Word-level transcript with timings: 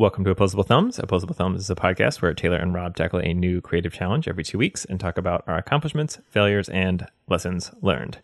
Welcome 0.00 0.24
to 0.24 0.30
Opposable 0.30 0.64
Thumbs. 0.64 0.98
Opposable 0.98 1.34
Thumbs 1.34 1.60
is 1.60 1.68
a 1.68 1.74
podcast 1.74 2.22
where 2.22 2.32
Taylor 2.32 2.56
and 2.56 2.72
Rob 2.72 2.96
tackle 2.96 3.20
a 3.20 3.34
new 3.34 3.60
creative 3.60 3.92
challenge 3.92 4.28
every 4.28 4.42
two 4.42 4.56
weeks 4.56 4.86
and 4.86 4.98
talk 4.98 5.18
about 5.18 5.44
our 5.46 5.58
accomplishments, 5.58 6.18
failures, 6.30 6.70
and 6.70 7.06
lessons 7.28 7.70
learned. 7.82 8.16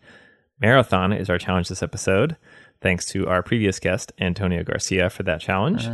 Marathon 0.58 1.12
is 1.12 1.28
our 1.28 1.36
challenge 1.36 1.68
this 1.68 1.82
episode. 1.82 2.38
Thanks 2.80 3.04
to 3.10 3.28
our 3.28 3.42
previous 3.42 3.78
guest, 3.78 4.10
Antonio 4.18 4.64
Garcia, 4.64 5.10
for 5.10 5.22
that 5.24 5.42
challenge. 5.42 5.86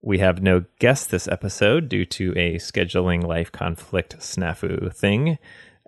We 0.00 0.20
have 0.20 0.42
no 0.42 0.64
guest 0.78 1.10
this 1.10 1.28
episode 1.28 1.90
due 1.90 2.06
to 2.06 2.32
a 2.38 2.54
scheduling 2.54 3.22
life 3.22 3.52
conflict 3.52 4.16
snafu 4.20 4.90
thing. 4.96 5.36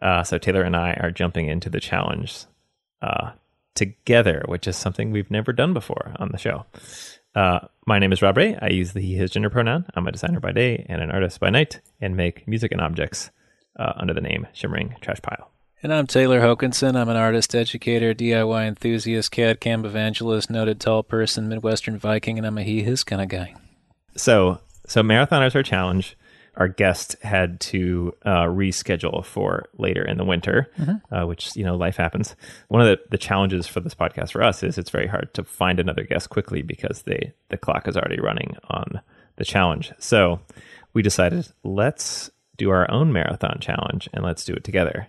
Uh, 0.03 0.25
so 0.25 0.37
Taylor 0.37 0.61
and 0.61 0.77
I 0.77 0.93
are 1.01 1.11
jumping 1.11 1.49
into 1.49 1.71
the 1.71 1.81
challenge 1.81 2.45
uh, 3.01 3.31
together, 3.75 4.43
which 4.47 4.69
is 4.69 4.77
something 4.77 5.11
we've 5.11 5.31
never 5.31 5.55
done 5.55 5.73
before 5.73 6.13
on 6.17 6.33
the 6.33 6.39
show. 6.39 6.67
Uh, 7.35 7.61
my 7.87 7.99
name 7.99 8.13
is 8.13 8.23
Rob 8.23 8.37
Ray. 8.37 8.57
I 8.61 8.69
use 8.69 8.93
the 8.93 9.01
he, 9.01 9.15
his 9.15 9.31
gender 9.31 9.51
pronoun. 9.51 9.87
I'm 9.95 10.07
a 10.07 10.13
designer 10.13 10.41
by 10.41 10.53
day 10.53 10.85
and 10.89 11.01
an 11.01 11.11
artist 11.11 11.39
by 11.41 11.51
night 11.51 11.81
and 12.01 12.17
make 12.17 12.47
music 12.49 12.73
and 12.73 12.81
objects 12.81 13.31
uh, 13.79 13.93
under 13.97 14.13
the 14.13 14.21
name 14.21 14.47
Shimmering 14.53 14.97
Trash 15.01 15.23
Pile. 15.23 15.51
And 15.83 15.95
I'm 15.95 16.07
Taylor 16.07 16.41
Hokanson. 16.41 16.95
I'm 16.95 17.09
an 17.09 17.17
artist, 17.17 17.55
educator, 17.55 18.13
DIY 18.15 18.67
enthusiast, 18.67 19.31
CAD 19.31 19.61
CAM 19.61 19.87
evangelist, 19.87 20.51
noted 20.51 20.79
tall 20.79 21.03
person, 21.03 21.49
Midwestern 21.49 21.99
Viking, 21.99 22.37
and 22.37 22.47
I'm 22.47 22.59
a 22.59 22.63
he 22.63 22.83
his 22.83 23.03
kind 23.03 23.23
of 23.23 23.29
guy. 23.29 23.55
So, 24.15 24.61
so 24.87 25.03
marathoners 25.03 25.55
are 25.55 25.63
challenge. 25.63 26.19
Our 26.57 26.69
guest 26.69 27.17
had 27.23 27.61
to 27.61 28.15
uh, 28.25 28.45
reschedule 28.45 29.25
for 29.25 29.69
later 29.79 30.05
in 30.05 30.19
the 30.19 30.25
winter, 30.25 30.71
uh, 31.11 31.25
which 31.27 31.55
you 31.57 31.65
know 31.65 31.77
life 31.77 31.97
happens. 31.97 32.37
One 32.69 32.83
of 32.83 32.89
the, 32.89 32.99
the 33.11 33.19
challenges 33.19 33.67
for 33.67 33.81
this 33.81 33.95
podcast 33.95 34.33
for 34.33 34.43
us 34.43 34.63
is 34.63 34.79
it's 34.79 34.91
very 34.91 35.07
hard 35.07 35.33
to 35.35 35.45
find 35.45 35.79
another 35.81 36.05
guest 36.05 36.31
quickly 36.31 36.63
because 36.63 37.03
they 37.03 37.33
the 37.49 37.57
clock 37.57 37.89
is 37.89 37.97
already 37.97 38.21
running 38.21 38.57
on 38.69 39.01
the 39.37 39.45
challenge. 39.45 39.93
So 39.99 40.41
we 40.93 41.03
decided 41.03 41.49
let's 41.63 42.31
do 42.57 42.71
our 42.71 42.91
own 42.91 43.13
marathon 43.13 43.59
challenge 43.61 44.09
and 44.13 44.25
let's 44.25 44.45
do 44.45 44.53
it 44.53 44.65
together. 44.65 45.09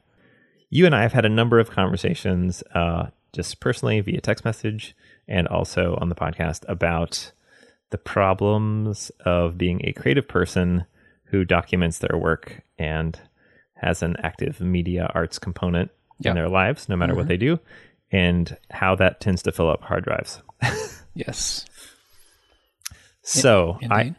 You 0.70 0.86
and 0.86 0.96
I 0.96 1.02
have 1.02 1.12
had 1.12 1.26
a 1.26 1.30
number 1.30 1.60
of 1.60 1.70
conversations, 1.70 2.64
uh, 2.74 3.08
just 3.34 3.60
personally 3.60 4.00
via 4.00 4.22
text 4.22 4.46
message 4.46 4.96
and 5.28 5.48
also 5.48 5.98
on 6.00 6.10
the 6.10 6.16
podcast 6.16 6.64
about 6.70 7.32
the 7.90 7.98
problems 7.98 9.12
of 9.26 9.58
being 9.58 9.82
a 9.84 9.94
creative 9.94 10.28
person 10.28 10.86
who 11.32 11.44
documents 11.46 11.98
their 12.00 12.18
work 12.18 12.62
and 12.78 13.20
has 13.76 14.04
an 14.04 14.16
active 14.22 14.62
media 14.62 15.10
arts 15.16 15.40
component 15.40 15.90
Yeah. 16.20 16.32
in 16.32 16.36
their 16.36 16.50
lives, 16.50 16.88
no 16.88 16.96
matter 16.96 17.16
what 17.16 17.28
they 17.28 17.38
do, 17.38 17.60
and 18.12 18.56
how 18.70 18.96
that 18.96 19.20
tends 19.22 19.42
to 19.44 19.52
fill 19.52 19.70
up 19.70 19.82
hard 19.82 20.04
drives. 20.04 20.42
Yes. 21.14 21.66
So 23.24 23.78
I 23.90 24.16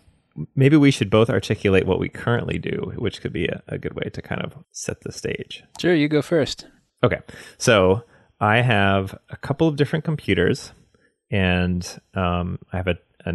maybe 0.55 0.77
we 0.77 0.91
should 0.91 1.09
both 1.11 1.31
articulate 1.31 1.87
what 1.87 1.99
we 1.99 2.09
currently 2.09 2.59
do, 2.59 2.93
which 2.97 3.21
could 3.21 3.33
be 3.33 3.47
a, 3.47 3.63
a 3.69 3.79
good 3.79 3.95
way 3.95 4.09
to 4.13 4.23
kind 4.23 4.43
of 4.43 4.55
set 4.73 5.01
the 5.03 5.13
stage. 5.13 5.65
Sure, 5.81 5.95
you 5.95 6.09
go 6.09 6.23
first. 6.23 6.67
Okay. 7.03 7.21
So 7.59 8.05
I 8.41 8.61
have 8.61 9.19
a 9.31 9.37
couple 9.37 9.69
of 9.69 9.77
different 9.77 10.05
computers, 10.05 10.73
and 11.31 11.87
um, 12.15 12.59
I 12.73 12.77
have 12.77 12.89
a, 12.89 12.99
a 13.27 13.33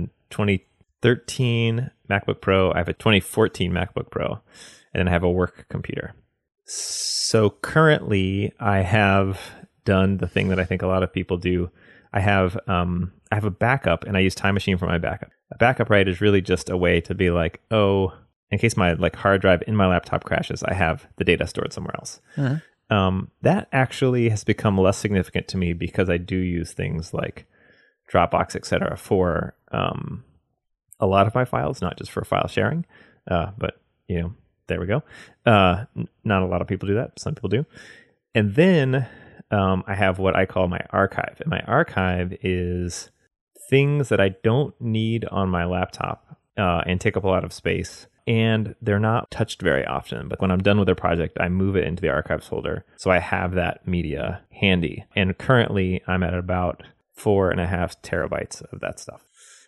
2013 1.02 1.92
MacBook 2.10 2.42
Pro. 2.42 2.72
I 2.72 2.78
have 2.78 2.88
a 2.88 2.94
2014 2.94 3.72
MacBook 3.72 4.10
Pro, 4.10 4.34
and 4.94 5.00
then 5.00 5.08
I 5.08 5.12
have 5.12 5.24
a 5.24 5.32
work 5.32 5.66
computer. 5.70 6.14
So 6.66 7.50
currently, 7.50 8.54
I 8.60 8.80
have 8.80 9.40
done 9.86 10.18
the 10.18 10.28
thing 10.28 10.50
that 10.50 10.60
I 10.60 10.66
think 10.66 10.82
a 10.82 10.88
lot 10.88 11.04
of 11.04 11.14
people 11.14 11.38
do. 11.38 11.70
I 12.14 12.20
have 12.20 12.58
um, 12.68 13.14
I 13.32 13.36
have 13.36 13.46
a 13.46 13.52
backup, 13.52 14.06
and 14.06 14.18
I 14.18 14.22
use 14.22 14.36
Time 14.36 14.54
Machine 14.54 14.78
for 14.78 14.88
my 14.88 14.98
backup. 14.98 15.30
A 15.52 15.58
backup, 15.58 15.90
right, 15.90 16.08
is 16.08 16.22
really 16.22 16.42
just 16.42 16.70
a 16.70 16.78
way 16.78 17.00
to 17.02 17.16
be 17.16 17.32
like, 17.32 17.62
oh, 17.72 18.14
in 18.52 18.58
case 18.58 18.76
my 18.76 18.94
like 18.94 19.16
hard 19.16 19.42
drive 19.42 19.64
in 19.68 19.76
my 19.76 19.88
laptop 19.88 20.24
crashes, 20.24 20.64
I 20.64 20.74
have 20.74 21.08
the 21.18 21.24
data 21.24 21.48
stored 21.48 21.74
somewhere 21.74 21.96
else 21.98 22.22
um, 22.90 23.32
that 23.42 23.68
actually 23.72 24.30
has 24.30 24.44
become 24.44 24.78
less 24.78 24.98
significant 24.98 25.48
to 25.50 25.58
me 25.58 25.74
because 25.74 26.10
I 26.10 26.18
do 26.18 26.38
use 26.38 26.74
things 26.74 27.14
like 27.14 27.46
Dropbox, 28.12 28.56
etc., 28.56 28.96
for 28.98 29.56
um, 29.72 30.24
a 31.00 31.08
lot 31.08 31.28
of 31.28 31.36
my 31.36 31.46
files, 31.46 31.82
not 31.82 31.98
just 31.98 32.12
for 32.12 32.24
file 32.24 32.48
sharing. 32.48 32.86
Uh, 33.30 33.52
but 33.58 33.80
you 34.08 34.22
know, 34.22 34.34
there 34.68 34.80
we 34.80 34.88
go. 34.88 35.04
Uh, 35.46 35.86
n- 35.96 36.08
not 36.24 36.42
a 36.42 36.46
lot 36.48 36.62
of 36.62 36.68
people 36.68 36.88
do 36.88 36.96
that. 36.96 37.20
Some 37.20 37.36
people 37.36 37.50
do. 37.50 37.66
And 38.34 38.56
then 38.56 39.08
um, 39.52 39.84
I 39.88 39.96
have 39.96 40.20
what 40.20 40.36
I 40.36 40.46
call 40.46 40.68
my 40.68 40.82
archive, 40.92 41.38
and 41.40 41.50
my 41.50 41.62
archive 41.62 42.34
is 42.42 43.10
things 43.70 44.10
that 44.10 44.22
I 44.22 44.30
don't 44.44 44.80
need 44.80 45.26
on 45.26 45.50
my 45.50 45.66
laptop 45.66 46.38
uh, 46.58 46.82
and 46.86 47.02
take 47.02 47.18
up 47.18 47.24
a 47.24 47.28
lot 47.28 47.44
of 47.44 47.54
space. 47.54 48.08
And 48.26 48.76
they're 48.82 49.00
not 49.00 49.32
touched 49.32 49.62
very 49.62 49.86
often. 49.86 50.28
But 50.28 50.42
when 50.42 50.52
I'm 50.52 50.62
done 50.62 50.80
with 50.80 50.90
a 50.90 50.96
project, 50.96 51.38
I 51.40 51.48
move 51.48 51.78
it 51.78 51.86
into 51.86 52.02
the 52.02 52.10
archives 52.10 52.46
folder. 52.46 52.86
So 52.98 53.10
I 53.10 53.20
have 53.20 53.54
that 53.54 53.88
media 53.88 54.42
handy. 54.52 55.06
And 55.16 55.38
currently, 55.38 56.02
I'm 56.08 56.24
at 56.24 56.34
about 56.34 56.84
four 57.14 57.52
and 57.52 57.62
a 57.62 57.68
half 57.68 58.02
terabytes 58.02 58.62
of 58.74 58.82
that 58.82 59.00
stuff. 59.00 59.24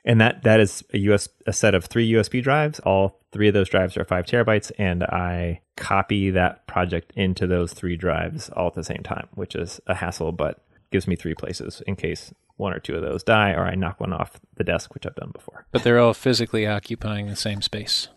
And 0.09 0.19
that 0.21 0.41
that 0.41 0.59
is 0.59 0.83
a 0.91 0.97
US 0.97 1.29
a 1.45 1.53
set 1.53 1.75
of 1.75 1.85
three 1.85 2.11
USB 2.13 2.41
drives. 2.41 2.79
All 2.79 3.21
three 3.31 3.47
of 3.47 3.53
those 3.53 3.69
drives 3.69 3.95
are 3.95 4.03
five 4.03 4.25
terabytes, 4.25 4.71
and 4.79 5.03
I 5.03 5.61
copy 5.77 6.31
that 6.31 6.65
project 6.65 7.13
into 7.15 7.45
those 7.45 7.73
three 7.73 7.95
drives 7.95 8.49
all 8.49 8.67
at 8.67 8.73
the 8.73 8.83
same 8.83 9.03
time, 9.03 9.27
which 9.35 9.53
is 9.53 9.79
a 9.85 9.93
hassle, 9.93 10.31
but 10.31 10.63
gives 10.91 11.07
me 11.07 11.15
three 11.15 11.35
places 11.35 11.83
in 11.85 11.95
case 11.95 12.33
one 12.57 12.73
or 12.73 12.79
two 12.79 12.95
of 12.95 13.03
those 13.03 13.21
die 13.23 13.51
or 13.51 13.65
I 13.65 13.75
knock 13.75 13.99
one 13.99 14.11
off 14.11 14.39
the 14.57 14.63
desk, 14.63 14.95
which 14.95 15.05
I've 15.05 15.13
done 15.13 15.29
before. 15.31 15.67
But 15.71 15.83
they're 15.83 15.99
all 15.99 16.15
physically 16.15 16.65
occupying 16.65 17.27
the 17.27 17.35
same 17.35 17.61
space. 17.61 18.07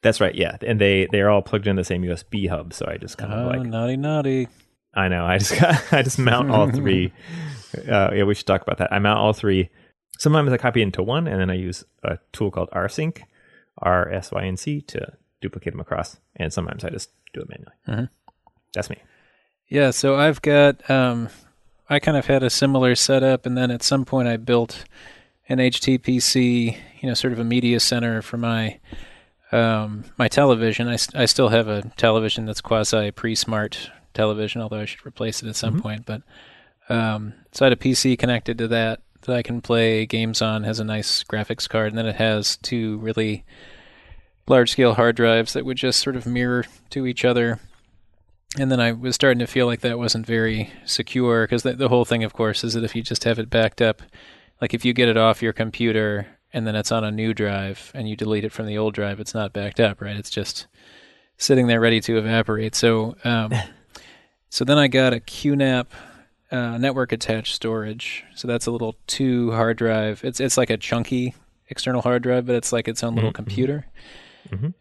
That's 0.00 0.22
right, 0.22 0.34
yeah. 0.34 0.56
And 0.62 0.80
they 0.80 1.08
they're 1.12 1.28
all 1.28 1.42
plugged 1.42 1.66
in 1.66 1.76
the 1.76 1.84
same 1.84 2.04
USB 2.04 2.48
hub, 2.48 2.72
so 2.72 2.86
I 2.88 2.96
just 2.96 3.18
kind 3.18 3.34
of 3.34 3.40
Oh, 3.44 3.48
like 3.50 3.68
naughty, 3.68 3.98
naughty. 3.98 4.48
I 4.94 5.08
know. 5.08 5.26
I 5.26 5.36
just 5.36 5.60
got, 5.60 5.92
I 5.92 6.00
just 6.00 6.18
mount 6.18 6.50
all 6.50 6.70
three. 6.70 7.12
Uh, 7.86 8.10
yeah, 8.14 8.22
we 8.24 8.34
should 8.34 8.46
talk 8.46 8.62
about 8.62 8.78
that. 8.78 8.90
I 8.90 8.98
mount 8.98 9.18
all 9.18 9.34
three. 9.34 9.68
Sometimes 10.18 10.52
I 10.52 10.58
copy 10.58 10.82
into 10.82 11.02
one, 11.02 11.26
and 11.26 11.40
then 11.40 11.48
I 11.48 11.54
use 11.54 11.84
a 12.02 12.18
tool 12.32 12.50
called 12.50 12.68
rsync, 12.72 13.20
R 13.78 14.10
S 14.12 14.30
Y 14.32 14.44
N 14.44 14.56
C, 14.58 14.82
to 14.82 15.12
duplicate 15.40 15.72
them 15.72 15.80
across. 15.80 16.18
And 16.36 16.52
sometimes 16.52 16.84
I 16.84 16.90
just 16.90 17.10
do 17.32 17.40
it 17.40 17.48
manually. 17.48 17.72
Mhm. 17.88 18.08
That's 18.74 18.90
me. 18.90 18.96
Yeah, 19.68 19.90
so 19.90 20.16
I've 20.16 20.42
got 20.42 20.88
um 20.90 21.28
I 21.88 21.98
kind 22.00 22.16
of 22.18 22.26
had 22.26 22.42
a 22.42 22.50
similar 22.50 22.94
setup 22.94 23.46
and 23.46 23.56
then 23.56 23.70
at 23.70 23.82
some 23.82 24.04
point 24.04 24.28
I 24.28 24.36
built 24.36 24.84
an 25.48 25.58
HTPC, 25.58 26.76
you 27.00 27.08
know, 27.08 27.14
sort 27.14 27.32
of 27.32 27.38
a 27.38 27.44
media 27.44 27.80
center 27.80 28.20
for 28.20 28.36
my 28.36 28.78
um 29.52 30.04
my 30.18 30.28
television. 30.28 30.88
I 30.88 30.98
I 31.14 31.26
still 31.26 31.48
have 31.48 31.68
a 31.68 31.82
television 31.96 32.44
that's 32.46 32.60
quasi 32.60 33.10
pre-smart 33.10 33.90
television, 34.14 34.60
although 34.62 34.80
I 34.80 34.84
should 34.84 35.06
replace 35.06 35.42
it 35.42 35.48
at 35.48 35.56
some 35.56 35.80
point, 35.80 36.04
but 36.06 36.22
um 36.88 37.34
so 37.52 37.64
I 37.64 37.66
had 37.68 37.72
a 37.74 37.76
PC 37.80 38.18
connected 38.18 38.58
to 38.58 38.68
that 38.68 39.00
that 39.28 39.36
I 39.36 39.42
can 39.42 39.60
play 39.60 40.04
games 40.04 40.42
on, 40.42 40.64
has 40.64 40.80
a 40.80 40.84
nice 40.84 41.22
graphics 41.22 41.68
card 41.68 41.88
and 41.88 41.98
then 41.98 42.06
it 42.06 42.16
has 42.16 42.56
two 42.56 42.98
really 42.98 43.44
large 44.48 44.72
scale 44.72 44.94
hard 44.94 45.14
drives 45.16 45.52
that 45.52 45.64
would 45.64 45.76
just 45.76 46.00
sort 46.00 46.16
of 46.16 46.26
mirror 46.26 46.64
to 46.90 47.06
each 47.06 47.24
other 47.24 47.60
and 48.56 48.72
then 48.72 48.80
I 48.80 48.92
was 48.92 49.14
starting 49.14 49.40
to 49.40 49.46
feel 49.46 49.66
like 49.66 49.80
that 49.80 49.98
wasn't 49.98 50.26
very 50.26 50.72
secure 50.86 51.44
because 51.44 51.64
the, 51.64 51.74
the 51.74 51.88
whole 51.88 52.04
thing, 52.04 52.24
of 52.24 52.32
course, 52.32 52.64
is 52.64 52.72
that 52.74 52.84
if 52.84 52.96
you 52.96 53.02
just 53.02 53.24
have 53.24 53.38
it 53.38 53.50
backed 53.50 53.82
up, 53.82 54.00
like 54.60 54.72
if 54.72 54.84
you 54.84 54.94
get 54.94 55.08
it 55.08 55.18
off 55.18 55.42
your 55.42 55.52
computer 55.52 56.26
and 56.52 56.66
then 56.66 56.74
it's 56.74 56.90
on 56.90 57.04
a 57.04 57.10
new 57.10 57.34
drive 57.34 57.92
and 57.94 58.08
you 58.08 58.16
delete 58.16 58.44
it 58.44 58.52
from 58.52 58.66
the 58.66 58.78
old 58.78 58.94
drive, 58.94 59.20
it's 59.20 59.34
not 59.34 59.52
backed 59.52 59.80
up, 59.80 60.00
right? 60.00 60.16
It's 60.16 60.30
just 60.30 60.66
sitting 61.36 61.66
there 61.66 61.80
ready 61.80 62.00
to 62.00 62.16
evaporate. 62.16 62.74
So, 62.74 63.16
um, 63.22 63.52
so 64.48 64.64
then 64.64 64.78
I 64.78 64.88
got 64.88 65.12
a 65.12 65.20
QNAP 65.20 65.86
uh, 66.50 66.78
network 66.78 67.12
attached 67.12 67.54
storage. 67.54 68.24
So 68.34 68.48
that's 68.48 68.66
a 68.66 68.70
little 68.70 68.96
two 69.06 69.52
hard 69.52 69.76
drive. 69.78 70.24
It's 70.24 70.40
it's 70.40 70.56
like 70.56 70.70
a 70.70 70.76
chunky 70.76 71.34
external 71.68 72.02
hard 72.02 72.22
drive, 72.22 72.46
but 72.46 72.56
it's 72.56 72.72
like 72.72 72.88
its 72.88 73.04
own 73.04 73.14
little 73.14 73.32
computer. 73.32 73.86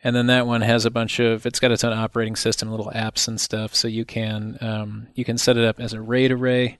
And 0.04 0.16
then 0.16 0.28
that 0.28 0.48
one 0.48 0.62
has 0.62 0.86
a 0.86 0.92
bunch 0.92 1.20
of 1.20 1.46
it's 1.46 1.60
got 1.60 1.72
its 1.72 1.84
own 1.84 1.94
operating 1.94 2.36
system, 2.36 2.72
little 2.72 2.92
apps 2.96 3.28
and 3.28 3.40
stuff. 3.40 3.76
So 3.76 3.88
you 3.88 4.06
can 4.06 4.58
um, 4.62 5.08
you 5.14 5.26
can 5.26 5.38
set 5.38 5.58
it 5.58 5.66
up 5.66 5.80
as 5.80 5.94
a 5.94 6.02
RAID 6.02 6.32
array. 6.32 6.80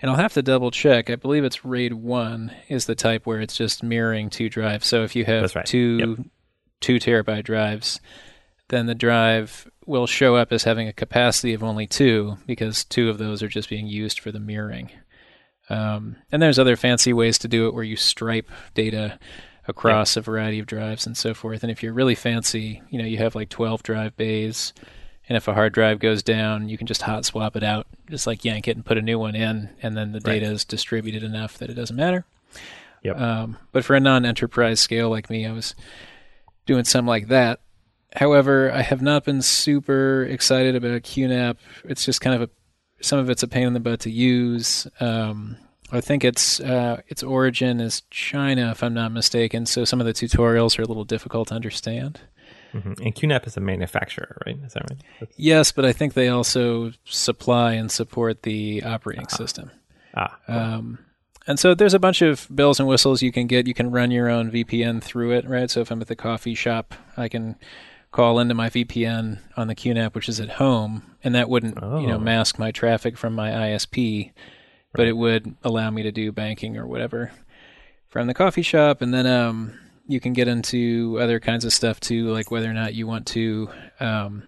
And 0.00 0.10
I'll 0.10 0.16
have 0.16 0.34
to 0.34 0.42
double 0.42 0.70
check. 0.70 1.10
I 1.10 1.16
believe 1.16 1.42
it's 1.42 1.64
RAID 1.64 1.92
one 1.94 2.52
is 2.68 2.86
the 2.86 2.94
type 2.94 3.26
where 3.26 3.40
it's 3.40 3.56
just 3.56 3.82
mirroring 3.82 4.30
two 4.30 4.48
drives. 4.48 4.86
So 4.86 5.02
if 5.02 5.16
you 5.16 5.24
have 5.24 5.56
right. 5.56 5.66
two 5.66 6.26
two 6.80 6.96
terabyte 6.96 7.44
drives, 7.44 8.00
then 8.68 8.86
the 8.86 8.94
drive 8.94 9.68
will 9.88 10.06
show 10.06 10.36
up 10.36 10.52
as 10.52 10.64
having 10.64 10.86
a 10.86 10.92
capacity 10.92 11.54
of 11.54 11.64
only 11.64 11.86
two 11.86 12.38
because 12.46 12.84
two 12.84 13.08
of 13.08 13.18
those 13.18 13.42
are 13.42 13.48
just 13.48 13.68
being 13.70 13.86
used 13.86 14.20
for 14.20 14.30
the 14.30 14.38
mirroring. 14.40 14.90
Um, 15.70 16.16
and 16.30 16.40
there's 16.40 16.58
other 16.58 16.76
fancy 16.76 17.12
ways 17.12 17.38
to 17.38 17.48
do 17.48 17.66
it 17.66 17.74
where 17.74 17.84
you 17.84 17.96
stripe 17.96 18.48
data 18.74 19.18
across 19.66 20.16
a 20.16 20.20
variety 20.20 20.58
of 20.58 20.66
drives 20.66 21.06
and 21.06 21.16
so 21.16 21.34
forth. 21.34 21.62
And 21.62 21.70
if 21.70 21.82
you're 21.82 21.92
really 21.92 22.14
fancy, 22.14 22.82
you 22.90 22.98
know, 22.98 23.04
you 23.04 23.18
have 23.18 23.34
like 23.34 23.48
12 23.50 23.82
drive 23.82 24.16
bays. 24.16 24.72
And 25.28 25.36
if 25.36 25.46
a 25.46 25.52
hard 25.54 25.74
drive 25.74 25.98
goes 25.98 26.22
down, 26.22 26.70
you 26.70 26.78
can 26.78 26.86
just 26.86 27.02
hot 27.02 27.26
swap 27.26 27.54
it 27.54 27.62
out, 27.62 27.86
just 28.08 28.26
like 28.26 28.46
yank 28.46 28.66
it 28.66 28.76
and 28.76 28.84
put 28.86 28.96
a 28.96 29.02
new 29.02 29.18
one 29.18 29.34
in, 29.34 29.68
and 29.82 29.94
then 29.94 30.12
the 30.12 30.20
Right. 30.24 30.40
data 30.40 30.52
is 30.52 30.64
distributed 30.64 31.22
enough 31.22 31.58
that 31.58 31.68
it 31.68 31.74
doesn't 31.74 31.96
matter. 31.96 32.24
Yep. 33.02 33.20
Um, 33.20 33.58
but 33.72 33.84
for 33.84 33.94
a 33.94 34.00
non-enterprise 34.00 34.80
scale 34.80 35.10
like 35.10 35.28
me, 35.28 35.46
I 35.46 35.52
was 35.52 35.74
doing 36.64 36.84
something 36.84 37.06
like 37.06 37.28
that. 37.28 37.60
However, 38.18 38.72
I 38.72 38.82
have 38.82 39.00
not 39.00 39.24
been 39.24 39.42
super 39.42 40.24
excited 40.24 40.74
about 40.74 41.02
QNAP. 41.02 41.56
It's 41.84 42.04
just 42.04 42.20
kind 42.20 42.34
of 42.34 42.42
a 42.42 42.50
some 43.00 43.20
of 43.20 43.30
it's 43.30 43.44
a 43.44 43.48
pain 43.48 43.68
in 43.68 43.74
the 43.74 43.80
butt 43.80 44.00
to 44.00 44.10
use. 44.10 44.88
Um, 44.98 45.56
I 45.92 46.00
think 46.00 46.24
its 46.24 46.58
uh, 46.58 47.00
its 47.06 47.22
origin 47.22 47.80
is 47.80 48.02
China, 48.10 48.70
if 48.72 48.82
I'm 48.82 48.92
not 48.94 49.12
mistaken. 49.12 49.66
So 49.66 49.84
some 49.84 50.00
of 50.00 50.06
the 50.06 50.12
tutorials 50.12 50.78
are 50.78 50.82
a 50.82 50.86
little 50.86 51.04
difficult 51.04 51.48
to 51.48 51.54
understand. 51.54 52.20
hmm 52.72 52.94
And 53.00 53.14
QNAP 53.14 53.46
is 53.46 53.56
a 53.56 53.60
manufacturer, 53.60 54.42
right? 54.44 54.58
Is 54.66 54.72
that 54.74 54.82
right? 54.90 54.98
That's- 55.20 55.38
Yes, 55.38 55.70
but 55.70 55.84
I 55.84 55.92
think 55.92 56.14
they 56.14 56.28
also 56.28 56.90
supply 57.04 57.74
and 57.74 57.88
support 57.90 58.42
the 58.42 58.82
operating 58.82 59.28
system. 59.28 59.70
ah. 60.16 60.36
Um, 60.48 60.98
and 61.46 61.58
so 61.58 61.72
there's 61.74 61.94
a 61.94 61.98
bunch 62.00 62.20
of 62.20 62.46
bells 62.50 62.78
and 62.80 62.88
whistles 62.88 63.22
you 63.22 63.30
can 63.32 63.46
get. 63.46 63.66
You 63.68 63.74
can 63.74 63.90
run 63.92 64.10
your 64.10 64.28
own 64.28 64.50
VPN 64.50 65.00
through 65.02 65.30
it, 65.38 65.48
right? 65.48 65.70
So 65.70 65.80
if 65.80 65.90
I'm 65.92 66.02
at 66.02 66.08
the 66.08 66.16
coffee 66.16 66.54
shop, 66.54 66.94
I 67.16 67.28
can 67.28 67.54
call 68.10 68.38
into 68.38 68.54
my 68.54 68.70
VPN 68.70 69.38
on 69.56 69.66
the 69.68 69.74
QNAP, 69.74 70.14
which 70.14 70.28
is 70.28 70.40
at 70.40 70.50
home, 70.52 71.02
and 71.22 71.34
that 71.34 71.48
wouldn't, 71.48 71.74
you 71.76 72.06
know, 72.06 72.14
Oh. 72.16 72.18
mask 72.18 72.58
my 72.58 72.70
traffic 72.70 73.16
from 73.18 73.34
my 73.34 73.50
ISP, 73.50 74.32
but 74.92 75.02
Right. 75.02 75.08
it 75.08 75.16
would 75.16 75.54
allow 75.62 75.90
me 75.90 76.02
to 76.02 76.10
do 76.12 76.32
banking 76.32 76.76
or 76.76 76.86
whatever 76.86 77.32
from 78.08 78.26
the 78.26 78.34
coffee 78.34 78.62
shop. 78.62 79.02
And 79.02 79.12
then 79.12 79.26
um, 79.26 79.74
you 80.06 80.20
can 80.20 80.32
get 80.32 80.48
into 80.48 81.18
other 81.20 81.38
kinds 81.38 81.64
of 81.66 81.72
stuff 81.74 82.00
too, 82.00 82.28
like 82.30 82.50
whether 82.50 82.70
or 82.70 82.74
not 82.74 82.94
you 82.94 83.06
want 83.06 83.26
to 83.28 83.68
um, 84.00 84.44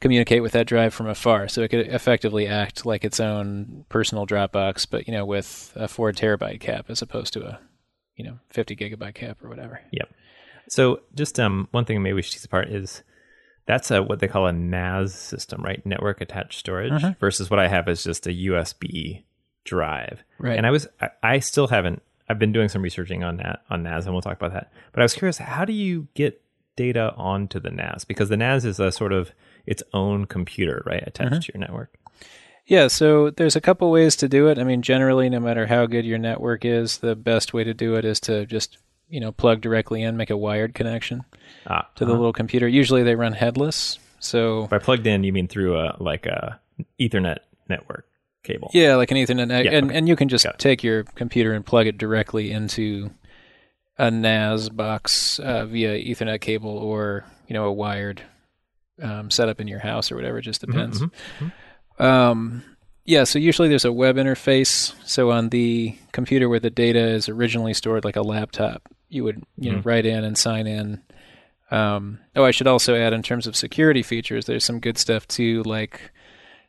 communicate 0.00 0.42
with 0.42 0.52
that 0.52 0.66
drive 0.66 0.92
from 0.92 1.06
afar. 1.06 1.46
So 1.46 1.62
it 1.62 1.68
could 1.68 1.86
effectively 1.86 2.48
act 2.48 2.84
like 2.84 3.04
its 3.04 3.20
own 3.20 3.84
personal 3.88 4.26
Dropbox, 4.26 4.86
but 4.90 5.06
you 5.06 5.14
know, 5.14 5.24
with 5.24 5.72
a 5.76 5.86
four 5.86 6.10
terabyte 6.12 6.58
cap 6.60 6.86
as 6.88 7.00
opposed 7.00 7.32
to 7.34 7.44
a 7.46 7.60
you 8.16 8.24
know 8.24 8.40
50 8.50 8.74
gigabyte 8.74 9.14
cap 9.14 9.38
or 9.44 9.48
whatever. 9.48 9.80
So 10.68 11.00
just 11.14 11.38
um, 11.40 11.68
one 11.70 11.84
thing 11.84 12.02
maybe 12.02 12.14
we 12.14 12.22
should 12.22 12.32
tease 12.34 12.44
apart 12.44 12.68
is 12.68 13.02
that's 13.66 13.90
a, 13.90 14.02
what 14.02 14.20
they 14.20 14.28
call 14.28 14.46
a 14.46 14.52
NAS 14.52 15.14
system, 15.14 15.62
right? 15.62 15.84
Network 15.84 16.20
attached 16.20 16.58
storage 16.58 16.92
Mhm. 17.02 17.18
versus 17.18 17.50
what 17.50 17.58
I 17.58 17.68
have 17.68 17.88
is 17.88 18.02
just 18.04 18.26
a 18.26 18.30
USB 18.32 19.24
drive. 19.64 20.22
Right. 20.38 20.56
And 20.56 20.66
I 20.66 20.70
was 20.70 20.86
I, 21.00 21.10
I 21.22 21.38
still 21.40 21.66
haven't 21.68 22.02
I've 22.28 22.38
been 22.38 22.52
doing 22.52 22.68
some 22.68 22.82
researching 22.82 23.24
on 23.24 23.36
that 23.38 23.60
on 23.70 23.82
NAS 23.82 24.04
and 24.04 24.14
we'll 24.14 24.22
talk 24.22 24.36
about 24.36 24.52
that. 24.52 24.70
But 24.92 25.00
I 25.00 25.04
was 25.04 25.14
curious, 25.14 25.38
how 25.38 25.64
do 25.64 25.72
you 25.72 26.08
get 26.14 26.42
data 26.76 27.12
onto 27.16 27.58
the 27.58 27.70
NAS? 27.70 28.04
Because 28.04 28.28
the 28.28 28.36
NAS 28.36 28.64
is 28.64 28.78
a 28.80 28.92
sort 28.92 29.12
of 29.12 29.32
its 29.66 29.82
own 29.92 30.26
computer, 30.26 30.82
right, 30.86 31.02
attached 31.06 31.42
to 31.46 31.52
your 31.54 31.60
network. 31.60 31.94
Yeah, 32.66 32.88
so 32.88 33.30
there's 33.30 33.56
a 33.56 33.60
couple 33.62 33.90
ways 33.90 34.14
to 34.16 34.28
do 34.28 34.48
it. 34.48 34.58
I 34.58 34.64
mean, 34.64 34.82
generally, 34.82 35.30
no 35.30 35.40
matter 35.40 35.66
how 35.66 35.86
good 35.86 36.04
your 36.04 36.18
network 36.18 36.64
is, 36.66 36.98
the 36.98 37.16
best 37.16 37.52
way 37.54 37.64
to 37.64 37.72
do 37.74 37.94
it 37.96 38.04
is 38.04 38.20
to 38.20 38.44
just 38.46 38.76
you 39.08 39.20
know 39.20 39.32
plug 39.32 39.60
directly 39.60 40.02
in, 40.02 40.16
make 40.16 40.30
a 40.30 40.36
wired 40.36 40.74
connection 40.74 41.24
Ah, 41.66 41.88
to 41.96 42.04
the 42.04 42.10
uh-huh. 42.10 42.18
little 42.18 42.32
computer. 42.32 42.68
Usually, 42.68 43.02
they 43.02 43.14
run 43.14 43.32
headless. 43.32 43.98
So 44.20 44.66
By 44.66 44.78
plugged 44.78 45.06
in, 45.06 45.22
you 45.24 45.32
mean 45.32 45.48
through 45.48 45.78
a 45.78 45.96
like 46.00 46.26
a 46.26 46.60
Ethernet 47.00 47.38
network 47.68 48.06
cable. 48.44 48.70
yeah, 48.74 48.96
like 48.96 49.10
an 49.10 49.16
Ethernet, 49.16 49.64
Yeah, 49.64 49.72
and 49.72 49.86
okay. 49.86 49.98
and 49.98 50.08
you 50.08 50.16
can 50.16 50.28
just 50.28 50.46
take 50.58 50.82
your 50.82 51.04
computer 51.04 51.52
and 51.52 51.64
plug 51.64 51.86
it 51.86 51.98
directly 51.98 52.50
into 52.50 53.10
a 53.98 54.10
NAS 54.10 54.68
box 54.68 55.38
uh, 55.40 55.66
via 55.66 55.94
Ethernet 55.98 56.40
cable 56.40 56.70
or 56.78 57.24
you 57.46 57.54
know 57.54 57.64
a 57.64 57.72
wired 57.72 58.22
um, 59.02 59.30
setup 59.30 59.60
in 59.60 59.68
your 59.68 59.78
house 59.80 60.10
or 60.12 60.16
whatever. 60.16 60.38
It 60.38 60.42
just 60.42 60.60
depends. 60.60 61.00
mhm, 61.00 61.52
Um, 61.98 62.62
yeah, 63.04 63.24
so 63.24 63.38
usually 63.38 63.68
there's 63.68 63.84
a 63.84 63.92
web 63.92 64.16
interface. 64.16 64.94
So 65.08 65.30
on 65.30 65.48
the 65.48 65.96
computer 66.12 66.48
where 66.48 66.60
the 66.60 66.70
data 66.70 67.00
is 67.00 67.28
originally 67.28 67.74
stored, 67.74 68.04
like 68.04 68.16
a 68.16 68.22
laptop, 68.22 68.88
you 69.08 69.24
would 69.24 69.42
you 69.56 69.72
know 69.72 69.78
Mhm. 69.78 69.84
write 69.84 70.06
in 70.06 70.24
and 70.24 70.36
sign 70.38 70.66
in. 70.66 71.02
Um, 71.70 72.18
oh, 72.34 72.44
I 72.44 72.50
should 72.50 72.66
also 72.66 72.94
add 72.96 73.12
in 73.12 73.22
terms 73.22 73.46
of 73.46 73.54
security 73.56 74.02
features, 74.02 74.46
there's 74.46 74.64
some 74.64 74.80
good 74.80 74.96
stuff 74.98 75.28
too, 75.28 75.62
like 75.64 76.10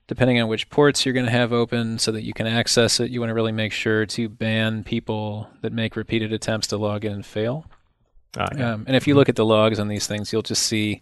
depending 0.08 0.42
on 0.42 0.48
which 0.50 0.70
ports 0.70 1.06
you're 1.06 1.14
going 1.14 1.26
to 1.26 1.32
have 1.32 1.54
open 1.54 2.00
so 2.00 2.12
that 2.12 2.24
you 2.24 2.34
can 2.34 2.48
access 2.48 3.00
it, 3.00 3.10
you 3.12 3.20
want 3.22 3.30
to 3.30 3.34
really 3.36 3.52
make 3.52 3.72
sure 3.72 4.06
to 4.08 4.28
ban 4.28 4.84
people 4.84 5.48
that 5.62 5.72
make 5.72 5.96
repeated 5.96 6.34
attempts 6.34 6.68
to 6.68 6.78
log 6.78 7.06
in 7.06 7.12
and 7.14 7.26
fail. 7.26 7.66
Ah, 8.38 8.48
yeah. 8.58 8.74
Um, 8.74 8.84
and 8.88 8.96
if 8.96 9.08
you 9.08 9.16
look 9.16 9.30
at 9.30 9.36
the 9.36 9.46
logs 9.46 9.80
on 9.80 9.88
these 9.88 10.06
things, 10.08 10.34
you'll 10.34 10.42
just 10.42 10.64
see 10.64 11.02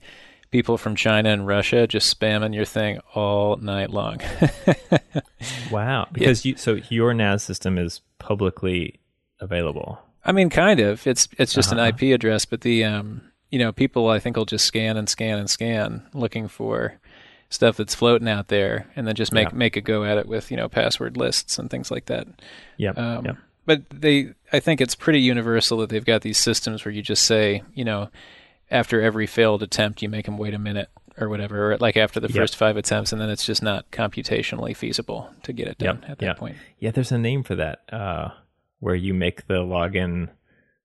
people 0.51 0.78
from 0.78 0.95
China 0.95 1.30
and 1.30 1.48
Russia 1.48 1.88
just 1.88 2.19
spamming 2.19 2.54
your 2.54 2.66
thing 2.66 3.00
all 3.16 3.56
night 3.57 3.90
long. 3.90 4.19
Wow, 5.72 6.07
because 6.12 6.45
you 6.45 6.56
so 6.57 6.80
your 6.90 7.13
NAS 7.13 7.44
system 7.44 7.78
is 7.78 8.01
publicly 8.19 9.00
available. 9.40 10.00
I 10.25 10.31
mean, 10.31 10.50
kind 10.50 10.80
of. 10.80 11.06
It's 11.08 11.28
it's 11.38 11.54
just 11.54 11.72
Uh-huh. 11.72 11.81
an 11.81 11.88
IP 11.94 12.14
address, 12.14 12.46
but 12.46 12.62
the 12.62 12.84
um, 12.84 13.22
you 13.50 13.60
know, 13.60 13.72
people 13.72 14.10
I 14.10 14.19
think 14.19 14.36
will 14.38 14.46
just 14.46 14.66
scan 14.66 14.98
and 14.98 15.08
scan 15.08 15.38
and 15.40 15.50
scan 15.50 16.04
looking 16.14 16.48
for 16.48 16.96
stuff 17.50 17.78
that's 17.78 17.96
floating 17.96 18.28
out 18.28 18.50
there, 18.50 18.88
and 18.96 19.08
then 19.08 19.16
just 19.16 19.31
make 19.31 19.50
Yeah. 19.52 19.56
make 19.58 19.75
a 19.78 19.81
go 19.81 20.04
at 20.04 20.18
it 20.18 20.28
with 20.28 20.52
you 20.52 20.58
know 20.58 20.68
password 20.68 21.16
lists 21.18 21.58
and 21.58 21.69
things 21.69 21.90
like 21.92 22.06
that. 22.08 22.28
Yep. 22.78 22.98
Um, 22.98 23.25
yep. 23.25 23.38
But 23.66 23.90
they, 23.90 24.34
I 24.54 24.60
think 24.62 24.80
it's 24.80 24.96
pretty 24.96 25.19
universal 25.22 25.78
that 25.80 25.90
they've 25.90 26.04
got 26.06 26.22
these 26.22 26.38
systems 26.38 26.86
where 26.86 26.94
you 26.94 27.02
just 27.02 27.24
say, 27.25 27.64
you 27.74 27.84
know, 27.84 28.10
after 28.72 29.02
every 29.02 29.28
failed 29.28 29.62
attempt, 29.62 30.02
you 30.02 30.08
make 30.08 30.25
them 30.25 30.38
wait 30.38 30.54
a 30.54 30.58
minute 30.60 30.90
or 31.19 31.28
whatever, 31.28 31.72
or 31.74 31.78
like 31.78 31.98
after 31.98 32.19
the 32.22 32.28
Yep. 32.30 32.36
first 32.36 32.56
five 32.56 32.78
attempts, 32.78 33.12
and 33.12 33.19
then 33.22 33.30
it's 33.30 33.46
just 33.46 33.62
not 33.64 33.90
computationally 33.92 34.74
feasible 34.75 35.30
to 35.44 35.52
get 35.52 35.68
it 35.68 35.78
done 35.80 36.00
Yep, 36.02 36.10
at 36.12 36.18
that 36.19 36.25
yep. 36.25 36.38
point. 36.38 36.56
Yeah, 36.80 36.92
there's 36.92 37.12
a 37.12 37.18
name 37.18 37.44
for 37.44 37.56
that, 37.56 37.80
uh, 37.92 38.30
where 38.79 38.95
you 38.95 39.13
make 39.13 39.47
the 39.47 39.56
login 39.56 40.29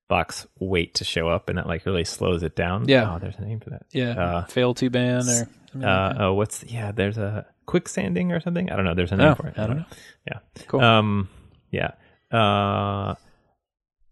box 0.08 0.46
wait 0.58 0.94
to 0.96 1.04
show 1.04 1.28
up, 1.28 1.48
and 1.48 1.58
it 1.58 1.66
like 1.66 1.86
really 1.86 2.04
slows 2.04 2.42
it 2.42 2.54
down. 2.56 2.88
Yeah. 2.88 3.14
oh, 3.14 3.18
there's 3.18 3.36
a 3.38 3.42
name 3.42 3.60
for 3.60 3.70
that. 3.70 3.86
Yeah, 3.92 4.10
Uh, 4.10 4.44
Fail2ban 4.46 5.26
or 5.28 5.48
Uh, 5.86 6.08
like 6.08 6.16
oh, 6.20 6.34
what's 6.34 6.62
yeah? 6.64 6.92
There's 6.92 7.16
a 7.18 7.46
quicksanding 7.66 8.30
or 8.32 8.40
something. 8.40 8.70
I 8.70 8.76
don't 8.76 8.84
know. 8.84 8.94
There's 8.94 9.12
a 9.12 9.16
name 9.16 9.28
Oh, 9.28 9.34
for 9.34 9.48
it. 9.48 9.58
I 9.58 9.66
don't 9.66 9.76
know. 9.78 9.84
Yeah. 10.26 10.38
Cool. 10.68 10.80
Um. 10.80 11.28
Yeah. 11.70 11.92
Uh. 12.30 13.14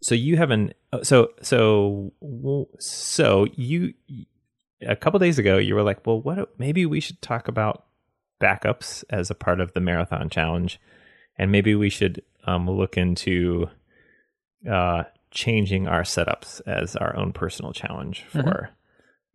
So 0.03 0.15
you 0.15 0.37
haven't. 0.39 0.73
uh, 0.93 1.03
So 1.05 1.33
so 1.43 2.13
so 2.79 3.47
you 3.55 3.93
a 4.81 4.97
couple 4.97 5.19
days 5.19 5.39
ago 5.39 5.59
you 5.59 5.75
were 5.75 5.83
like, 5.83 6.07
well, 6.07 6.21
what? 6.21 6.59
Maybe 6.59 6.87
we 6.87 7.01
should 7.01 7.21
talk 7.21 7.49
about 7.49 7.85
backups 8.41 9.05
as 9.11 9.31
a 9.31 9.35
part 9.35 9.61
of 9.61 9.75
the 9.75 9.81
marathon 9.81 10.31
challenge, 10.31 10.81
and 11.37 11.53
maybe 11.53 11.75
we 11.75 11.91
should 11.91 12.23
um, 12.47 12.67
we'll 12.67 12.77
look 12.77 12.97
into 12.97 13.69
uh, 14.71 15.05
changing 15.31 15.87
our 15.89 16.03
setups 16.03 16.61
as 16.67 16.97
our 16.97 17.17
own 17.17 17.33
personal 17.33 17.73
challenge 17.73 18.25
for 18.29 18.71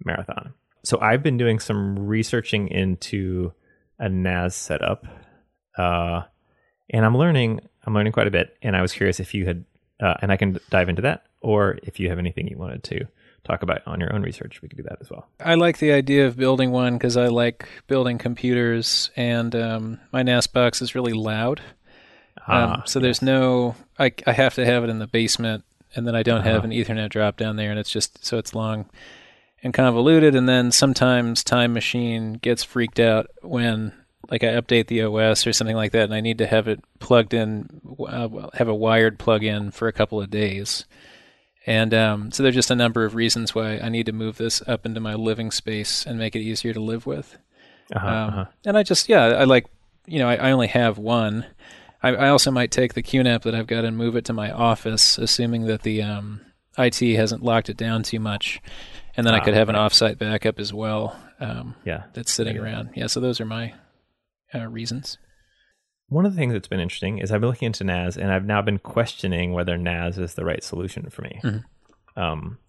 marathon. 0.03 0.53
So 0.83 0.99
I've 0.99 1.23
been 1.23 1.37
doing 1.37 1.59
some 1.59 1.97
researching 1.97 2.67
into 2.67 3.53
a 3.97 4.09
NAS 4.09 4.55
setup, 4.55 5.05
uh, 5.77 6.23
and 6.89 7.05
I'm 7.05 7.17
learning. 7.17 7.61
I'm 7.85 7.93
learning 7.93 8.13
quite 8.13 8.27
a 8.27 8.31
bit, 8.31 8.57
and 8.61 8.75
I 8.75 8.81
was 8.81 8.93
curious 8.93 9.19
if 9.19 9.33
you 9.33 9.45
had, 9.45 9.65
uh, 9.99 10.15
and 10.21 10.31
I 10.31 10.37
can 10.37 10.59
dive 10.69 10.89
into 10.89 11.03
that, 11.03 11.25
or 11.41 11.77
if 11.83 11.99
you 11.99 12.09
have 12.09 12.19
anything 12.19 12.47
you 12.47 12.57
wanted 12.57 12.83
to 12.85 13.07
talk 13.43 13.61
about 13.63 13.81
on 13.87 13.99
your 13.99 14.13
own 14.13 14.23
research, 14.23 14.61
we 14.61 14.67
could 14.67 14.77
do 14.77 14.83
that 14.83 14.97
as 15.01 15.09
well. 15.09 15.27
I 15.39 15.55
like 15.55 15.77
the 15.77 15.91
idea 15.91 16.27
of 16.27 16.35
building 16.35 16.71
one 16.71 16.93
because 16.93 17.15
I 17.15 17.27
like 17.27 17.67
building 17.87 18.17
computers, 18.17 19.11
and 19.15 19.55
um, 19.55 19.99
my 20.11 20.23
NAS 20.23 20.47
box 20.47 20.81
is 20.81 20.95
really 20.95 21.13
loud. 21.13 21.61
Um, 22.47 22.55
Ah, 22.69 22.83
so 22.85 22.99
there's 22.99 23.21
no, 23.21 23.75
I, 23.97 24.11
I 24.27 24.31
have 24.33 24.53
to 24.55 24.65
have 24.65 24.83
it 24.83 24.89
in 24.89 24.99
the 24.99 25.07
basement, 25.07 25.63
and 25.95 26.05
then 26.05 26.15
I 26.15 26.23
don't 26.23 26.43
have 26.43 26.57
Uh-huh. 26.63 26.65
an 26.65 26.71
Ethernet 26.71 27.09
drop 27.09 27.37
down 27.37 27.55
there, 27.55 27.71
and 27.71 27.79
it's 27.79 27.89
just 27.89 28.23
so 28.23 28.37
it's 28.37 28.53
long 28.53 28.85
and 29.63 29.73
convoluted. 29.73 30.35
And 30.35 30.47
then 30.47 30.71
sometimes 30.71 31.43
Time 31.43 31.73
Machine 31.73 32.33
gets 32.33 32.63
freaked 32.63 32.99
out 32.99 33.27
when, 33.41 33.93
like, 34.29 34.43
I 34.43 34.47
update 34.53 34.87
the 34.87 35.01
OS 35.03 35.47
or 35.47 35.53
something 35.53 35.75
like 35.75 35.91
that, 35.93 36.03
and 36.03 36.13
I 36.13 36.21
need 36.21 36.37
to 36.37 36.45
have 36.47 36.67
it 36.67 36.83
plugged 36.99 37.33
in, 37.33 37.81
uh, 38.07 38.29
have 38.53 38.67
a 38.67 38.75
wired 38.75 39.17
plug-in 39.17 39.71
for 39.71 39.87
a 39.87 39.93
couple 39.93 40.21
of 40.21 40.29
days. 40.29 40.85
And 41.67 41.95
um, 41.95 42.31
so 42.31 42.43
there's 42.43 42.53
just 42.53 42.69
a 42.69 42.75
number 42.75 43.05
of 43.05 43.15
reasons 43.15 43.55
why 43.55 43.79
I 43.79 43.89
need 43.89 44.05
to 44.05 44.11
move 44.11 44.37
this 44.37 44.61
up 44.67 44.85
into 44.85 44.99
my 44.99 45.15
living 45.15 45.49
space 45.49 46.05
and 46.05 46.19
make 46.19 46.35
it 46.35 46.41
easier 46.41 46.73
to 46.73 46.79
live 46.79 47.07
with. 47.07 47.39
uh-huh, 47.91 48.07
Um, 48.07 48.29
uh-huh. 48.29 48.45
And 48.65 48.77
I 48.77 48.83
just, 48.83 49.09
yeah, 49.09 49.23
I 49.25 49.45
like, 49.45 49.65
you 50.05 50.19
know, 50.19 50.29
I, 50.29 50.35
I 50.35 50.51
only 50.51 50.67
have 50.67 50.99
one. 50.99 51.45
I, 52.03 52.09
I 52.09 52.29
also 52.29 52.51
might 52.51 52.71
take 52.71 52.93
the 52.93 53.03
QNAP 53.03 53.41
that 53.43 53.55
I've 53.55 53.67
got 53.67 53.85
and 53.85 53.97
move 53.97 54.15
it 54.15 54.25
to 54.25 54.33
my 54.33 54.51
office, 54.51 55.17
assuming 55.17 55.65
that 55.65 55.83
the 55.83 56.01
um, 56.03 56.41
IT 56.77 56.99
hasn't 57.15 57.43
locked 57.43 57.69
it 57.69 57.77
down 57.77 58.03
too 58.03 58.19
much. 58.19 58.61
And 59.17 59.25
then 59.25 59.33
I 59.33 59.39
Ah, 59.39 59.43
could 59.43 59.53
have 59.53 59.69
an 59.69 59.75
offsite 59.75 60.17
backup 60.17 60.59
as 60.59 60.73
well 60.73 61.15
um, 61.39 61.75
yeah. 61.85 62.03
that's 62.13 62.31
sitting 62.33 62.57
I 62.57 62.61
around. 62.61 62.89
Yeah, 62.95 63.07
so 63.07 63.19
those 63.19 63.39
are 63.39 63.45
my 63.45 63.73
uh, 64.53 64.67
reasons. 64.67 65.17
One 66.07 66.25
of 66.25 66.33
the 66.33 66.37
things 66.37 66.53
that's 66.53 66.67
been 66.67 66.79
interesting 66.79 67.17
is 67.17 67.31
I've 67.31 67.41
been 67.41 67.49
looking 67.49 67.67
into 67.67 67.83
NAS, 67.83 68.15
and 68.17 68.31
I've 68.31 68.45
now 68.45 68.61
been 68.61 68.77
questioning 68.77 69.53
whether 69.53 69.77
NAS 69.77 70.17
is 70.17 70.35
the 70.35 70.45
right 70.45 70.63
solution 70.63 71.09
for 71.09 71.23
me, 71.23 71.39
Mhm. 71.43 71.63
um, 72.15 72.59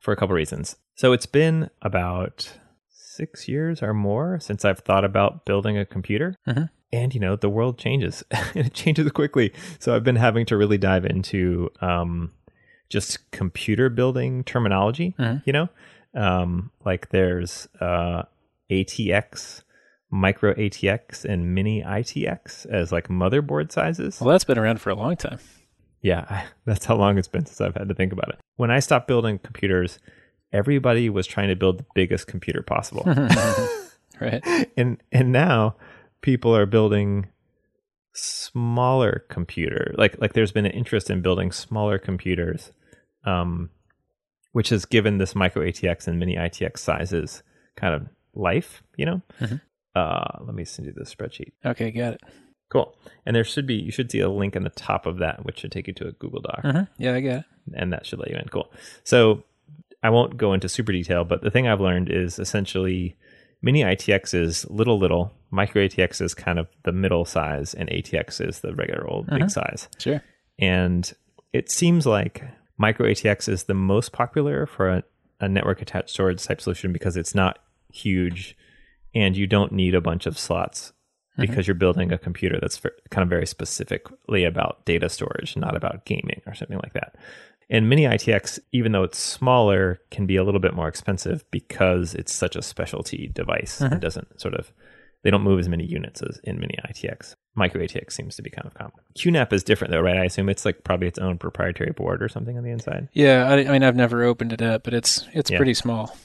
for 0.00 0.12
a 0.12 0.16
couple 0.16 0.34
reasons. 0.34 0.76
So 0.96 1.12
it's 1.12 1.24
been 1.26 1.70
about 1.80 2.52
six 2.90 3.48
years 3.48 3.82
or 3.82 3.94
more 3.94 4.38
since 4.40 4.64
I've 4.64 4.80
thought 4.80 5.04
about 5.04 5.46
building 5.46 5.78
a 5.78 5.86
computer, 5.86 6.34
Mhm. 6.46 6.68
And 6.92 7.14
you 7.14 7.20
know 7.20 7.36
the 7.36 7.48
world 7.48 7.78
changes, 7.78 8.22
and 8.30 8.66
it 8.66 8.74
changes 8.74 9.10
quickly. 9.12 9.52
So 9.78 9.94
I've 9.94 10.04
been 10.04 10.16
having 10.16 10.46
to 10.46 10.56
really 10.56 10.78
dive 10.78 11.04
into 11.04 11.70
um, 11.80 12.32
just 12.88 13.30
computer 13.30 13.88
building 13.88 14.44
terminology. 14.44 15.14
Mhm. 15.18 15.42
You 15.46 15.52
know, 15.52 15.68
um, 16.14 16.70
like 16.84 17.08
there's 17.10 17.68
uh, 17.80 18.22
ATX, 18.70 19.62
micro 20.10 20.54
ATX, 20.54 21.24
and 21.24 21.54
mini 21.54 21.82
ITX 21.82 22.66
as 22.66 22.92
like 22.92 23.08
motherboard 23.08 23.72
sizes. 23.72 24.20
Well, 24.20 24.30
that's 24.30 24.44
been 24.44 24.58
around 24.58 24.80
for 24.80 24.90
a 24.90 24.94
long 24.94 25.16
time. 25.16 25.38
Yeah, 26.02 26.24
I, 26.28 26.44
that's 26.66 26.84
how 26.84 26.96
long 26.96 27.18
it's 27.18 27.28
been 27.28 27.46
since 27.46 27.60
I've 27.60 27.74
had 27.76 27.88
to 27.88 27.94
think 27.94 28.12
about 28.12 28.28
it. 28.30 28.38
When 28.56 28.70
I 28.70 28.80
stopped 28.80 29.06
building 29.08 29.38
computers, 29.38 29.98
everybody 30.52 31.08
was 31.08 31.26
trying 31.26 31.48
to 31.48 31.56
build 31.56 31.78
the 31.78 31.86
biggest 31.94 32.26
computer 32.26 32.62
possible. 32.62 33.04
Right. 34.20 34.68
and 34.76 35.02
and 35.10 35.32
now 35.32 35.74
people 36.22 36.54
are 36.56 36.66
building 36.66 37.28
smaller 38.14 39.24
computer. 39.30 39.94
Like 39.96 40.20
like 40.20 40.32
there's 40.34 40.52
been 40.52 40.66
an 40.66 40.72
interest 40.72 41.10
in 41.10 41.22
building 41.22 41.50
smaller 41.52 41.98
computers 41.98 42.70
um 43.24 43.70
which 44.52 44.68
has 44.68 44.84
given 44.84 45.16
this 45.16 45.34
micro 45.34 45.62
ATX 45.64 46.06
and 46.06 46.18
mini 46.18 46.36
ITX 46.36 46.78
sizes 46.78 47.42
kind 47.76 47.94
of 47.94 48.06
life, 48.34 48.82
you 48.96 49.06
know? 49.06 49.22
Mhm. 49.40 49.60
Uh 49.94 50.38
let 50.44 50.54
me 50.54 50.64
send 50.64 50.86
you 50.86 50.92
the 50.92 51.04
spreadsheet. 51.04 51.52
Okay, 51.64 51.90
got 51.90 52.14
it. 52.14 52.20
Cool. 52.70 52.94
And 53.26 53.34
there 53.34 53.44
should 53.44 53.66
be 53.66 53.74
you 53.74 53.90
should 53.92 54.10
see 54.10 54.20
a 54.20 54.28
link 54.28 54.56
in 54.56 54.64
the 54.64 54.70
top 54.70 55.06
of 55.06 55.18
that 55.18 55.44
which 55.46 55.60
should 55.60 55.72
take 55.72 55.86
you 55.86 55.94
to 55.94 56.08
a 56.08 56.12
Google 56.12 56.40
Doc. 56.42 56.62
Mhm. 56.64 56.88
Yeah, 56.98 57.14
I 57.14 57.20
got 57.20 57.38
it. 57.40 57.44
and 57.74 57.92
that 57.92 58.04
should 58.04 58.18
let 58.18 58.28
you 58.30 58.36
in. 58.36 58.48
Cool. 58.48 58.70
So 59.04 59.44
I 60.02 60.10
won't 60.10 60.36
go 60.36 60.52
into 60.52 60.68
super 60.68 60.90
detail, 60.92 61.24
but 61.24 61.42
the 61.42 61.50
thing 61.50 61.68
I've 61.68 61.80
learned 61.80 62.10
is 62.10 62.38
essentially 62.40 63.16
mini 63.62 63.82
ITX 63.82 64.34
is 64.34 64.68
little 64.68 64.98
little, 64.98 65.32
micro 65.50 65.86
ATX 65.86 66.20
is 66.20 66.34
kind 66.34 66.58
of 66.58 66.68
the 66.82 66.92
middle 66.92 67.24
size, 67.24 67.74
and 67.74 67.88
ATX 67.88 68.46
is 68.46 68.60
the 68.60 68.74
regular 68.74 69.06
old 69.08 69.26
big 69.26 69.42
uh-huh. 69.42 69.48
size. 69.48 69.88
Sure. 69.98 70.22
And 70.58 71.10
it 71.52 71.70
seems 71.70 72.06
like 72.06 72.42
micro 72.78 73.06
ATX 73.06 73.48
is 73.48 73.64
the 73.64 73.74
most 73.74 74.12
popular 74.12 74.66
for 74.66 74.88
a, 74.88 75.02
a 75.40 75.48
network 75.48 75.80
attached 75.80 76.10
storage 76.10 76.42
type 76.42 76.60
solution 76.60 76.92
because 76.92 77.16
it's 77.16 77.34
not 77.34 77.60
huge 77.92 78.56
and 79.14 79.36
you 79.36 79.46
don't 79.46 79.72
need 79.72 79.94
a 79.94 80.00
bunch 80.00 80.26
of 80.26 80.38
slots 80.38 80.92
uh-huh. 81.38 81.46
because 81.46 81.66
you're 81.66 81.74
building 81.74 82.12
a 82.12 82.18
computer 82.18 82.58
that's 82.60 82.80
kind 83.10 83.22
of 83.22 83.28
very 83.28 83.46
specifically 83.46 84.44
about 84.44 84.84
data 84.84 85.08
storage, 85.08 85.56
not 85.56 85.76
about 85.76 86.04
gaming 86.04 86.40
or 86.46 86.54
something 86.54 86.78
like 86.82 86.94
that. 86.94 87.16
And 87.70 87.88
mini 87.88 88.04
ITX, 88.04 88.58
even 88.72 88.92
though 88.92 89.04
it's 89.04 89.18
smaller, 89.18 90.00
can 90.10 90.26
be 90.26 90.36
a 90.36 90.44
little 90.44 90.60
bit 90.60 90.74
more 90.74 90.88
expensive 90.88 91.44
because 91.50 92.14
it's 92.14 92.32
such 92.32 92.56
a 92.56 92.62
specialty 92.62 93.30
device 93.32 93.80
and 93.80 93.92
mm-hmm. 93.92 94.00
doesn't 94.00 94.40
sort 94.40 94.54
of 94.54 94.72
they 95.22 95.30
don't 95.30 95.42
move 95.42 95.60
as 95.60 95.68
many 95.68 95.84
units 95.84 96.20
as 96.22 96.38
in 96.44 96.58
mini 96.58 96.76
ITX. 96.88 97.34
Micro 97.54 97.82
ATX 97.82 98.12
seems 98.12 98.34
to 98.36 98.42
be 98.42 98.50
kind 98.50 98.66
of 98.66 98.74
common. 98.74 98.92
QNAP 99.16 99.52
is 99.52 99.62
different 99.62 99.92
though, 99.92 100.00
right? 100.00 100.16
I 100.16 100.24
assume 100.24 100.48
it's 100.48 100.64
like 100.64 100.84
probably 100.84 101.06
its 101.06 101.18
own 101.18 101.38
proprietary 101.38 101.92
board 101.92 102.22
or 102.22 102.28
something 102.28 102.56
on 102.56 102.64
the 102.64 102.70
inside. 102.70 103.08
Yeah, 103.12 103.48
I, 103.48 103.58
I 103.58 103.72
mean, 103.72 103.82
I've 103.82 103.96
never 103.96 104.24
opened 104.24 104.52
it 104.52 104.62
up, 104.62 104.84
but 104.84 104.94
it's 104.94 105.26
it's 105.32 105.50
Yeah. 105.50 105.58
pretty 105.58 105.74
small. 105.74 106.16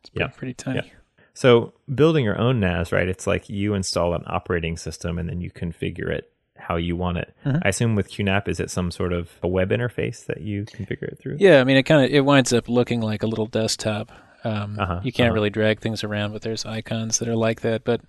It's 0.00 0.10
Yeah. 0.14 0.28
pretty, 0.28 0.38
pretty 0.38 0.54
tiny. 0.54 0.86
Yeah. 0.88 0.92
So 1.34 1.74
building 1.94 2.24
your 2.24 2.40
own 2.40 2.60
NAS, 2.60 2.92
right? 2.92 3.08
It's 3.08 3.26
like 3.26 3.50
you 3.50 3.74
install 3.74 4.14
an 4.14 4.22
operating 4.26 4.78
system 4.78 5.18
and 5.18 5.28
then 5.28 5.40
you 5.42 5.50
configure 5.50 6.08
it 6.08 6.32
how 6.58 6.76
you 6.76 6.96
want 6.96 7.18
it. 7.18 7.34
Mhm. 7.44 7.60
I 7.64 7.68
assume 7.68 7.94
with 7.94 8.10
QNAP, 8.10 8.48
is 8.48 8.60
it 8.60 8.70
some 8.70 8.90
sort 8.90 9.12
of 9.12 9.30
a 9.42 9.48
web 9.48 9.70
interface 9.70 10.26
that 10.26 10.40
you 10.40 10.64
configure 10.64 11.04
it 11.04 11.18
through? 11.18 11.36
Yeah, 11.38 11.60
I 11.60 11.64
mean, 11.64 11.76
it 11.76 11.84
kind 11.84 12.04
of 12.04 12.10
it 12.10 12.24
winds 12.24 12.52
up 12.52 12.68
looking 12.68 13.00
like 13.00 13.22
a 13.22 13.26
little 13.26 13.46
desktop. 13.46 14.10
Um, 14.44 14.78
Uh-huh, 14.78 15.00
you 15.02 15.12
can't 15.12 15.28
uh-huh. 15.28 15.34
really 15.34 15.50
drag 15.50 15.80
things 15.80 16.04
around, 16.04 16.32
but 16.32 16.42
there's 16.42 16.64
icons 16.64 17.18
that 17.18 17.28
are 17.28 17.36
like 17.36 17.62
that. 17.62 17.84
But 17.84 18.00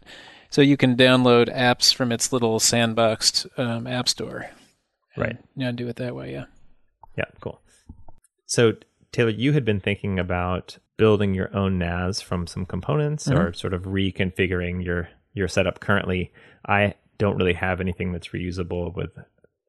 so 0.50 0.62
you 0.62 0.78
can 0.78 0.96
download 0.96 1.54
apps 1.56 1.94
from 1.94 2.12
its 2.12 2.32
little 2.32 2.60
sandboxed 2.60 3.48
um, 3.60 3.88
app 3.88 4.08
store. 4.08 4.46
And, 5.16 5.24
Right. 5.24 5.38
Yeah, 5.56 5.72
do 5.72 5.88
it 5.88 5.96
that 5.96 6.16
way. 6.16 6.32
Yeah. 6.32 6.46
Yeah, 7.18 7.26
cool. 7.42 7.62
So 8.46 8.74
Taylor, 9.12 9.32
you 9.32 9.54
had 9.54 9.66
been 9.66 9.80
thinking 9.80 10.20
about 10.20 10.78
building 10.98 11.34
your 11.34 11.56
own 11.56 11.78
NAS 11.80 12.22
from 12.22 12.46
some 12.48 12.66
components 12.66 13.30
or 13.30 13.54
sort 13.54 13.74
of 13.74 13.84
reconfiguring 13.84 14.84
your 14.84 15.10
your 15.34 15.48
setup 15.48 15.80
currently. 15.80 16.32
I 16.68 16.96
don't 17.18 17.38
really 17.38 17.54
have 17.54 17.82
anything 17.82 18.12
that's 18.12 18.30
reusable 18.30 18.94
with 18.96 19.12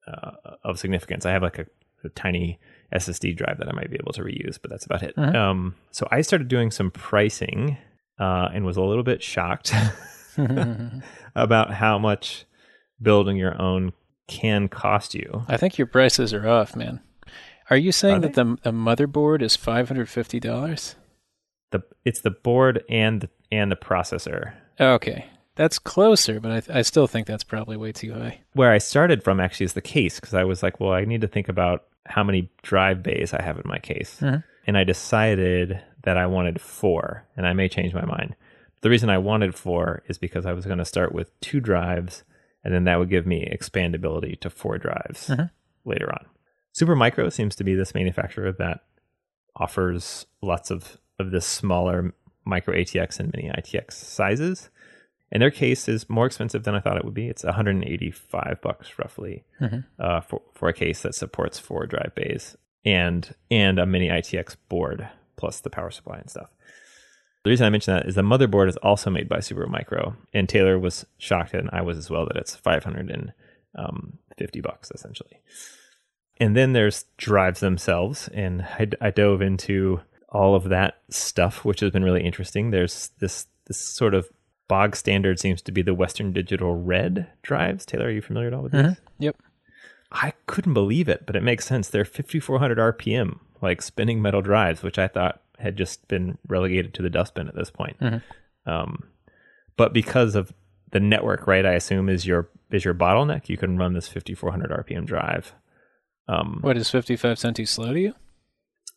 uh, 0.06 0.30
of 0.64 0.78
significance. 0.78 1.26
I 1.26 1.32
have 1.32 1.42
like 1.42 1.58
a, 1.58 1.66
a 2.04 2.08
tiny 2.10 2.58
SSD 2.94 3.36
drive 3.36 3.58
that 3.58 3.68
I 3.68 3.72
might 3.72 3.90
be 3.90 3.96
able 4.00 4.12
to 4.14 4.22
reuse, 4.22 4.58
but 4.60 4.70
that's 4.70 4.86
about 4.86 5.02
it. 5.02 5.14
Mhm. 5.16 5.34
Um, 5.34 5.74
so 5.90 6.06
I 6.10 6.22
started 6.22 6.48
doing 6.48 6.70
some 6.70 6.90
pricing 6.90 7.76
uh, 8.18 8.48
and 8.52 8.64
was 8.64 8.76
a 8.76 8.82
little 8.82 9.02
bit 9.04 9.22
shocked 9.22 9.72
about 11.34 11.72
how 11.72 11.98
much 11.98 12.44
building 13.00 13.36
your 13.36 13.60
own 13.60 13.92
can 14.26 14.68
cost 14.68 15.14
you. 15.14 15.44
I 15.48 15.56
think 15.56 15.78
your 15.78 15.86
prices 15.86 16.32
are 16.34 16.48
off, 16.48 16.76
man. 16.76 17.00
Are 17.70 17.76
you 17.76 17.92
saying 17.92 18.16
Are 18.16 18.20
that 18.20 18.34
the, 18.34 18.56
the 18.62 18.72
motherboard 18.72 19.42
is 19.42 19.56
five 19.56 19.88
hundred 19.88 20.08
fifty 20.08 20.40
dollars? 20.40 20.96
the 21.70 21.82
it's 22.04 22.22
the 22.22 22.30
board 22.30 22.82
and 22.88 23.20
the, 23.20 23.28
and 23.52 23.70
the 23.70 23.76
processor. 23.76 24.54
Okay, 24.80 25.26
that's 25.58 25.78
closer, 25.78 26.40
but 26.40 26.70
I, 26.70 26.78
I 26.78 26.82
still 26.82 27.06
think 27.06 27.26
that's 27.26 27.44
probably 27.44 27.76
way 27.76 27.92
too 27.92 28.14
high. 28.14 28.40
Where 28.54 28.72
I 28.72 28.78
started 28.78 29.22
from 29.22 29.40
actually 29.40 29.64
is 29.66 29.74
the 29.74 29.82
case 29.82 30.18
because 30.18 30.32
I 30.34 30.44
was 30.44 30.62
like, 30.62 30.80
well, 30.80 30.92
I 30.92 31.04
need 31.04 31.20
to 31.20 31.28
think 31.28 31.48
about 31.48 31.84
how 32.06 32.24
many 32.24 32.50
drive 32.62 33.02
bays 33.02 33.34
I 33.34 33.42
have 33.42 33.56
in 33.56 33.64
my 33.66 33.78
case, 33.78 34.20
Mhm. 34.22 34.42
and 34.66 34.78
I 34.78 34.84
decided 34.84 35.78
that 36.04 36.16
I 36.16 36.26
wanted 36.26 36.60
four, 36.60 37.26
and 37.36 37.46
I 37.46 37.52
may 37.52 37.68
change 37.68 37.92
my 37.92 38.04
mind. 38.06 38.34
The 38.80 38.88
reason 38.88 39.10
I 39.10 39.18
wanted 39.18 39.54
four 39.54 40.02
is 40.08 40.16
because 40.16 40.46
I 40.46 40.52
was 40.54 40.64
going 40.64 40.78
to 40.78 40.84
start 40.86 41.12
with 41.12 41.38
two 41.40 41.60
drives, 41.60 42.22
and 42.64 42.72
then 42.72 42.84
that 42.84 42.98
would 42.98 43.10
give 43.10 43.26
me 43.26 43.46
expandability 43.52 44.38
to 44.40 44.48
four 44.48 44.78
drives 44.78 45.28
Mhm. 45.28 45.50
later 45.84 46.10
on. 46.10 46.24
Supermicro 46.74 47.30
seems 47.32 47.56
to 47.56 47.64
be 47.64 47.74
this 47.74 47.94
manufacturer 47.94 48.52
that 48.52 48.84
offers 49.56 50.26
lots 50.42 50.70
of 50.70 50.98
of 51.18 51.32
this 51.32 51.44
smaller 51.44 52.14
micro 52.44 52.72
ATX 52.72 53.18
and 53.18 53.32
mini 53.34 53.50
ITX 53.50 53.96
sizes. 53.96 54.70
And 55.30 55.42
their 55.42 55.50
case 55.50 55.88
is 55.88 56.08
more 56.08 56.26
expensive 56.26 56.64
than 56.64 56.75
I 56.75 56.80
thought 56.80 56.97
it 56.97 57.04
would 57.04 57.14
be. 57.14 57.28
It's 57.28 57.44
185 57.44 58.61
bucks 58.62 58.99
roughly 58.99 59.44
Mhm. 59.61 59.85
uh, 59.99 60.20
for 60.23 60.40
for 60.54 60.68
a 60.68 60.73
case 60.73 61.02
that 61.02 61.14
supports 61.14 61.58
four 61.58 61.87
drive 61.87 62.14
bays 62.14 62.56
and 62.85 63.35
and 63.50 63.78
a 63.78 63.87
mini 63.87 64.08
ITX 64.11 64.56
board 64.68 65.08
plus 65.37 65.61
the 65.61 65.70
power 65.70 65.90
supply 65.90 66.18
and 66.18 66.30
stuff. 66.30 66.50
The 67.44 67.50
reason 67.50 67.66
I 67.66 67.70
mention 67.70 67.94
that 67.94 68.06
is 68.06 68.14
the 68.14 68.23
motherboard 68.23 68.68
is 68.68 68.76
also 68.78 69.11
made 69.11 69.28
by 69.28 69.38
Supermicro, 69.38 70.16
and 70.35 70.49
Taylor 70.49 70.78
was 70.78 71.06
shocked, 71.18 71.54
and 71.54 71.70
I 71.73 71.82
was 71.82 71.97
as 71.97 72.11
well, 72.11 72.26
that 72.26 72.37
it's 72.37 72.56
550 72.56 74.61
bucks 74.61 74.90
essentially. 74.94 75.40
And 76.40 76.56
then 76.56 76.73
there's 76.73 77.04
drives 77.16 77.61
themselves, 77.61 78.28
and 78.28 78.62
I, 78.62 78.88
I 79.00 79.11
dove 79.11 79.42
into 79.42 80.00
all 80.28 80.54
of 80.54 80.64
that 80.64 80.99
stuff, 81.11 81.64
which 81.64 81.80
has 81.80 81.90
been 81.90 82.04
really 82.04 82.25
interesting. 82.25 82.70
There's 82.70 83.08
this 83.20 83.47
this 83.66 83.78
sort 83.78 84.14
of 84.14 84.28
bog 84.68 84.94
standard 84.94 85.40
seems 85.40 85.62
to 85.62 85.72
be 85.72 85.82
the 85.82 85.94
Western 85.94 86.32
Digital 86.32 86.75
Red 86.76 87.28
drives. 87.42 87.84
Taylor, 87.87 88.06
are 88.06 88.10
you 88.10 88.22
familiar 88.22 88.48
at 88.48 88.54
all 88.54 88.62
with 88.62 88.72
these? 88.72 88.96
Yep. 89.18 89.37
I 90.12 90.32
couldn't 90.46 90.75
believe 90.75 91.08
it, 91.08 91.25
but 91.26 91.37
it 91.37 91.42
makes 91.42 91.66
sense. 91.66 91.88
They're 91.88 92.04
5400 92.04 92.78
RPM, 92.78 93.40
like 93.60 93.82
spinning 93.82 94.22
metal 94.22 94.40
drives, 94.42 94.82
which 94.82 94.98
I 94.98 95.08
thought 95.08 95.42
had 95.58 95.76
just 95.76 96.06
been 96.08 96.38
relegated 96.46 96.94
to 96.94 97.02
the 97.02 97.10
dustbin 97.10 97.48
at 97.48 97.54
this 97.56 97.70
point. 97.70 97.98
Mhm. 98.00 98.22
Um, 98.64 99.08
but 99.76 99.92
because 99.92 100.34
of 100.34 100.52
the 100.92 101.00
network, 101.00 101.46
right? 101.46 101.66
I 101.66 101.72
assume 101.75 102.08
is 102.08 102.26
your 102.26 102.48
is 102.70 102.84
your 102.84 102.94
bottleneck. 102.94 103.48
You 103.48 103.56
can 103.56 103.76
run 103.78 103.94
this 103.94 104.08
5400 104.08 104.70
RPM 104.70 105.04
drive. 105.06 105.54
Um, 106.28 106.58
What 106.60 106.76
is 106.76 106.90
fifty 106.90 107.16
five 107.16 107.38
cent 107.38 107.56
too 107.56 107.66
slow 107.66 107.92
to 107.92 108.00
you? 108.00 108.14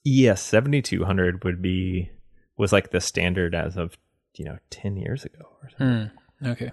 yes, 0.03 0.41
7200 0.41 1.43
would 1.43 1.61
be 1.61 2.09
was 2.57 2.71
like 2.73 2.91
the 2.91 2.99
standard 3.01 3.53
as 3.55 3.77
of 3.77 3.97
you 4.35 4.45
know 4.45 4.57
10 4.69 4.97
years 4.97 5.25
ago 5.25 5.45
or 5.63 5.69
something 5.77 6.11
Hmm. 6.41 6.47
Okay. 6.47 6.71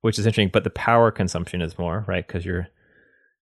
which 0.00 0.18
is 0.18 0.26
interesting. 0.26 0.50
But 0.52 0.64
the 0.64 0.70
power 0.70 1.10
consumption 1.10 1.60
is 1.62 1.78
more, 1.78 2.04
right? 2.08 2.26
Because 2.26 2.44
you're 2.44 2.68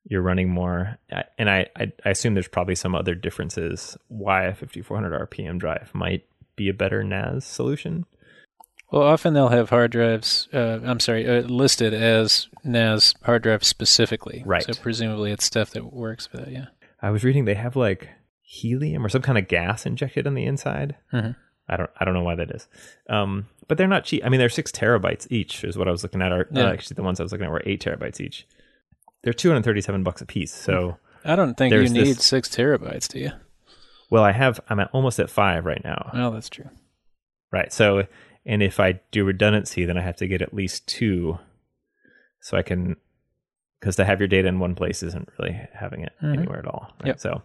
you're 0.09 0.23
running 0.23 0.49
more, 0.50 0.99
and 1.38 1.50
I, 1.50 1.67
I 1.76 1.93
I 2.05 2.11
assume 2.11 2.35
there's 2.35 2.47
probably 2.49 2.76
some 2.76 2.95
other 2.95 3.15
differences 3.15 3.97
why 4.09 4.45
a 4.45 4.55
5400 4.55 5.29
RPM 5.31 5.59
drive 5.59 5.91
might 5.95 6.25
be 6.55 6.69
a 6.69 6.75
better 6.75 7.03
NAS 7.03 7.45
solution. 7.45 8.05
Well, 8.93 9.03
often 9.03 9.35
they'll 9.35 9.49
have 9.49 9.71
hard 9.71 9.91
drives. 9.91 10.49
Uh, 10.55 10.79
I'm 10.85 11.00
sorry, 11.00 11.26
uh, 11.29 11.43
listed 11.43 11.93
as 11.93 12.47
NAS 12.62 13.15
hard 13.23 13.43
drive 13.43 13.65
specifically. 13.65 14.45
Right. 14.47 14.62
So 14.62 14.75
presumably 14.75 15.33
it's 15.33 15.45
stuff 15.45 15.71
that 15.71 15.93
works 15.93 16.26
for 16.29 16.37
that. 16.37 16.53
Yeah. 16.53 16.67
I 17.03 17.11
was 17.11 17.25
reading 17.25 17.45
they 17.45 17.55
have 17.55 17.75
like 17.75 18.09
helium 18.43 19.05
or 19.05 19.09
some 19.09 19.23
kind 19.23 19.38
of 19.38 19.49
gas 19.49 19.87
injected 19.87 20.26
on 20.26 20.35
the 20.35 20.45
inside. 20.45 20.95
Mhm. 21.12 21.35
I 21.68 21.76
don't 21.76 21.90
I 21.99 22.04
don't 22.04 22.14
know 22.14 22.23
why 22.23 22.35
that 22.37 22.50
is. 22.50 22.68
Um, 23.08 23.46
but 23.68 23.76
they're 23.78 23.88
not 23.88 24.04
cheap. 24.04 24.23
I 24.25 24.28
mean, 24.28 24.38
they're 24.38 24.49
six 24.49 24.70
terabytes 24.70 25.26
each, 25.30 25.64
is 25.64 25.76
what 25.76 25.88
I 25.88 25.90
was 25.90 26.02
looking 26.02 26.23
at. 26.23 26.32
Are 26.32 26.49
uh, 26.54 26.61
actually 26.73 26.94
the 26.94 27.02
ones 27.02 27.18
I 27.18 27.25
was 27.25 27.32
looking 27.32 27.46
at 27.46 27.50
were 27.50 27.62
eight 27.66 27.82
terabytes 27.82 28.20
each. 28.20 28.46
They're 29.25 29.32
237 29.32 30.04
bucks 30.04 30.20
a 30.20 30.26
piece. 30.26 30.54
So, 30.54 30.99
I 31.25 31.35
don't 31.35 31.56
think 31.56 31.73
you 31.73 31.88
need 31.88 32.16
this- 32.16 32.25
six 32.25 32.49
terabytes, 32.49 33.08
do 33.08 33.18
you? 33.18 33.32
well, 34.11 34.23
I 34.23 34.30
have 34.32 34.61
I'm 34.68 34.78
at 34.78 34.90
almost 34.92 35.18
at 35.18 35.28
five 35.30 35.64
right 35.64 35.82
now. 35.82 36.11
Well, 36.14 36.30
that's 36.30 36.49
true. 36.49 36.70
Right. 37.50 37.73
So, 37.73 38.06
and 38.44 38.62
if 38.62 38.78
I 38.78 39.00
do 39.11 39.25
redundancy, 39.25 39.85
then 39.85 39.99
I 39.99 40.02
have 40.02 40.16
to 40.18 40.28
get 40.28 40.42
at 40.42 40.54
least 40.54 40.87
two, 40.87 41.38
so 42.40 42.56
I 42.56 42.62
can, 42.62 42.94
because 43.80 43.96
to 43.96 44.04
have 44.04 44.20
your 44.20 44.28
data 44.28 44.46
in 44.46 44.61
one 44.61 44.76
place 44.76 45.02
isn't 45.02 45.28
really 45.38 45.61
having 45.75 46.02
it 46.02 46.12
Mhm. 46.23 46.38
anywhere 46.38 46.58
at 46.61 46.66
all. 46.66 46.92
Right? 47.00 47.08
Yep. 47.08 47.20
So, 47.20 47.42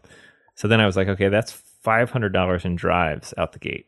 So 0.56 0.68
then 0.68 0.80
I 0.82 0.86
was 0.86 0.96
like, 0.98 1.08
okay, 1.08 1.30
that's 1.30 1.52
five 1.52 2.12
hundred 2.12 2.34
dollars 2.34 2.66
in 2.66 2.76
drives 2.76 3.34
out 3.38 3.54
the 3.54 3.60
gate. 3.60 3.88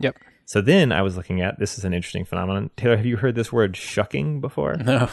Yep. 0.00 0.16
So 0.44 0.60
then 0.60 0.92
I 0.92 1.02
was 1.02 1.16
looking 1.16 1.40
at 1.40 1.58
this 1.58 1.76
is 1.78 1.84
an 1.84 1.92
interesting 1.92 2.24
phenomenon. 2.24 2.70
Taylor, 2.76 2.96
have 2.96 3.06
you 3.06 3.16
heard 3.18 3.34
this 3.34 3.52
word 3.52 3.76
shucking 3.76 4.40
before? 4.40 4.74
No. 4.76 5.08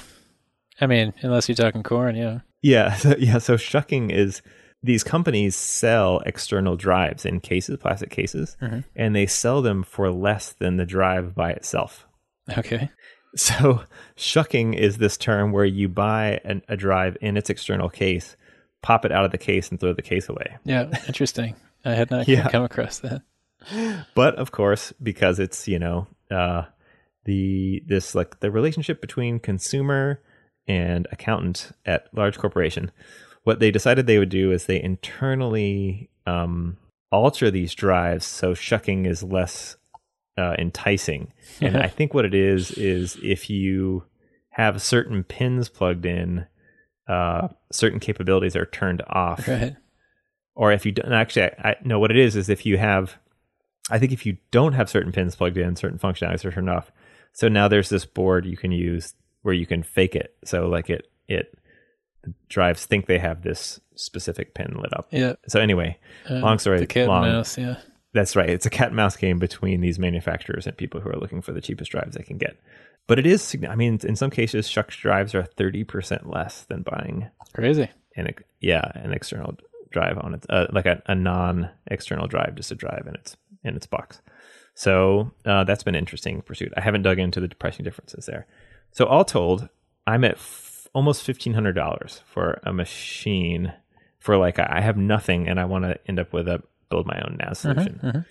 I 0.79 0.87
mean, 0.87 1.13
unless 1.21 1.47
you're 1.49 1.55
talking 1.55 1.83
corn, 1.83 2.15
yeah. 2.15 2.39
Yeah, 2.61 2.93
so, 2.97 3.15
yeah. 3.17 3.37
So 3.39 3.57
shucking 3.57 4.11
is 4.11 4.41
these 4.83 5.03
companies 5.03 5.55
sell 5.55 6.19
external 6.25 6.75
drives 6.75 7.25
in 7.25 7.39
cases, 7.39 7.77
plastic 7.79 8.09
cases, 8.11 8.55
Mhm. 8.61 8.83
and 8.95 9.15
they 9.15 9.25
sell 9.25 9.61
them 9.61 9.83
for 9.83 10.11
less 10.11 10.51
than 10.53 10.77
the 10.77 10.85
drive 10.85 11.33
by 11.35 11.51
itself. 11.51 12.07
Okay. 12.57 12.89
So 13.35 13.83
shucking 14.15 14.73
is 14.75 14.97
this 14.97 15.17
term 15.17 15.51
where 15.51 15.65
you 15.65 15.89
buy 15.89 16.39
an, 16.45 16.61
a 16.69 16.77
drive 16.77 17.17
in 17.21 17.35
its 17.35 17.49
external 17.49 17.89
case, 17.89 18.37
pop 18.81 19.05
it 19.05 19.11
out 19.11 19.25
of 19.25 19.31
the 19.31 19.37
case, 19.37 19.69
and 19.69 19.79
throw 19.79 19.91
the 19.93 20.01
case 20.01 20.29
away. 20.29 20.55
Yeah, 20.63 20.89
interesting. 21.07 21.55
I 21.83 21.93
had 21.93 22.11
not 22.11 22.27
Yeah. 22.27 22.47
come 22.49 22.63
across 22.63 22.99
that. 22.99 23.21
But 24.13 24.35
of 24.35 24.51
course, 24.51 24.93
because 25.01 25.39
it's 25.39 25.67
you 25.67 25.79
know 25.79 26.07
uh, 26.31 26.63
the 27.25 27.83
this 27.87 28.15
like 28.15 28.39
the 28.39 28.51
relationship 28.51 29.01
between 29.01 29.39
consumer 29.39 30.21
and 30.67 31.07
accountant 31.11 31.71
at 31.85 32.07
large 32.13 32.37
corporation, 32.37 32.91
what 33.43 33.59
they 33.59 33.71
decided 33.71 34.07
they 34.07 34.19
would 34.19 34.29
do 34.29 34.51
is 34.51 34.65
they 34.65 34.81
internally 34.81 36.09
um, 36.25 36.77
alter 37.11 37.51
these 37.51 37.73
drives 37.75 38.25
so 38.25 38.53
shucking 38.53 39.05
is 39.05 39.23
less 39.23 39.77
uh, 40.37 40.55
enticing. 40.57 41.31
And 41.61 41.77
I 41.77 41.87
think 41.95 42.13
what 42.13 42.25
it 42.25 42.33
is 42.33 42.71
is 42.71 43.17
if 43.23 43.49
you 43.49 44.03
have 44.49 44.81
certain 44.81 45.23
pins 45.23 45.69
plugged 45.69 46.05
in, 46.05 46.47
uh, 47.07 47.49
certain 47.71 47.99
capabilities 47.99 48.55
are 48.55 48.65
turned 48.65 49.01
off 49.07 49.47
Right. 49.47 49.75
or 50.55 50.71
if 50.71 50.85
you 50.85 50.91
don't 50.91 51.13
actually 51.13 51.43
I, 51.43 51.51
I 51.69 51.75
know 51.83 51.99
what 51.99 52.09
it 52.11 52.17
is 52.17 52.35
is 52.35 52.49
if 52.49 52.65
you 52.65 52.77
have 52.77 53.17
i 53.89 53.99
think 53.99 54.11
if 54.11 54.25
you 54.25 54.37
don't 54.51 54.73
have 54.73 54.89
certain 54.89 55.11
pins 55.11 55.35
plugged 55.35 55.57
in 55.57 55.75
certain 55.75 55.99
functionalities 55.99 56.43
are 56.45 56.51
turned 56.51 56.69
off 56.69 56.91
so 57.33 57.47
now 57.47 57.67
there's 57.67 57.89
this 57.89 58.05
board 58.05 58.45
you 58.45 58.57
can 58.57 58.71
use 58.71 59.13
where 59.41 59.53
you 59.53 59.65
can 59.65 59.83
fake 59.83 60.15
it 60.15 60.35
so 60.43 60.67
like 60.67 60.89
it 60.89 61.07
it 61.27 61.57
the 62.23 62.33
drives 62.49 62.85
think 62.85 63.05
they 63.05 63.19
have 63.19 63.43
this 63.43 63.79
specific 63.95 64.53
pin 64.55 64.75
lit 64.81 64.93
up 64.97 65.07
Yeah. 65.11 65.33
so 65.47 65.59
anyway 65.59 65.97
Uh, 66.29 66.35
long 66.35 66.57
story 66.59 66.79
The 66.79 66.87
cat 66.87 67.07
long 67.07 67.23
and 67.25 67.33
mouse, 67.33 67.57
yeah. 67.57 67.77
that's 68.13 68.35
right 68.35 68.49
it's 68.49 68.65
a 68.65 68.69
cat 68.71 68.87
and 68.87 68.95
mouse 68.95 69.15
game 69.15 69.39
between 69.39 69.81
these 69.81 69.99
manufacturers 69.99 70.65
and 70.67 70.75
people 70.75 70.99
who 71.01 71.09
are 71.09 71.17
looking 71.19 71.41
for 71.41 71.51
the 71.53 71.61
cheapest 71.61 71.91
drives 71.91 72.15
they 72.15 72.23
can 72.23 72.37
get 72.37 72.57
but 73.07 73.19
it 73.19 73.25
is 73.27 73.55
i 73.69 73.75
mean 73.75 73.99
in 74.03 74.15
some 74.15 74.31
cases 74.31 74.67
shucks 74.67 74.95
drives 74.97 75.35
are 75.35 75.43
30% 75.43 76.27
less 76.33 76.63
than 76.63 76.81
buying 76.81 77.29
Crazy. 77.53 77.89
an 78.17 78.27
yeah 78.59 78.91
an 78.95 79.13
external 79.13 79.55
drive 79.91 80.17
on 80.17 80.33
it 80.33 80.45
uh, 80.49 80.65
like 80.73 80.85
a, 80.87 81.01
a 81.05 81.15
non-external 81.15 82.27
drive 82.27 82.55
just 82.55 82.71
a 82.71 82.75
drive 82.75 83.05
in 83.07 83.13
its 83.15 83.37
in 83.65 83.75
its 83.75 83.87
box 83.87 84.21
so 84.73 85.31
uh, 85.45 85.63
that's 85.63 85.83
been 85.83 85.95
an 85.95 85.99
interesting 85.99 86.41
pursuit 86.41 86.71
i 86.77 86.81
haven't 86.81 87.01
dug 87.03 87.19
into 87.19 87.39
the 87.39 87.47
pricing 87.49 87.83
differences 87.83 88.25
there 88.25 88.45
so 88.91 89.05
all 89.05 89.25
told 89.25 89.67
i'm 90.07 90.23
at 90.23 90.33
f- 90.35 90.87
almost 90.93 91.25
$1500 91.27 92.21
for 92.23 92.59
a 92.63 92.71
machine 92.71 93.73
for 94.19 94.37
like 94.37 94.59
i 94.59 94.79
have 94.81 94.97
nothing 94.97 95.47
and 95.47 95.59
i 95.59 95.65
want 95.65 95.83
to 95.85 95.97
end 96.07 96.19
up 96.19 96.31
with 96.33 96.47
a 96.47 96.61
build 96.89 97.05
my 97.05 97.19
own 97.25 97.37
nas 97.39 97.59
solution 97.59 97.99
mhm. 98.03 98.25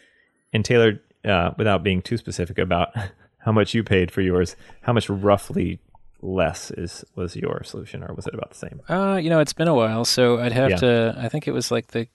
and 0.52 0.64
taylor 0.64 1.00
uh, 1.24 1.50
without 1.58 1.82
being 1.82 2.00
too 2.02 2.16
specific 2.16 2.58
about 2.58 2.88
how 3.38 3.52
much 3.52 3.74
you 3.74 3.82
paid 3.85 4.11
for 4.11 4.20
yours 4.22 4.56
how 4.82 4.92
much 4.92 5.09
roughly 5.11 5.78
less 6.22 6.70
is 6.70 7.04
was 7.16 7.37
your 7.37 7.62
solution 7.64 8.02
or 8.02 8.14
was 8.14 8.26
it 8.26 8.32
about 8.35 8.48
the 8.50 8.56
same 8.56 8.80
Uh, 8.88 9.16
you 9.16 9.28
know, 9.28 9.40
it's 9.40 9.52
been 9.52 9.68
a 9.68 9.74
while, 9.74 10.06
so 10.06 10.38
I'd 10.40 10.52
have 10.52 10.70
Yeah. 10.70 10.76
to. 10.76 11.14
I 11.18 11.28
think 11.28 11.46
it 11.46 11.52
was 11.52 11.70
like 11.70 11.88
the 11.88 12.09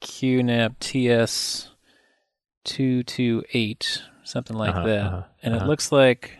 QNAP 0.00 0.78
TS 0.80 1.68
two 2.64 3.02
two 3.02 3.42
eight, 3.52 4.02
something 4.24 4.56
like 4.56 4.74
Uh-huh, 4.74 4.86
that. 4.86 5.00
uh-huh, 5.06 5.22
and 5.42 5.54
uh-huh. 5.54 5.64
it 5.64 5.68
looks 5.68 5.92
like 5.92 6.38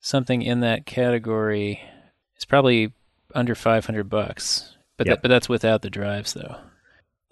something 0.00 0.42
in 0.42 0.60
that 0.60 0.86
category 0.86 1.80
is 2.36 2.44
probably 2.44 2.92
under 3.34 3.54
five 3.54 3.86
hundred 3.86 4.08
bucks. 4.08 4.74
But 4.96 5.06
Yep. 5.06 5.16
that, 5.16 5.22
but 5.22 5.28
that's 5.28 5.48
without 5.48 5.82
the 5.82 5.90
drives, 5.90 6.34
though. 6.34 6.56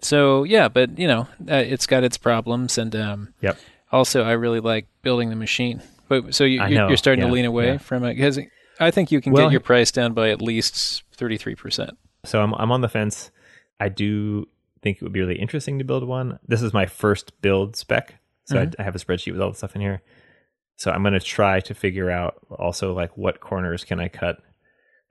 So 0.01 0.43
yeah, 0.43 0.67
but 0.67 0.97
you 0.97 1.07
know, 1.07 1.27
uh, 1.49 1.55
it's 1.55 1.87
got 1.87 2.03
its 2.03 2.17
problems, 2.17 2.77
and 2.77 2.95
um, 2.95 3.33
Yep. 3.41 3.57
also 3.91 4.23
I 4.23 4.33
really 4.33 4.59
like 4.59 4.87
building 5.01 5.29
the 5.29 5.35
machine. 5.35 5.81
But 6.07 6.33
so 6.33 6.43
you, 6.45 6.63
you're 6.65 6.95
starting 6.95 7.23
yeah, 7.23 7.27
to 7.27 7.33
lean 7.33 7.45
away 7.45 7.73
yeah. 7.73 7.77
from 7.79 8.05
it 8.05 8.15
because 8.15 8.39
I 8.79 8.91
think 8.91 9.11
you 9.11 9.19
can 9.19 9.33
Well, 9.33 9.47
get 9.47 9.51
your 9.51 9.59
price 9.59 9.91
down 9.91 10.13
by 10.13 10.29
at 10.29 10.41
least 10.41 11.03
thirty 11.13 11.35
three 11.37 11.55
percent. 11.55 11.97
So 12.23 12.41
I'm 12.41 12.53
I'm 12.53 12.71
on 12.71 12.81
the 12.81 12.87
fence. 12.89 13.31
I 13.79 13.89
do 13.89 14.47
think 14.87 14.97
it 14.97 15.03
would 15.03 15.13
be 15.13 15.19
really 15.21 15.39
interesting 15.39 15.79
to 15.79 15.85
build 15.85 16.03
one. 16.07 16.39
This 16.47 16.61
is 16.61 16.73
my 16.73 16.85
first 16.85 17.41
build 17.41 17.75
spec, 17.75 18.15
so 18.45 18.55
Mhm. 18.55 18.75
I, 18.79 18.81
I 18.81 18.83
have 18.85 18.95
a 18.95 18.99
spreadsheet 18.99 19.31
with 19.33 19.41
all 19.41 19.51
the 19.51 19.57
stuff 19.57 19.75
in 19.75 19.81
here. 19.81 20.01
So 20.77 20.91
I'm 20.91 21.01
going 21.01 21.13
to 21.13 21.19
try 21.19 21.59
to 21.61 21.73
figure 21.73 22.09
out 22.11 22.35
also 22.51 22.93
like 22.93 23.17
what 23.17 23.39
corners 23.39 23.83
can 23.83 23.99
I 23.99 24.07
cut. 24.09 24.37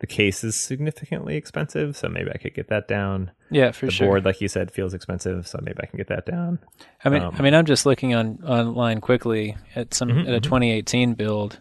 The 0.01 0.07
case 0.07 0.45
is 0.45 0.55
significantly 0.55 1.37
expensive, 1.37 1.97
so 1.97 2.09
maybe 2.09 2.31
I 2.31 2.37
could 2.39 2.55
get 2.55 2.69
that 2.69 2.87
down. 2.87 3.31
Yeah, 3.51 3.71
for 3.73 3.87
the 3.87 3.93
sure. 3.93 4.07
board, 4.09 4.25
like 4.27 4.41
you 4.43 4.49
said, 4.49 4.71
feels 4.71 4.93
expensive, 4.95 5.47
so 5.49 5.59
maybe 5.63 5.79
I 5.83 5.87
can 5.87 5.97
get 5.97 6.09
that 6.09 6.27
down. 6.27 6.59
I 7.05 7.09
mean, 7.09 7.23
um, 7.23 7.35
I 7.39 7.43
mean, 7.43 7.55
I'm 7.55 7.65
just 7.65 7.87
looking 7.87 8.15
on 8.15 8.39
online 8.45 9.01
quickly 9.01 9.57
at 9.75 9.95
some 9.95 10.11
Mhm, 10.11 10.29
at 10.29 10.35
a 10.35 10.41
mhm. 10.41 10.43
2018 10.43 11.15
build, 11.15 11.61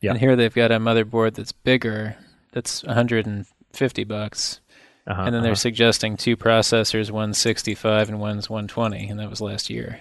Yeah. 0.00 0.10
and 0.10 0.20
here 0.20 0.34
they've 0.36 0.52
got 0.52 0.72
a 0.72 0.78
motherboard 0.80 1.34
that's 1.34 1.52
bigger, 1.52 2.16
that's 2.52 2.82
150 2.82 4.04
bucks, 4.04 4.60
Uh-huh, 5.08 5.22
and 5.22 5.34
then 5.34 5.42
they're 5.42 5.52
uh-huh. 5.52 5.56
suggesting 5.56 6.16
two 6.18 6.36
processors, 6.36 7.10
one's 7.10 7.38
65 7.38 8.10
and 8.10 8.20
one's 8.20 8.50
120, 8.50 9.08
and 9.08 9.18
that 9.18 9.30
was 9.30 9.40
last 9.40 9.70
year. 9.70 10.00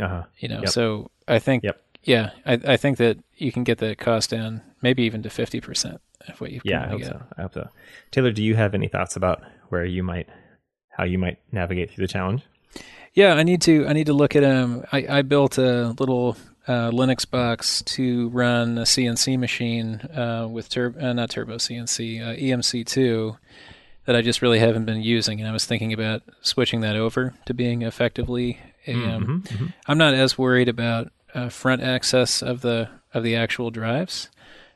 uh-huh. 0.00 0.24
You 0.38 0.48
know, 0.48 0.60
Yep. 0.62 0.68
so 0.70 1.10
I 1.28 1.38
think, 1.38 1.62
Yep. 1.62 1.80
yeah, 2.02 2.30
I, 2.44 2.54
I 2.54 2.76
think 2.76 2.98
that 2.98 3.18
you 3.36 3.52
can 3.52 3.62
get 3.62 3.78
the 3.78 3.94
cost 3.94 4.30
down, 4.30 4.60
maybe 4.82 5.04
even 5.04 5.22
to 5.22 5.30
50 5.30 5.60
percent 5.60 6.00
of 6.28 6.40
what 6.40 6.50
you 6.50 6.60
can 6.60 6.70
Yeah, 6.70 6.84
I 6.84 6.88
hope 6.88 6.98
get. 6.98 7.06
so. 7.08 7.22
I 7.38 7.42
hope 7.42 7.54
so. 7.54 7.68
Taylor, 8.10 8.32
do 8.32 8.42
you 8.42 8.56
have 8.56 8.74
any 8.74 8.88
thoughts 8.88 9.14
about 9.16 9.42
where 9.68 9.84
you 9.84 10.02
might, 10.02 10.28
how 10.90 11.04
you 11.04 11.18
might 11.18 11.38
navigate 11.52 11.90
through 11.90 12.06
the 12.06 12.12
challenge? 12.12 12.42
Yeah, 13.14 13.34
I 13.34 13.42
need 13.42 13.60
to. 13.62 13.86
I 13.86 13.92
need 13.92 14.06
to 14.06 14.14
look 14.14 14.34
at 14.34 14.42
um. 14.42 14.84
I, 14.90 15.06
I 15.18 15.22
built 15.22 15.58
a 15.58 15.94
little 15.98 16.34
uh, 16.66 16.90
Linux 16.90 17.28
box 17.30 17.82
to 17.82 18.30
run 18.30 18.78
a 18.78 18.82
CNC 18.82 19.38
machine 19.38 20.00
uh, 20.14 20.48
with 20.50 20.70
tur- 20.70 20.94
uh, 20.98 21.12
not 21.12 21.28
Turbo 21.28 21.56
CNC 21.56 22.22
uh, 22.22 22.34
EMC2 22.34 23.36
that 24.06 24.16
I 24.16 24.22
just 24.22 24.42
really 24.42 24.58
haven't 24.58 24.84
been 24.84 25.02
using, 25.02 25.40
and 25.40 25.48
I 25.48 25.52
was 25.52 25.64
thinking 25.64 25.92
about 25.92 26.22
switching 26.40 26.80
that 26.80 26.96
over 26.96 27.34
to 27.46 27.54
being 27.54 27.82
effectively. 27.82 28.58
A, 28.86 28.94
um, 28.94 29.44
Mhm, 29.48 29.48
mhm. 29.48 29.72
I'm 29.86 29.98
not 29.98 30.14
as 30.14 30.36
worried 30.36 30.68
about 30.68 31.12
uh, 31.34 31.48
front 31.48 31.82
access 31.82 32.42
of 32.42 32.60
the 32.62 32.88
of 33.14 33.22
the 33.22 33.36
actual 33.36 33.70
drives 33.70 34.28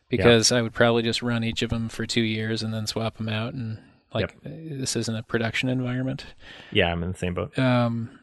because 0.08 0.52
I 0.52 0.62
would 0.62 0.72
probably 0.74 1.02
just 1.02 1.22
run 1.22 1.42
each 1.42 1.62
of 1.62 1.70
them 1.70 1.88
for 1.88 2.06
two 2.06 2.22
years 2.22 2.62
and 2.62 2.72
then 2.72 2.86
swap 2.86 3.16
them 3.16 3.28
out 3.28 3.54
and. 3.54 3.78
Like 4.14 4.30
uh, 4.46 4.48
this 4.70 4.96
isn't 4.96 5.14
a 5.14 5.22
production 5.22 5.68
environment. 5.68 6.24
Yeah, 6.72 6.90
I'm 6.90 7.02
in 7.02 7.12
the 7.12 7.18
same 7.18 7.34
boat. 7.34 7.58
Um, 7.58 8.20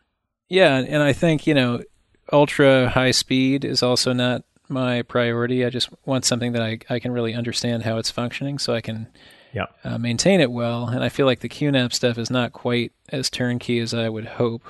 yeah, 0.49 0.77
and 0.77 1.03
I 1.03 1.13
think 1.13 1.45
you 1.45 1.53
know, 1.53 1.83
ultra 2.31 2.89
high 2.89 3.11
speed 3.11 3.63
is 3.63 3.83
also 3.83 4.11
not 4.11 4.43
my 4.69 5.03
priority. 5.03 5.63
I 5.63 5.69
just 5.69 5.89
want 6.05 6.25
something 6.25 6.53
that 6.53 6.63
I 6.63 6.79
I 6.89 6.97
can 6.97 7.11
really 7.11 7.35
understand 7.35 7.83
how 7.83 7.97
it's 7.97 8.09
functioning, 8.09 8.57
so 8.57 8.73
I 8.73 8.81
can 8.81 9.07
Yeah. 9.53 9.65
uh, 9.83 9.97
maintain 9.97 10.41
it 10.41 10.51
well. 10.51 10.87
And 10.87 11.03
I 11.03 11.09
feel 11.09 11.25
like 11.27 11.41
the 11.41 11.49
QNAP 11.49 11.93
stuff 11.93 12.17
is 12.17 12.29
not 12.31 12.53
quite 12.53 12.91
as 13.09 13.29
turnkey 13.29 13.79
as 13.79 13.93
I 13.93 14.09
would 14.09 14.25
hope. 14.25 14.63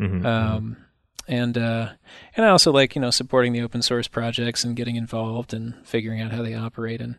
Mhm, 0.00 0.22
mhm. 0.22 0.24
Um, 0.26 0.76
and 1.28 1.56
uh, 1.58 1.88
and 2.36 2.46
I 2.46 2.48
also 2.50 2.72
like 2.72 2.94
you 2.94 3.00
know 3.00 3.10
supporting 3.10 3.52
the 3.52 3.62
open 3.62 3.82
source 3.82 4.08
projects 4.08 4.64
and 4.64 4.74
getting 4.76 4.96
involved 4.96 5.52
and 5.54 5.74
figuring 5.86 6.20
out 6.20 6.32
how 6.32 6.42
they 6.42 6.54
operate 6.54 7.00
and 7.00 7.16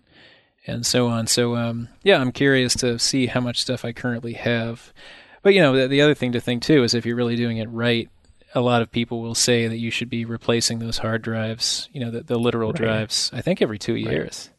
and 0.67 0.85
so 0.85 1.07
on. 1.07 1.27
So 1.27 1.55
um, 1.55 1.89
yeah, 2.03 2.19
I'm 2.19 2.31
curious 2.31 2.73
to 2.77 2.97
see 2.99 3.27
how 3.27 3.39
much 3.41 3.61
stuff 3.61 3.83
I 3.85 3.91
currently 3.93 4.33
have. 4.33 4.93
But 5.41 5.53
you 5.53 5.61
know, 5.61 5.73
the, 5.75 5.87
the 5.87 6.01
other 6.01 6.13
thing 6.15 6.31
to 6.33 6.39
think 6.41 6.63
too 6.63 6.83
is 6.83 6.93
if 6.93 7.05
you're 7.05 7.15
really 7.17 7.35
doing 7.35 7.57
it 7.57 7.69
right, 7.69 8.09
a 8.55 8.61
lot 8.61 8.81
of 8.81 8.91
people 8.91 9.21
will 9.21 9.35
say 9.35 9.67
that 9.67 9.77
you 9.77 9.91
should 9.91 10.09
be 10.09 10.23
replacing 10.25 10.79
those 10.79 10.97
hard 10.99 11.21
drives, 11.21 11.89
you 11.91 11.99
know, 11.99 12.11
the, 12.11 12.21
the 12.23 12.39
literal 12.39 12.71
Right. 12.71 12.81
drives. 12.81 13.29
I 13.33 13.41
think 13.41 13.61
every 13.61 13.77
two 13.79 13.95
years 13.95 14.49
Right. 14.49 14.52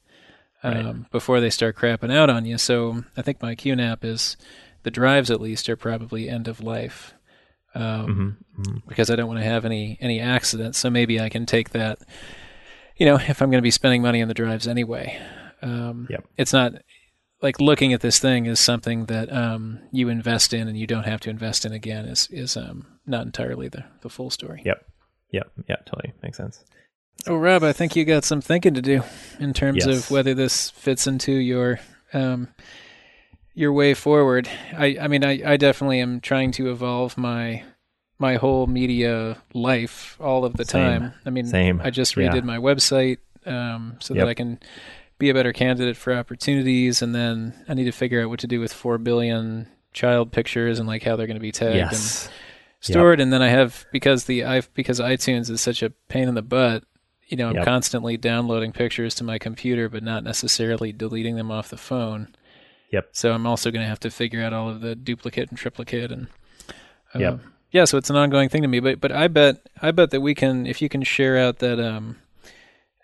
Um, 0.64 1.06
before 1.12 1.40
they 1.40 1.50
start 1.50 1.76
crapping 1.76 2.12
out 2.12 2.30
on 2.30 2.44
you. 2.46 2.58
So 2.58 3.04
I 3.16 3.22
think 3.22 3.40
my 3.42 3.54
QNAP 3.54 4.04
is 4.04 4.36
the 4.82 4.90
drives 4.90 5.30
at 5.30 5.40
least 5.40 5.68
are 5.68 5.76
probably 5.76 6.28
end 6.28 6.48
of 6.48 6.60
life. 6.60 7.14
Um, 7.76 8.38
Mhm, 8.56 8.64
mhm. 8.66 8.82
because 8.88 9.10
I 9.10 9.16
don't 9.16 9.26
want 9.26 9.40
to 9.40 9.44
have 9.44 9.64
any 9.64 9.98
any 10.00 10.20
accidents. 10.20 10.78
So 10.78 10.90
maybe 10.90 11.20
I 11.20 11.28
can 11.28 11.44
take 11.46 11.70
that. 11.70 11.98
You 12.96 13.06
know, 13.06 13.16
if 13.16 13.42
I'm 13.42 13.50
going 13.50 13.58
to 13.58 13.62
be 13.66 13.70
spending 13.72 14.00
money 14.02 14.22
on 14.22 14.28
the 14.28 14.34
drives 14.34 14.68
anyway, 14.68 15.20
um, 15.62 16.06
Yep. 16.08 16.24
it's 16.36 16.52
not 16.52 16.74
like 17.42 17.60
looking 17.60 17.92
at 17.92 18.00
this 18.00 18.18
thing 18.20 18.46
is 18.46 18.60
something 18.60 19.06
that 19.06 19.30
um, 19.32 19.80
you 19.90 20.08
invest 20.08 20.54
in 20.54 20.68
and 20.68 20.78
you 20.78 20.86
don't 20.86 21.04
have 21.04 21.20
to 21.22 21.30
invest 21.30 21.66
in 21.66 21.72
again. 21.72 22.04
Is 22.06 22.28
is 22.30 22.56
um, 22.56 22.86
not 23.06 23.26
entirely 23.26 23.66
the 23.68 23.84
the 24.02 24.08
full 24.08 24.30
story. 24.30 24.62
Yep. 24.64 24.86
Yep. 25.32 25.50
Yep. 25.68 25.86
Totally 25.86 26.12
makes 26.22 26.36
sense. 26.36 26.62
Oh, 27.26 27.36
Rob, 27.36 27.62
I 27.62 27.72
think 27.72 27.96
you 27.96 28.04
got 28.04 28.24
some 28.24 28.40
thinking 28.40 28.74
to 28.74 28.82
do 28.82 29.02
in 29.40 29.54
terms 29.54 29.86
Yes. 29.86 29.98
of 30.06 30.10
whether 30.10 30.34
this 30.34 30.70
fits 30.70 31.06
into 31.06 31.32
your 31.32 31.80
um, 32.12 32.48
your 33.54 33.72
way 33.72 33.94
forward. 33.94 34.48
I, 34.76 34.96
I 35.00 35.08
mean, 35.08 35.24
I, 35.24 35.52
I 35.52 35.56
definitely 35.56 36.00
am 36.00 36.20
trying 36.20 36.52
to 36.52 36.70
evolve 36.70 37.16
my 37.16 37.62
my 38.18 38.36
whole 38.36 38.66
media 38.66 39.38
life 39.52 40.16
all 40.20 40.44
of 40.44 40.54
the 40.54 40.64
Same. 40.64 41.00
time. 41.00 41.14
I 41.26 41.30
mean, 41.30 41.46
Same. 41.46 41.80
I 41.82 41.90
just 41.90 42.16
Yeah. 42.16 42.32
redid 42.32 42.44
my 42.44 42.58
website 42.58 43.18
um, 43.46 43.96
so 44.00 44.14
Yep. 44.14 44.22
that 44.24 44.30
I 44.30 44.34
can 44.34 44.58
be 45.18 45.30
a 45.30 45.34
better 45.34 45.52
candidate 45.52 45.96
for 45.96 46.12
opportunities, 46.14 47.00
and 47.02 47.14
then 47.14 47.54
I 47.68 47.74
need 47.74 47.84
to 47.84 47.92
figure 47.92 48.22
out 48.22 48.28
what 48.28 48.40
to 48.40 48.46
do 48.46 48.60
with 48.60 48.72
four 48.72 48.98
billion 48.98 49.66
child 49.92 50.30
pictures 50.32 50.78
and 50.78 50.88
like 50.88 51.02
how 51.04 51.16
they're 51.16 51.26
going 51.26 51.36
to 51.36 51.40
be 51.40 51.52
tagged 51.52 51.74
and 51.74 51.92
Yes. 51.92 52.28
stored. 52.80 53.20
And 53.20 53.32
then 53.32 53.40
I 53.42 53.48
have 53.48 53.86
because 53.92 54.24
the 54.24 54.44
i 54.44 54.60
because 54.74 55.00
iTunes 55.00 55.48
is 55.50 55.60
such 55.60 55.82
a 55.82 55.90
pain 56.08 56.28
in 56.28 56.34
the 56.34 56.42
butt. 56.42 56.84
You 57.34 57.38
know, 57.38 57.48
I'm 57.48 57.56
Yep. 57.56 57.64
constantly 57.64 58.16
downloading 58.16 58.70
pictures 58.70 59.12
to 59.16 59.24
my 59.24 59.38
computer, 59.40 59.88
but 59.88 60.04
not 60.04 60.22
necessarily 60.22 60.92
deleting 60.92 61.34
them 61.34 61.50
off 61.50 61.68
the 61.68 61.76
phone. 61.76 62.28
Yep. 62.92 63.08
So 63.10 63.32
I'm 63.32 63.44
also 63.44 63.72
going 63.72 63.82
to 63.82 63.88
have 63.88 63.98
to 64.00 64.10
figure 64.10 64.40
out 64.40 64.52
all 64.52 64.68
of 64.70 64.82
the 64.82 64.94
duplicate 64.94 65.48
and 65.48 65.58
triplicate 65.58 66.12
and 66.12 66.28
uh, 67.12 67.18
Yep. 67.18 67.40
yeah. 67.72 67.84
So 67.86 67.98
it's 67.98 68.08
an 68.08 68.14
ongoing 68.14 68.48
thing 68.48 68.62
to 68.62 68.68
me. 68.68 68.78
But 68.78 69.00
but 69.00 69.10
I 69.10 69.26
bet 69.26 69.66
I 69.82 69.90
bet 69.90 70.12
that 70.12 70.20
we 70.20 70.32
can 70.32 70.64
if 70.64 70.80
you 70.80 70.88
can 70.88 71.02
share 71.02 71.36
out 71.36 71.58
that 71.58 71.80
um, 71.80 72.18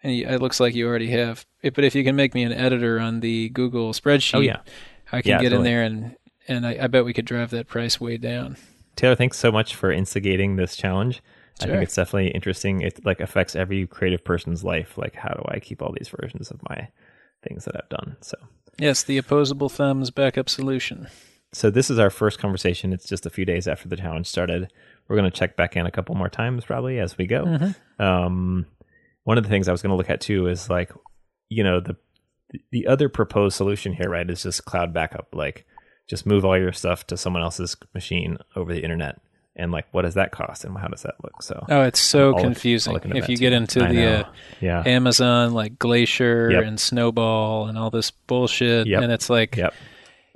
and 0.04 0.12
it 0.12 0.40
looks 0.40 0.60
like 0.60 0.76
you 0.76 0.86
already 0.86 1.08
have. 1.10 1.44
But 1.64 1.82
if 1.82 1.96
you 1.96 2.04
can 2.04 2.14
make 2.14 2.32
me 2.32 2.44
an 2.44 2.52
editor 2.52 3.00
on 3.00 3.18
the 3.18 3.48
Google 3.48 3.92
spreadsheet, 3.92 4.36
Oh 4.36 4.40
yeah. 4.42 4.60
I 5.10 5.22
can 5.22 5.30
Yeah, 5.30 5.40
get 5.42 5.52
in 5.52 5.64
there 5.64 5.82
and 5.82 6.14
and 6.46 6.64
I, 6.64 6.78
I 6.82 6.86
bet 6.86 7.04
we 7.04 7.12
could 7.12 7.24
drive 7.24 7.50
that 7.50 7.66
price 7.66 8.00
way 8.00 8.16
down. 8.16 8.58
Taylor, 8.94 9.16
thanks 9.16 9.38
so 9.38 9.50
much 9.50 9.74
for 9.74 9.90
instigating 9.90 10.54
this 10.54 10.76
challenge. 10.76 11.20
I 11.62 11.66
think 11.66 11.82
it's 11.82 11.94
definitely 11.94 12.28
interesting. 12.30 12.80
It 12.80 13.04
like 13.04 13.20
affects 13.20 13.54
every 13.56 13.86
creative 13.86 14.24
person's 14.24 14.64
life. 14.64 14.96
Like, 14.98 15.14
how 15.14 15.34
do 15.34 15.42
I 15.48 15.58
keep 15.58 15.82
all 15.82 15.94
these 15.96 16.08
versions 16.08 16.50
of 16.50 16.60
my 16.68 16.88
things 17.46 17.64
that 17.64 17.76
I've 17.76 17.88
done? 17.88 18.16
So, 18.20 18.36
Yes, 18.78 19.02
the 19.02 19.18
opposable 19.18 19.68
thumbs 19.68 20.10
backup 20.10 20.48
solution. 20.48 21.08
so 21.52 21.70
this 21.70 21.90
is 21.90 21.98
our 21.98 22.10
first 22.10 22.38
conversation. 22.38 22.92
It's 22.92 23.06
just 23.08 23.26
a 23.26 23.30
few 23.30 23.44
days 23.44 23.68
after 23.68 23.88
the 23.88 23.96
challenge 23.96 24.26
started. 24.26 24.72
We're 25.08 25.16
going 25.16 25.30
to 25.30 25.36
check 25.36 25.56
back 25.56 25.76
in 25.76 25.86
a 25.86 25.90
couple 25.90 26.14
more 26.14 26.28
times 26.30 26.64
probably 26.64 26.98
as 27.00 27.18
we 27.18 27.26
go. 27.26 27.44
Mm-hmm. 27.44 28.02
Um, 28.02 28.66
one 29.24 29.36
of 29.38 29.44
the 29.44 29.50
things 29.50 29.68
I 29.68 29.72
was 29.72 29.82
going 29.82 29.90
to 29.90 29.96
look 29.96 30.08
at 30.10 30.20
too 30.20 30.46
is 30.46 30.70
like, 30.70 30.92
you 31.48 31.64
know, 31.64 31.80
the 31.80 31.96
the 32.72 32.86
other 32.86 33.08
proposed 33.08 33.56
solution 33.56 33.92
here, 33.92 34.08
right, 34.08 34.28
is 34.28 34.42
just 34.42 34.64
cloud 34.64 34.92
backup. 34.92 35.28
Like, 35.32 35.66
just 36.08 36.26
move 36.26 36.44
all 36.44 36.58
your 36.58 36.72
stuff 36.72 37.06
to 37.08 37.16
someone 37.16 37.42
else's 37.42 37.76
machine 37.94 38.38
over 38.56 38.72
the 38.72 38.82
internet, 38.82 39.20
and 39.60 39.70
like, 39.70 39.86
what 39.92 40.02
does 40.02 40.14
that 40.14 40.32
cost, 40.32 40.64
and 40.64 40.76
how 40.76 40.88
does 40.88 41.02
that 41.02 41.14
look? 41.22 41.42
So, 41.42 41.64
Oh, 41.68 41.82
it's 41.82 42.00
so 42.00 42.34
I'll 42.34 42.42
confusing. 42.42 42.92
Look 42.94 43.06
if 43.06 43.28
you 43.28 43.36
too. 43.36 43.40
get 43.40 43.52
into 43.52 43.84
I 43.84 43.92
the 43.92 44.06
uh, 44.06 44.24
yeah, 44.60 44.82
Amazon 44.86 45.52
like 45.52 45.78
Glacier 45.78 46.50
Yep. 46.50 46.64
and 46.64 46.80
Snowball 46.80 47.66
and 47.68 47.78
all 47.78 47.90
this 47.90 48.10
bullshit, 48.10 48.86
Yep. 48.86 49.02
and 49.02 49.12
it's 49.12 49.30
like, 49.30 49.56
yep, 49.56 49.74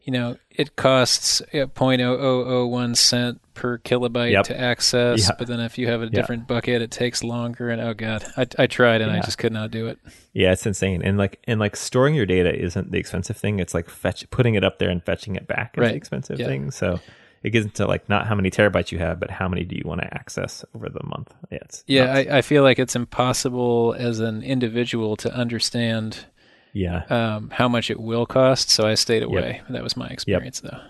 you 0.04 0.12
know, 0.12 0.36
it 0.50 0.76
costs 0.76 1.40
uh, 1.40 1.66
0.0001 1.66 2.96
cent 2.96 3.40
per 3.54 3.78
kilobyte 3.78 4.42
to 4.44 4.60
access, 4.60 5.30
but 5.38 5.46
then 5.48 5.60
if 5.60 5.78
you 5.78 5.86
have 5.86 6.02
a 6.02 6.10
different 6.10 6.46
bucket, 6.48 6.82
it 6.82 6.90
takes 6.90 7.22
longer. 7.24 7.70
And 7.70 7.80
oh 7.80 7.94
god, 7.94 8.24
I, 8.36 8.46
I 8.58 8.66
tried 8.66 9.00
and 9.00 9.10
I 9.10 9.20
just 9.20 9.38
could 9.38 9.52
not 9.52 9.70
do 9.70 9.86
it. 9.86 9.98
yeah, 10.32 10.52
it's 10.52 10.66
insane. 10.66 11.02
And 11.02 11.16
like, 11.16 11.40
and 11.44 11.60
like, 11.60 11.76
storing 11.76 12.14
your 12.14 12.26
data 12.26 12.52
isn't 12.54 12.90
the 12.90 12.98
expensive 12.98 13.36
thing. 13.36 13.60
It's 13.60 13.72
like 13.74 13.88
fetch 13.88 14.28
putting 14.30 14.54
it 14.56 14.64
up 14.64 14.78
there 14.78 14.90
and 14.90 15.02
fetching 15.04 15.36
it 15.36 15.46
back 15.46 15.74
is 15.76 15.80
Right. 15.82 15.90
the 15.90 15.96
expensive 15.96 16.36
thing. 16.38 16.70
So. 16.70 17.00
It 17.44 17.50
gets 17.50 17.66
into 17.66 17.86
like 17.86 18.08
not 18.08 18.26
how 18.26 18.34
many 18.34 18.50
terabytes 18.50 18.90
you 18.90 18.98
have, 18.98 19.20
but 19.20 19.30
how 19.30 19.48
many 19.48 19.64
do 19.64 19.76
you 19.76 19.82
want 19.84 20.00
to 20.00 20.12
access 20.12 20.64
over 20.74 20.88
the 20.88 21.04
month? 21.04 21.32
Yeah, 21.50 21.58
Yeah. 21.86 22.12
I, 22.12 22.38
I 22.38 22.42
feel 22.42 22.62
like 22.62 22.78
it's 22.78 22.96
impossible 22.96 23.94
as 23.98 24.18
an 24.18 24.42
individual 24.42 25.14
to 25.16 25.32
understand 25.32 26.24
yeah. 26.72 27.04
um, 27.10 27.50
how 27.50 27.68
much 27.68 27.90
it 27.90 28.00
will 28.00 28.24
cost. 28.24 28.70
So 28.70 28.86
I 28.86 28.94
stayed 28.94 29.22
away. 29.22 29.60
That 29.68 29.82
was 29.82 29.94
my 29.96 30.08
experience, 30.08 30.60
though. 30.60 30.80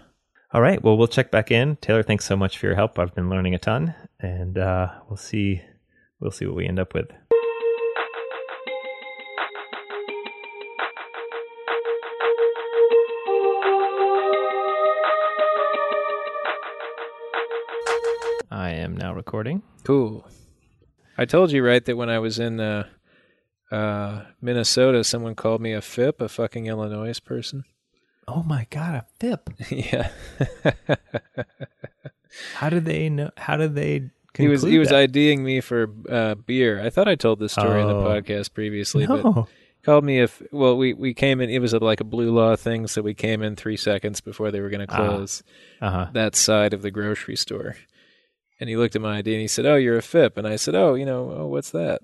All 0.53 0.61
right. 0.61 0.83
Well, 0.83 0.97
we'll 0.97 1.09
check 1.09 1.33
back 1.33 1.51
in. 1.51 1.77
Taylor, 1.77 2.05
thanks 2.05 2.25
so 2.25 2.37
much 2.37 2.59
for 2.59 2.67
your 2.67 2.77
help. 2.77 3.01
I've 3.01 3.15
been 3.17 3.29
learning 3.29 3.55
a 3.55 3.59
ton, 3.59 3.93
and 4.21 4.57
uh, 4.57 4.89
we'll 5.09 5.17
see. 5.17 5.61
We'll 6.21 6.31
see 6.31 6.47
what 6.47 6.55
we 6.55 6.67
end 6.67 6.79
up 6.79 6.95
with. 6.95 7.11
Am 18.95 18.99
now 19.01 19.13
recording. 19.13 19.61
Cool. 19.83 20.25
I 21.19 21.25
told 21.25 21.51
you 21.51 21.65
right 21.67 21.85
that 21.85 21.97
when 21.97 22.09
I 22.09 22.21
was 22.21 22.39
in 22.39 22.61
uh, 22.61 22.87
uh, 23.73 24.23
Minnesota, 24.41 25.03
someone 25.03 25.35
called 25.35 25.61
me 25.61 25.73
a 25.73 25.81
FIP, 25.81 26.21
a 26.21 26.29
fucking 26.29 26.67
Illinois 26.67 27.19
person. 27.19 27.65
Oh 28.29 28.45
my 28.45 28.69
god, 28.71 28.95
a 28.95 29.05
FIP! 29.19 29.51
yeah, 29.71 30.11
How 32.55 32.69
did 32.69 32.85
they 32.85 33.09
know? 33.09 33.31
How 33.37 33.57
did 33.57 33.75
they? 33.75 34.11
he 34.37 34.47
was 34.47 34.63
he 34.63 34.79
was 34.79 34.91
that? 34.91 34.97
IDing 35.01 35.43
me 35.43 35.61
for 35.61 35.91
uh, 36.09 36.37
beer. 36.37 36.81
I 36.81 36.89
thought 36.91 37.09
I 37.09 37.17
told 37.17 37.41
this 37.41 37.53
story 37.53 37.81
in 37.81 37.89
the 37.89 37.95
Oh. 37.97 38.05
podcast 38.05 38.55
previously, 38.55 39.09
but 39.09 39.47
called 39.85 40.05
me 40.05 40.21
if 40.21 40.41
well 40.53 40.77
we 40.77 40.95
we 40.95 41.15
came 41.15 41.41
in. 41.41 41.51
It 41.51 41.59
was 41.59 41.73
a, 41.73 41.79
like 41.81 41.99
a 41.99 42.05
blue 42.05 42.33
law 42.33 42.55
thing, 42.55 42.87
so 42.87 43.03
we 43.03 43.13
came 43.15 43.43
in 43.43 43.57
three 43.57 43.77
seconds 43.77 44.21
before 44.21 44.53
they 44.53 44.61
were 44.61 44.71
going 44.71 44.87
to 44.87 44.93
Ah. 44.95 44.97
close 45.09 45.43
Uh 45.81 45.91
huh. 45.91 46.07
that 46.13 46.37
side 46.37 46.73
of 46.73 46.83
the 46.83 46.93
grocery 46.93 47.35
store. 47.37 47.75
And 48.65 48.71
he 48.71 48.79
looked 48.79 48.97
at 48.97 49.03
my 49.03 49.19
ID 49.19 49.31
and 49.31 49.43
he 49.43 49.47
said, 49.47 49.67
"Oh, 49.67 49.75
you're 49.77 49.99
a 49.99 50.03
FIP." 50.03 50.39
And 50.39 50.47
I 50.47 50.57
said, 50.57 50.75
"Oh, 50.75 50.95
you 50.95 51.05
know, 51.05 51.31
oh, 51.37 51.47
what's 51.49 51.71
that?" 51.73 52.01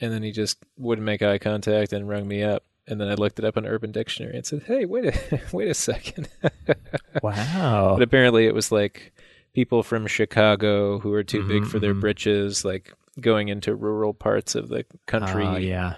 And 0.00 0.12
then 0.12 0.24
he 0.24 0.32
just 0.32 0.58
wouldn't 0.76 1.04
make 1.04 1.22
eye 1.22 1.38
contact 1.38 1.92
and 1.92 2.08
rung 2.08 2.26
me 2.26 2.42
up. 2.42 2.64
And 2.88 3.00
then 3.00 3.06
I 3.06 3.14
looked 3.14 3.38
it 3.38 3.44
up 3.44 3.56
in 3.56 3.64
Urban 3.64 3.92
Dictionary 3.92 4.34
and 4.36 4.44
said, 4.44 4.64
"Hey, 4.64 4.86
wait 4.86 5.04
a 5.04 5.40
wait 5.52 5.68
a 5.68 5.74
second. 5.74 6.28
Wow. 7.22 7.94
but 7.96 8.02
apparently, 8.02 8.46
it 8.46 8.54
was 8.54 8.72
like 8.72 9.12
people 9.54 9.84
from 9.84 10.08
Chicago 10.08 10.98
who 10.98 11.12
are 11.12 11.22
too 11.22 11.46
big 11.46 11.62
Mhm, 11.62 11.68
for 11.70 11.78
their 11.78 11.94
mhm. 11.94 12.00
britches, 12.00 12.64
like 12.64 12.92
going 13.20 13.46
into 13.46 13.76
rural 13.76 14.12
parts 14.12 14.56
of 14.56 14.68
the 14.68 14.84
country, 15.06 15.46
Oh, 15.46 15.58
yeah. 15.58 15.94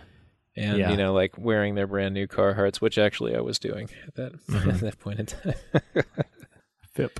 and 0.56 0.76
yeah. 0.76 0.90
you 0.90 0.98
know, 0.98 1.14
like 1.14 1.38
wearing 1.38 1.74
their 1.74 1.86
brand 1.86 2.12
new 2.12 2.26
Carhartts, 2.26 2.82
which 2.82 2.98
actually 2.98 3.34
I 3.34 3.40
was 3.40 3.58
doing 3.58 3.88
at 4.06 4.14
that 4.16 4.32
Mhm. 4.46 4.74
at 4.74 4.80
that 4.80 4.98
point 4.98 5.20
in 5.20 5.26
time. 5.26 5.54
FIP. 6.92 7.18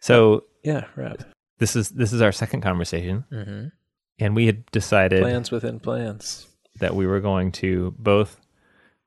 So 0.00 0.44
yeah, 0.62 0.84
right. 0.96 1.18
This 1.58 1.76
is 1.76 1.90
this 1.90 2.12
is 2.12 2.20
our 2.22 2.32
second 2.32 2.60
conversation, 2.62 3.24
hmm 3.30 3.66
and 4.20 4.34
we 4.34 4.46
had 4.46 4.66
decided 4.72 5.22
Plans 5.22 5.50
within 5.52 5.78
plans. 5.78 6.48
that 6.80 6.94
we 6.96 7.06
were 7.06 7.20
going 7.20 7.52
to 7.52 7.94
both 7.98 8.40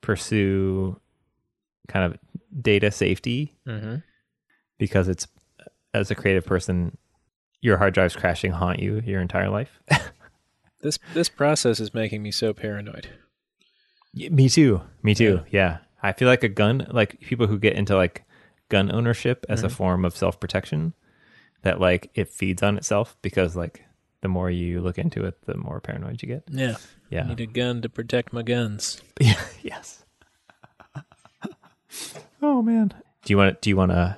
pursue 0.01 0.99
kind 1.87 2.05
of 2.11 2.17
data 2.61 2.91
safety 2.91 3.57
Mm-hmm. 3.67 3.95
because 4.77 5.07
it's 5.07 5.27
as 5.93 6.09
a 6.11 6.15
creative 6.15 6.45
person 6.45 6.97
your 7.61 7.77
hard 7.77 7.93
drives 7.93 8.15
crashing 8.15 8.51
haunt 8.51 8.79
you 8.79 9.01
your 9.05 9.21
entire 9.21 9.49
life 9.49 9.79
This 10.81 10.97
this 11.13 11.29
process 11.29 11.79
is 11.79 11.93
making 11.93 12.23
me 12.23 12.31
so 12.31 12.53
paranoid. 12.53 13.07
Y- 14.15 14.29
me 14.31 14.49
too 14.49 14.81
me 15.03 15.13
too 15.13 15.41
yeah. 15.51 15.79
i 16.01 16.11
feel 16.11 16.27
like 16.27 16.43
a 16.43 16.49
gun 16.49 16.87
like 16.91 17.19
people 17.21 17.45
who 17.47 17.59
get 17.59 17.73
into 17.75 17.95
like 17.95 18.23
gun 18.69 18.91
ownership 18.91 19.45
as 19.49 19.61
a 19.63 19.67
Mhm. 19.67 19.71
form 19.73 20.05
of 20.05 20.15
self-protection 20.17 20.93
that 21.63 21.79
like 21.79 22.09
it 22.15 22.29
feeds 22.29 22.63
on 22.63 22.77
itself 22.77 23.15
because 23.21 23.55
like 23.55 23.83
the 24.21 24.27
more 24.27 24.49
you 24.51 24.81
look 24.81 24.97
into 24.97 25.25
it 25.25 25.41
the 25.45 25.55
more 25.57 25.79
paranoid 25.79 26.21
you 26.21 26.27
get 26.27 26.43
Yeah. 26.49 26.75
yeah 27.09 27.23
I 27.23 27.27
Need 27.29 27.39
a 27.41 27.45
gun 27.47 27.81
to 27.81 27.89
protect 27.89 28.33
my 28.33 28.41
guns. 28.43 29.01
Yeah. 29.19 29.39
Yes. 29.61 30.03
oh 32.41 32.61
man. 32.61 32.93
Do 33.23 33.33
you 33.33 33.37
want 33.37 33.61
do 33.61 33.69
you 33.69 33.77
want 33.77 33.91
to 33.91 34.17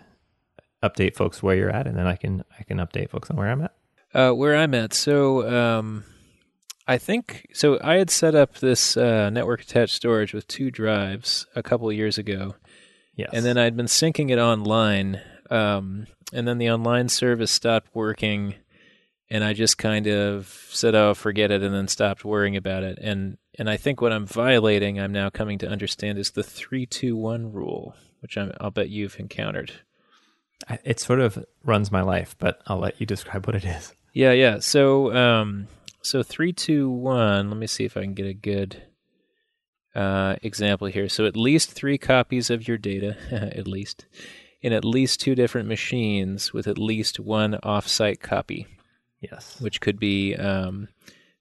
update 0.82 1.16
folks 1.16 1.42
where 1.44 1.56
you're 1.56 1.70
at, 1.70 1.88
and 1.88 1.98
then 1.98 2.08
I 2.08 2.16
can 2.16 2.44
I 2.60 2.64
can 2.64 2.78
update 2.78 3.10
folks 3.10 3.30
on 3.30 3.38
where 3.38 3.50
I'm 3.50 3.62
at. 3.62 3.74
Uh, 4.14 4.32
where 4.32 4.56
I'm 4.56 4.74
at, 4.76 4.94
so 4.94 5.48
um, 5.50 6.04
I 6.88 6.98
think 6.98 7.48
so. 7.54 7.80
I 7.84 7.96
had 7.96 8.10
set 8.10 8.36
up 8.36 8.56
this 8.56 8.96
uh, 8.96 9.30
network 9.30 9.62
attached 9.62 9.96
storage 9.96 10.34
with 10.34 10.48
two 10.48 10.70
drives 10.72 11.48
a 11.56 11.64
couple 11.64 11.90
of 11.90 11.96
years 11.96 12.18
ago, 12.18 12.56
Yes. 13.16 13.32
and 13.34 13.44
then 13.46 13.58
I'd 13.58 13.76
been 13.76 13.88
syncing 13.88 14.30
it 14.30 14.38
online, 14.40 15.20
um, 15.54 16.08
and 16.34 16.48
then 16.48 16.58
the 16.58 16.72
online 16.72 17.10
service 17.10 17.52
stopped 17.52 17.94
working, 17.94 18.56
and 19.30 19.44
I 19.44 19.54
just 19.54 19.78
kind 19.78 20.08
of 20.08 20.48
said, 20.72 20.96
"Oh, 20.96 21.14
forget 21.14 21.52
it," 21.52 21.62
and 21.62 21.74
then 21.74 21.88
stopped 21.88 22.26
worrying 22.26 22.56
about 22.56 22.84
it. 22.84 22.98
And 23.00 23.38
and 23.60 23.70
I 23.70 23.78
think 23.78 24.02
what 24.02 24.12
I'm 24.12 24.26
violating, 24.26 25.00
I'm 25.00 25.12
now 25.12 25.30
coming 25.30 25.60
to 25.60 25.70
understand, 25.70 26.18
is 26.18 26.32
the 26.32 26.44
three 26.44 26.86
two 26.88 27.16
one 27.16 27.54
rule, 27.54 27.96
which 28.22 28.36
I'm, 28.36 28.52
I'll 28.60 28.72
bet 28.72 28.90
you've 28.90 29.20
encountered. 29.20 29.72
It 30.84 31.00
sort 31.00 31.20
of 31.20 31.46
runs 31.64 31.92
my 31.92 32.02
life, 32.02 32.36
but 32.40 32.62
I'll 32.66 32.80
let 32.80 33.00
you 33.00 33.06
describe 33.06 33.46
what 33.46 33.56
it 33.56 33.66
is. 33.66 33.94
Yeah, 34.14 34.32
yeah. 34.32 34.60
So, 34.60 35.14
um, 35.14 35.68
so 36.02 36.24
three, 36.24 36.54
two, 36.54 36.90
one. 36.90 37.50
Let 37.50 37.58
me 37.58 37.68
see 37.68 37.84
if 37.84 37.98
I 37.98 38.02
can 38.02 38.14
get 38.14 38.28
a 38.28 38.34
good 38.34 38.84
uh, 39.94 40.38
example 40.42 40.88
here. 40.88 41.10
So, 41.10 41.26
at 41.26 41.36
least 41.36 41.72
three 41.72 41.98
copies 41.98 42.50
of 42.50 42.68
your 42.68 42.78
data, 42.78 43.18
at 43.32 43.68
least, 43.68 44.06
in 44.64 44.74
at 44.74 44.84
least 44.84 45.20
two 45.22 45.36
different 45.36 45.68
machines 45.68 46.52
with 46.54 46.68
at 46.68 46.80
least 46.80 47.20
one 47.20 47.54
off-site 47.62 48.22
copy, 48.22 48.66
Yes. 49.22 49.60
which 49.62 49.80
could 49.80 50.00
be 50.00 50.34
um, 50.36 50.88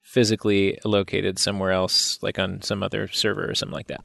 physically 0.03 0.79
located 0.85 1.39
somewhere 1.39 1.71
else, 1.71 2.19
like 2.21 2.39
on 2.39 2.61
some 2.61 2.83
other 2.83 3.09
server 3.09 3.49
or 3.49 3.55
something 3.55 3.75
like 3.75 3.87
that. 3.87 4.05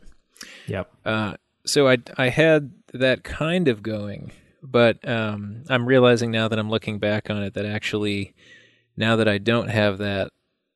Yep. 0.67 0.91
Uh, 1.03 1.33
so 1.65 1.87
I 1.89 1.97
I 2.15 2.29
had 2.29 2.71
that 2.93 3.23
kind 3.23 3.67
of 3.67 3.81
going, 3.83 4.31
but 4.63 5.05
um, 5.07 5.63
I'm 5.67 5.85
realizing 5.87 6.31
now 6.31 6.47
that 6.47 6.59
I'm 6.59 6.69
looking 6.69 6.99
back 6.99 7.29
on 7.29 7.41
it 7.43 7.55
that 7.55 7.65
actually, 7.65 8.35
now 8.95 9.15
that 9.17 9.27
I 9.27 9.39
don't 9.39 9.69
have 9.69 9.97
that, 9.97 10.31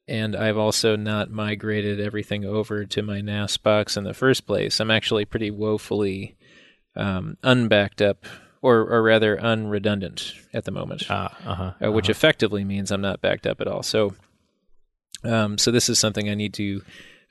and 0.07 0.35
I've 0.35 0.57
also 0.57 0.95
not 0.95 1.29
migrated 1.29 2.01
everything 2.01 2.43
over 2.43 2.85
to 2.85 3.01
my 3.03 3.21
NAS 3.21 3.57
box 3.57 3.95
in 3.95 4.03
the 4.03 4.15
first 4.15 4.47
place, 4.47 4.79
I'm 4.79 4.91
actually 4.91 5.25
pretty 5.25 5.51
woefully 5.51 6.35
um, 6.95 7.37
unbacked 7.43 8.01
up, 8.01 8.25
or, 8.61 8.79
or 8.79 9.01
rather 9.01 9.37
unredundant 9.37 10.33
at 10.53 10.65
the 10.65 10.71
moment, 10.71 11.03
Ah, 11.09 11.35
uh-huh, 11.45 11.73
uh, 11.87 11.91
which 11.91 12.09
effectively 12.09 12.63
means 12.63 12.91
I'm 12.91 13.01
not 13.01 13.21
backed 13.21 13.47
up 13.47 13.59
at 13.61 13.67
all. 13.67 13.83
So, 13.83 14.13
um, 15.23 15.57
so 15.57 15.71
this 15.71 15.89
is 15.89 15.99
something 15.99 16.29
I 16.29 16.35
need 16.35 16.53
to 16.55 16.81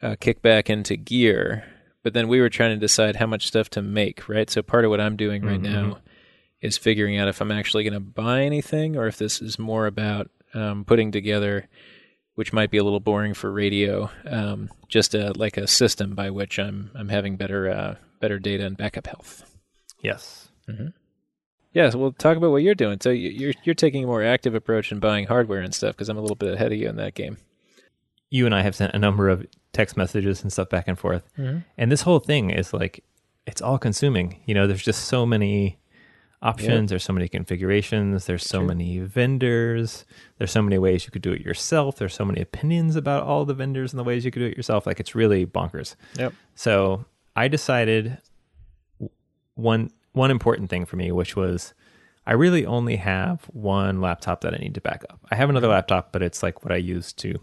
uh, 0.02 0.16
kick 0.18 0.42
back 0.42 0.70
into 0.70 0.96
gear. 0.96 1.64
But 2.02 2.14
then 2.14 2.28
we 2.28 2.40
were 2.40 2.48
trying 2.48 2.70
to 2.70 2.80
decide 2.80 3.16
how 3.16 3.26
much 3.26 3.46
stuff 3.46 3.68
to 3.70 3.82
make, 3.82 4.26
right? 4.28 4.48
So 4.48 4.62
part 4.62 4.84
of 4.86 4.90
what 4.90 5.02
I'm 5.02 5.16
doing 5.16 5.44
right 5.44 5.60
now 5.60 5.98
is 6.62 6.78
figuring 6.78 7.18
out 7.18 7.28
if 7.28 7.42
I'm 7.42 7.50
actually 7.50 7.84
going 7.84 7.92
to 7.94 8.00
buy 8.00 8.42
anything 8.42 8.96
or 8.96 9.06
if 9.06 9.18
this 9.18 9.42
is 9.42 9.58
more 9.58 9.86
about 9.86 10.30
um, 10.54 10.86
putting 10.86 11.12
together, 11.12 11.68
which 12.36 12.54
might 12.54 12.70
be 12.70 12.78
a 12.78 12.84
little 12.84 13.00
boring 13.00 13.34
for 13.34 13.52
radio, 13.52 14.10
um, 14.26 14.70
just 14.88 15.14
a, 15.14 15.32
like 15.32 15.58
a 15.58 15.66
system 15.66 16.14
by 16.14 16.30
which 16.30 16.58
I'm 16.58 16.90
I'm 16.94 17.10
having 17.10 17.36
better 17.36 17.68
uh, 17.70 17.94
better 18.18 18.38
data 18.38 18.64
and 18.64 18.78
backup 18.78 19.06
health. 19.06 19.49
Yes. 20.00 20.48
Mm-hmm. 20.68 20.88
Yeah, 21.72 21.90
so 21.90 21.98
we'll 21.98 22.12
talk 22.12 22.36
about 22.36 22.50
what 22.50 22.62
you're 22.62 22.74
doing. 22.74 22.98
So 23.00 23.10
you- 23.10 23.30
you're 23.30 23.54
you're 23.62 23.74
taking 23.74 24.04
a 24.04 24.06
more 24.06 24.22
active 24.24 24.54
approach 24.54 24.90
in 24.90 24.98
buying 24.98 25.26
hardware 25.26 25.60
and 25.60 25.74
stuff 25.74 25.94
because 25.94 26.08
I'm 26.08 26.18
a 26.18 26.20
little 26.20 26.36
bit 26.36 26.54
ahead 26.54 26.72
of 26.72 26.78
you 26.78 26.88
in 26.88 26.96
that 26.96 27.14
game. 27.14 27.36
You 28.30 28.46
and 28.46 28.54
I 28.54 28.62
have 28.62 28.74
sent 28.76 28.94
a 28.94 28.98
number 28.98 29.28
of 29.28 29.46
text 29.72 29.96
messages 29.96 30.42
and 30.42 30.52
stuff 30.52 30.68
back 30.68 30.88
and 30.88 30.98
forth. 30.98 31.22
Mm-hmm. 31.38 31.58
And 31.78 31.92
this 31.92 32.02
whole 32.02 32.18
thing 32.18 32.50
is 32.50 32.72
like, 32.72 33.04
it's 33.46 33.62
all 33.62 33.78
consuming. 33.78 34.40
You 34.46 34.54
know, 34.54 34.66
there's 34.66 34.82
just 34.82 35.04
so 35.04 35.24
many 35.26 35.78
options, 36.42 36.90
there's 36.90 37.04
so 37.04 37.12
many 37.12 37.28
configurations, 37.28 38.26
there's 38.26 38.46
so 38.46 38.62
many 38.62 38.98
vendors, 39.00 40.04
there's 40.38 40.50
so 40.50 40.62
many 40.62 40.78
ways 40.78 41.04
you 41.04 41.10
could 41.10 41.22
do 41.22 41.32
it 41.32 41.42
yourself, 41.42 41.96
there's 41.96 42.14
so 42.14 42.24
many 42.24 42.40
opinions 42.40 42.96
about 42.96 43.24
all 43.24 43.44
the 43.44 43.52
vendors 43.54 43.92
and 43.92 43.98
the 43.98 44.04
ways 44.04 44.24
you 44.24 44.30
could 44.30 44.40
do 44.40 44.46
it 44.46 44.56
yourself. 44.56 44.86
Like, 44.86 45.00
it's 45.00 45.14
really 45.14 45.44
bonkers. 45.44 45.96
Yep. 46.16 46.32
So 46.54 47.04
I 47.36 47.48
decided 47.48 48.18
one 49.60 49.90
one 50.12 50.30
important 50.30 50.70
thing 50.70 50.84
for 50.86 50.96
me, 50.96 51.12
which 51.12 51.36
was 51.36 51.74
I 52.26 52.32
really 52.34 52.66
only 52.66 52.96
have 52.96 53.44
one 53.52 54.00
laptop 54.00 54.42
that 54.42 54.54
I 54.54 54.58
need 54.58 54.74
to 54.74 54.80
back 54.80 55.04
up. 55.10 55.20
I 55.30 55.36
have 55.36 55.50
another 55.50 55.68
laptop, 55.68 56.12
but 56.12 56.22
it's 56.22 56.42
like 56.42 56.64
what 56.64 56.72
I 56.72 56.76
use 56.76 57.12
to 57.14 57.40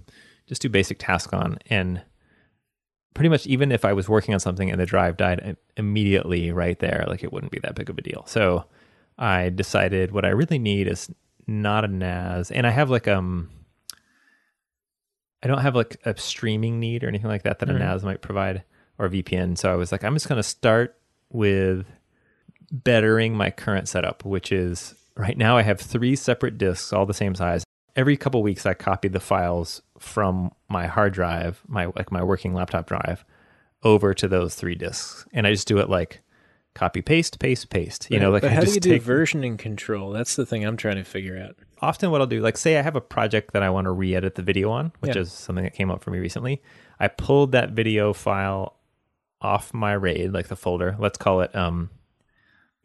just 0.48 0.62
do 0.62 0.70
basic 0.70 1.00
tasks 1.00 1.34
on. 1.34 1.58
And 1.68 2.02
pretty 3.14 3.30
much, 3.30 3.48
even 3.48 3.72
if 3.72 3.84
I 3.84 3.94
was 3.94 4.08
working 4.08 4.34
on 4.34 4.40
something 4.40 4.70
and 4.70 4.80
the 4.80 4.86
drive 4.86 5.18
died 5.18 5.58
immediately 5.76 6.52
right 6.52 6.78
there, 6.80 7.06
like 7.08 7.24
it 7.24 7.34
wouldn't 7.34 7.52
be 7.52 7.60
that 7.60 7.76
big 7.76 7.90
of 7.90 7.98
a 7.98 8.02
deal. 8.02 8.26
So 8.28 8.66
I 9.18 9.50
decided 9.50 10.12
what 10.12 10.26
I 10.26 10.30
really 10.30 10.60
need 10.60 10.88
is 10.88 11.10
not 11.48 11.86
a 11.86 11.88
NAS, 11.88 12.52
and 12.52 12.68
I 12.68 12.72
have 12.72 12.90
like 12.90 13.08
um. 13.08 13.50
I 15.44 15.48
don't 15.48 15.60
have 15.60 15.76
like 15.76 15.98
a 16.04 16.18
streaming 16.18 16.80
need 16.80 17.04
or 17.04 17.08
anything 17.08 17.30
like 17.30 17.44
that 17.44 17.60
that 17.60 17.70
a 17.70 17.74
NAS 17.74 18.04
might 18.04 18.24
provide 18.24 18.64
or 18.98 19.06
a 19.06 19.10
VPN. 19.10 19.56
So 19.56 19.72
I 19.72 19.76
was 19.76 19.92
like, 19.92 20.04
I'm 20.04 20.16
just 20.16 20.28
going 20.28 20.38
to 20.38 20.44
start 20.44 20.98
with 21.30 21.86
bettering 22.72 23.36
my 23.36 23.50
current 23.52 23.88
setup, 23.88 24.26
which 24.26 24.52
is 24.52 24.96
right 25.16 25.38
now 25.38 25.58
I 25.58 25.62
have 25.64 25.80
three 25.80 26.16
separate 26.16 26.58
disks, 26.58 26.92
all 26.94 27.06
the 27.06 27.14
same 27.14 27.36
size. 27.36 27.64
Every 27.96 28.18
couple 28.18 28.44
weeks, 28.44 28.66
I 28.66 28.74
copy 28.76 29.08
the 29.08 29.20
files 29.20 29.82
from 29.98 30.52
my 30.70 30.86
hard 30.88 31.14
drive, 31.14 31.62
my 31.68 31.88
like 31.96 32.12
my 32.12 32.24
working 32.24 32.54
laptop 32.54 32.88
drive, 32.88 33.26
over 33.84 34.14
to 34.14 34.28
those 34.28 34.54
three 34.56 34.76
disks, 34.76 35.26
and 35.34 35.48
I 35.48 35.52
just 35.52 35.68
do 35.68 35.80
it 35.80 35.90
like 35.90 36.22
copy 36.76 37.02
paste 37.02 37.40
paste 37.40 37.70
paste. 37.72 38.08
You 38.12 38.20
know, 38.20 38.30
like 38.30 38.44
but 38.44 38.52
I 38.52 38.56
how 38.56 38.62
do 38.62 38.72
you 38.72 38.80
do 38.80 39.00
versioning 39.00 39.58
control? 39.58 40.12
That's 40.12 40.36
the 40.36 40.46
thing 40.46 40.64
I'm 40.64 40.78
trying 40.78 40.98
to 40.98 41.04
figure 41.04 41.40
out. 41.40 41.56
often 41.82 42.12
what 42.12 42.22
I'll 42.22 42.28
do, 42.28 42.42
like 42.42 42.58
say 42.58 42.78
I 42.78 42.84
have 42.84 42.96
a 42.96 43.02
project 43.02 43.54
that 43.54 43.64
I 43.64 43.70
want 43.72 43.86
to 43.86 43.92
re-edit 43.92 44.36
the 44.36 44.44
video 44.44 44.70
on, 44.70 44.92
which 45.00 45.16
Yeah. 45.16 45.24
is 45.24 45.32
something 45.32 45.64
that 45.64 45.74
came 45.74 45.90
up 45.90 46.04
for 46.04 46.12
me 46.12 46.20
recently. 46.20 46.62
I 47.00 47.08
pulled 47.08 47.52
that 47.54 47.72
video 47.72 48.14
file 48.14 48.76
off 49.42 49.74
my 49.74 49.94
RAID, 49.94 50.34
like 50.34 50.48
the 50.50 50.56
folder. 50.56 50.96
Let's 51.00 51.18
call 51.18 51.42
it, 51.42 51.56
um, 51.56 51.90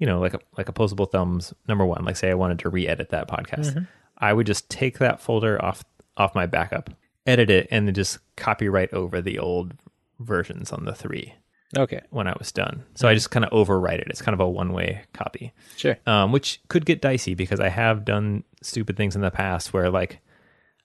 you 0.02 0.06
know, 0.06 0.18
like 0.18 0.34
a 0.34 0.40
like 0.58 0.68
opposable 0.68 1.06
thumbs 1.06 1.54
number 1.68 1.86
one. 1.86 2.04
Like 2.04 2.16
say 2.16 2.28
I 2.28 2.34
wanted 2.34 2.58
to 2.58 2.68
re-edit 2.68 3.10
that 3.10 3.28
podcast, 3.28 3.86
I 4.18 4.32
would 4.32 4.48
just 4.48 4.68
take 4.68 4.98
that 4.98 5.20
folder 5.20 5.64
off 5.64 5.84
off 6.16 6.34
my 6.34 6.44
backup, 6.44 6.90
edit 7.24 7.50
it, 7.50 7.68
and 7.70 7.86
then 7.86 7.94
just 7.94 8.18
copy 8.34 8.68
right 8.68 8.92
over 8.92 9.20
the 9.20 9.38
old 9.38 9.74
versions 10.18 10.72
on 10.72 10.86
the 10.86 10.92
three 10.92 11.34
Okay, 11.78 12.00
when 12.10 12.26
I 12.26 12.34
was 12.36 12.50
done. 12.50 12.82
So 12.96 13.06
I 13.06 13.14
just 13.14 13.30
kind 13.30 13.44
of 13.44 13.52
overwrite 13.52 14.00
it. 14.00 14.08
It's 14.10 14.20
kind 14.20 14.34
of 14.34 14.40
a 14.40 14.48
one 14.48 14.72
way 14.72 15.02
copy 15.12 15.52
sure. 15.76 15.96
um, 16.04 16.32
which 16.32 16.60
could 16.66 16.84
get 16.84 17.00
dicey 17.00 17.34
because 17.34 17.60
I 17.60 17.68
have 17.68 18.04
done 18.04 18.42
stupid 18.60 18.96
things 18.96 19.14
in 19.14 19.22
the 19.22 19.30
past 19.30 19.72
where 19.72 19.88
like 19.88 20.18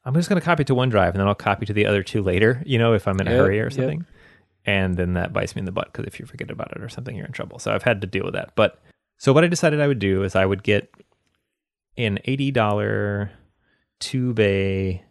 I'm 0.06 0.14
just 0.14 0.30
going 0.30 0.40
to 0.40 0.46
copy 0.46 0.64
to 0.66 0.76
one 0.76 0.90
drive 0.90 1.16
and 1.16 1.22
then 1.22 1.28
I'll 1.28 1.34
copy 1.34 1.66
to 1.66 1.74
the 1.74 1.88
other 1.88 2.04
two 2.04 2.22
later, 2.22 2.62
you 2.68 2.78
know, 2.78 2.94
if 2.94 3.08
I'm 3.08 3.20
in 3.20 3.28
a 3.28 3.32
Yep, 3.32 3.40
hurry 3.40 3.60
or 3.62 3.64
yep. 3.64 3.74
something. 3.74 4.06
And 4.64 4.96
then 4.96 5.16
that 5.16 5.34
bites 5.34 5.56
me 5.56 5.62
in 5.62 5.66
the 5.66 5.72
butt 5.72 5.92
because 5.92 6.06
if 6.06 6.20
you 6.20 6.28
forget 6.28 6.52
about 6.52 6.72
it 6.74 6.84
or 6.84 6.90
something, 6.90 7.16
you're 7.16 7.26
in 7.26 7.32
trouble. 7.32 7.58
So 7.58 7.74
I've 7.74 7.82
had 7.82 8.02
to 8.02 8.08
deal 8.08 8.24
with 8.24 8.36
that. 8.36 8.52
But 8.54 8.80
so 9.18 9.34
what 9.34 9.44
I 9.44 9.48
decided 9.48 9.82
I 9.82 9.88
would 9.88 10.00
do 10.00 10.24
is 10.24 10.36
I 10.36 10.46
would 10.46 10.64
get 10.64 10.92
an 11.98 12.20
$80 12.28 13.30
two 14.00 14.34
bay 14.34 15.04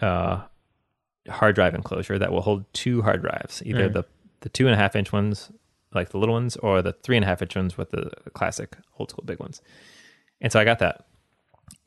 uh, 0.00 0.42
hard 1.28 1.54
drive 1.54 1.74
enclosure 1.74 2.18
that 2.18 2.32
will 2.32 2.40
hold 2.42 2.64
two 2.72 3.02
hard 3.02 3.22
drives, 3.22 3.62
either 3.64 3.88
Mhm. 3.88 3.92
the, 3.92 4.04
the 4.40 4.48
two 4.48 4.66
and 4.66 4.74
a 4.74 4.76
half 4.76 4.96
inch 4.96 5.12
ones, 5.12 5.50
like 5.94 6.10
the 6.10 6.18
little 6.18 6.34
ones, 6.34 6.56
or 6.56 6.82
the 6.82 6.92
three 6.92 7.16
and 7.16 7.24
a 7.24 7.28
half 7.28 7.42
inch 7.42 7.54
ones 7.56 7.76
with 7.78 7.90
the 7.90 8.10
classic 8.34 8.76
old 8.98 9.10
school 9.10 9.24
big 9.24 9.38
ones. 9.38 9.60
And 10.40 10.50
so 10.52 10.58
I 10.60 10.64
got 10.64 10.78
that. 10.80 11.06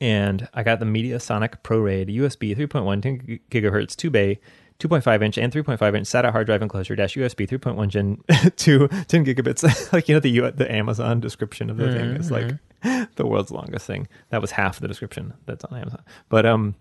And 0.00 0.48
I 0.54 0.62
got 0.62 0.80
the 0.80 0.86
Mediasonic 0.86 1.62
ProRAID 1.62 2.14
USB 2.14 2.54
3.1 2.56 3.00
10 3.02 3.40
gigahertz 3.50 3.94
2 3.96 4.10
bay 4.10 4.40
2.5 4.78 5.22
inch 5.22 5.38
and 5.38 5.52
3.5 5.52 5.96
inch 5.96 6.06
SATA 6.06 6.30
hard 6.32 6.46
drive 6.46 6.62
enclosure 6.62 6.94
dash 6.96 7.14
USB 7.16 7.48
3.1 7.48 7.88
Gen 7.88 8.22
2 8.56 8.88
10 8.88 9.24
gigabits. 9.24 9.92
like 9.92 10.08
you 10.08 10.14
know 10.14 10.20
the 10.20 10.30
U- 10.30 10.50
the 10.50 10.70
Amazon 10.70 11.20
description 11.20 11.70
of 11.70 11.76
the 11.76 11.92
thing 11.92 12.10
is 12.16 12.30
like 12.30 12.54
the 13.16 13.26
world's 13.26 13.50
longest 13.50 13.86
thing. 13.86 14.06
That 14.30 14.40
was 14.40 14.50
half 14.52 14.80
the 14.80 14.88
description 14.88 15.32
that's 15.46 15.64
on 15.64 15.78
Amazon. 15.78 16.02
But 16.28 16.44
um, 16.46 16.74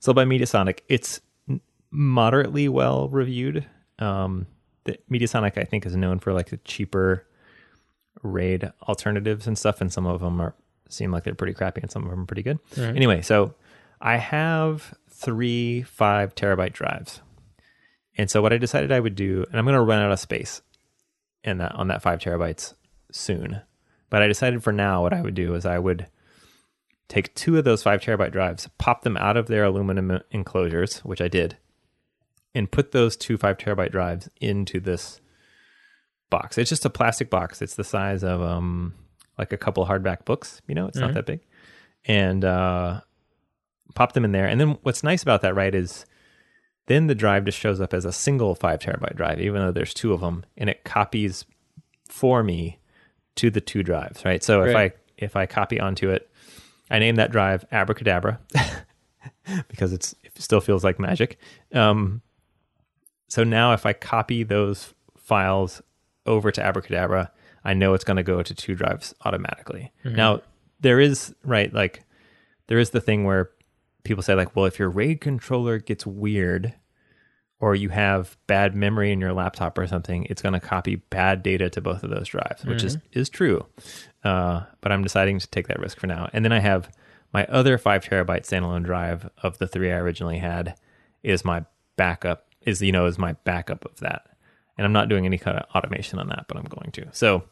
so 0.00 0.12
by 0.12 0.24
Mediasonic, 0.24 0.80
it's 0.88 1.20
moderately 1.90 2.68
well 2.68 3.08
reviewed. 3.08 3.66
Um, 3.98 4.46
the 4.84 4.98
Mediasonic 5.10 5.58
I 5.58 5.64
think 5.64 5.84
is 5.86 5.96
known 5.96 6.18
for 6.20 6.32
like 6.32 6.50
the 6.50 6.58
cheaper 6.58 7.26
RAID 8.22 8.72
alternatives 8.88 9.46
and 9.46 9.58
stuff, 9.58 9.80
and 9.80 9.92
some 9.92 10.06
of 10.06 10.20
them 10.20 10.40
are 10.40 10.54
seem 10.88 11.10
like 11.10 11.24
they're 11.24 11.34
pretty 11.34 11.52
crappy, 11.54 11.80
and 11.82 11.90
some 11.90 12.04
of 12.04 12.10
them 12.10 12.20
are 12.20 12.26
pretty 12.26 12.42
good. 12.42 12.58
Anyway, 12.76 13.20
so 13.20 13.54
I 14.00 14.16
have 14.16 14.94
three 15.10 15.82
five 15.82 16.34
terabyte 16.34 16.72
drives, 16.72 17.20
and 18.16 18.30
so 18.30 18.42
what 18.42 18.52
I 18.52 18.58
decided 18.58 18.92
I 18.92 19.00
would 19.00 19.14
do, 19.14 19.44
and 19.48 19.58
I'm 19.58 19.64
going 19.64 19.74
to 19.74 19.80
run 19.80 20.02
out 20.02 20.12
of 20.12 20.20
space 20.20 20.62
in 21.44 21.58
that 21.58 21.74
on 21.74 21.88
that 21.88 22.02
five 22.02 22.18
terabytes 22.18 22.74
soon, 23.12 23.60
but 24.10 24.22
I 24.22 24.26
decided 24.26 24.62
for 24.62 24.72
now 24.72 25.02
what 25.02 25.12
I 25.12 25.20
would 25.20 25.34
do 25.34 25.54
is 25.54 25.66
I 25.66 25.78
would 25.78 26.06
take 27.08 27.34
two 27.34 27.56
of 27.56 27.64
those 27.64 27.82
five 27.82 28.00
terabyte 28.00 28.32
drives, 28.32 28.68
pop 28.78 29.02
them 29.02 29.16
out 29.16 29.36
of 29.36 29.46
their 29.46 29.64
aluminum 29.64 30.20
enclosures, 30.30 30.98
which 31.00 31.20
I 31.20 31.28
did, 31.28 31.56
and 32.54 32.70
put 32.70 32.92
those 32.92 33.16
two 33.16 33.36
five 33.36 33.58
terabyte 33.58 33.92
drives 33.92 34.28
into 34.40 34.80
this 34.80 35.20
box. 36.30 36.58
It's 36.58 36.70
just 36.70 36.84
a 36.84 36.90
plastic 36.90 37.30
box. 37.30 37.62
It's 37.62 37.76
the 37.76 37.84
size 37.84 38.24
of 38.24 38.42
um 38.42 38.94
like 39.38 39.52
a 39.52 39.58
couple 39.58 39.86
hardback 39.86 40.24
books. 40.24 40.62
You 40.66 40.74
know, 40.74 40.86
it's 40.86 40.98
not 40.98 41.14
that 41.14 41.26
big, 41.26 41.40
and 42.06 42.44
uh, 42.44 43.00
pop 43.94 44.12
them 44.12 44.24
in 44.24 44.32
there. 44.32 44.46
And 44.46 44.60
then 44.60 44.78
what's 44.82 45.02
nice 45.02 45.22
about 45.22 45.42
that, 45.42 45.54
right, 45.54 45.74
is 45.74 46.06
then 46.86 47.08
the 47.08 47.14
drive 47.14 47.44
just 47.44 47.58
shows 47.58 47.80
up 47.80 47.92
as 47.92 48.04
a 48.04 48.12
single 48.12 48.54
five 48.54 48.80
terabyte 48.80 49.16
drive, 49.16 49.40
even 49.40 49.60
though 49.60 49.72
there's 49.72 49.94
two 49.94 50.12
of 50.12 50.20
them, 50.20 50.44
and 50.56 50.70
it 50.70 50.84
copies 50.84 51.44
for 52.08 52.42
me 52.42 52.78
to 53.36 53.50
the 53.50 53.60
two 53.60 53.82
drives, 53.82 54.24
right? 54.24 54.42
So 54.42 54.62
if 54.62 54.76
I 54.76 54.92
if 55.18 55.36
I 55.36 55.46
copy 55.46 55.80
onto 55.80 56.10
it, 56.10 56.30
I 56.90 56.98
name 56.98 57.16
that 57.16 57.32
drive 57.32 57.64
Abracadabra 57.72 58.38
because 59.68 59.92
it's 59.92 60.14
it 60.22 60.40
still 60.40 60.60
feels 60.60 60.84
like 60.84 60.98
magic. 60.98 61.38
Um, 61.72 62.22
so 63.28 63.42
now 63.44 63.72
if 63.72 63.84
I 63.84 63.92
copy 63.92 64.42
those 64.44 64.94
files 65.16 65.82
over 66.24 66.50
to 66.52 66.62
Abracadabra, 66.62 67.32
I 67.64 67.74
know 67.74 67.94
it's 67.94 68.04
going 68.04 68.16
to 68.16 68.22
go 68.22 68.42
to 68.42 68.54
two 68.54 68.74
drives 68.74 69.14
automatically. 69.24 69.92
Now 70.04 70.42
there 70.80 71.00
is 71.00 71.34
right 71.42 71.72
like 71.72 72.04
there 72.68 72.78
is 72.78 72.90
the 72.90 73.00
thing 73.00 73.24
where 73.24 73.50
people 74.06 74.22
say 74.22 74.34
like, 74.34 74.54
well, 74.54 74.64
if 74.64 74.78
your 74.78 74.90
RAID 74.90 75.20
controller 75.20 75.78
gets 75.78 76.06
weird 76.06 76.74
or 77.58 77.74
you 77.74 77.88
have 77.88 78.36
bad 78.46 78.74
memory 78.74 79.12
in 79.12 79.20
your 79.20 79.32
laptop 79.32 79.78
or 79.78 79.86
something, 79.86 80.26
it's 80.28 80.42
going 80.42 80.52
to 80.52 80.60
copy 80.60 80.96
bad 80.96 81.42
data 81.42 81.70
to 81.70 81.80
both 81.80 82.02
of 82.02 82.10
those 82.10 82.28
drives, 82.28 82.64
which 82.64 82.82
is 82.84 82.98
is 83.12 83.28
true. 83.28 83.64
Uh, 84.24 84.62
but 84.80 84.92
I'm 84.92 85.02
deciding 85.02 85.38
to 85.38 85.46
take 85.48 85.68
that 85.68 85.80
risk 85.80 85.98
for 85.98 86.06
now. 86.06 86.28
And 86.32 86.44
then 86.44 86.52
I 86.52 86.58
have 86.58 86.90
my 87.32 87.44
other 87.46 87.78
five 87.78 88.04
terabyte 88.04 88.46
standalone 88.46 88.84
drive 88.84 89.28
of 89.42 89.58
the 89.58 89.66
three 89.66 89.92
I 89.92 89.96
originally 89.96 90.38
had 90.38 90.78
is 91.22 91.44
my 91.44 91.64
backup 91.96 92.46
is 92.62 92.82
you 92.82 92.92
know 92.92 93.06
is 93.06 93.18
my 93.18 93.32
backup 93.44 93.84
of 93.86 93.98
that 94.00 94.26
and 94.76 94.84
i'm 94.84 94.92
not 94.92 95.08
doing 95.08 95.24
any 95.24 95.38
kind 95.38 95.56
of 95.56 95.64
automation 95.74 96.18
on 96.18 96.28
that 96.28 96.44
but 96.46 96.58
i'm 96.58 96.64
going 96.64 96.90
to 96.92 97.06
so 97.12 97.42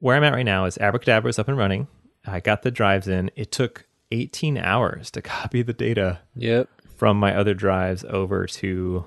where 0.00 0.16
I'm 0.16 0.24
at 0.24 0.32
right 0.32 0.44
now 0.44 0.64
is 0.64 0.78
Abracadabra 0.78 1.28
is 1.28 1.38
up 1.38 1.48
and 1.48 1.56
running. 1.56 1.88
I 2.26 2.40
got 2.40 2.62
the 2.62 2.70
drives 2.70 3.08
in. 3.08 3.30
It 3.36 3.50
took 3.52 3.86
18 4.10 4.58
hours 4.58 5.10
to 5.12 5.22
copy 5.22 5.62
the 5.62 5.72
data 5.72 6.20
Yep. 6.34 6.68
from 6.96 7.16
my 7.18 7.34
other 7.34 7.54
drives 7.54 8.04
over 8.08 8.46
to 8.46 9.04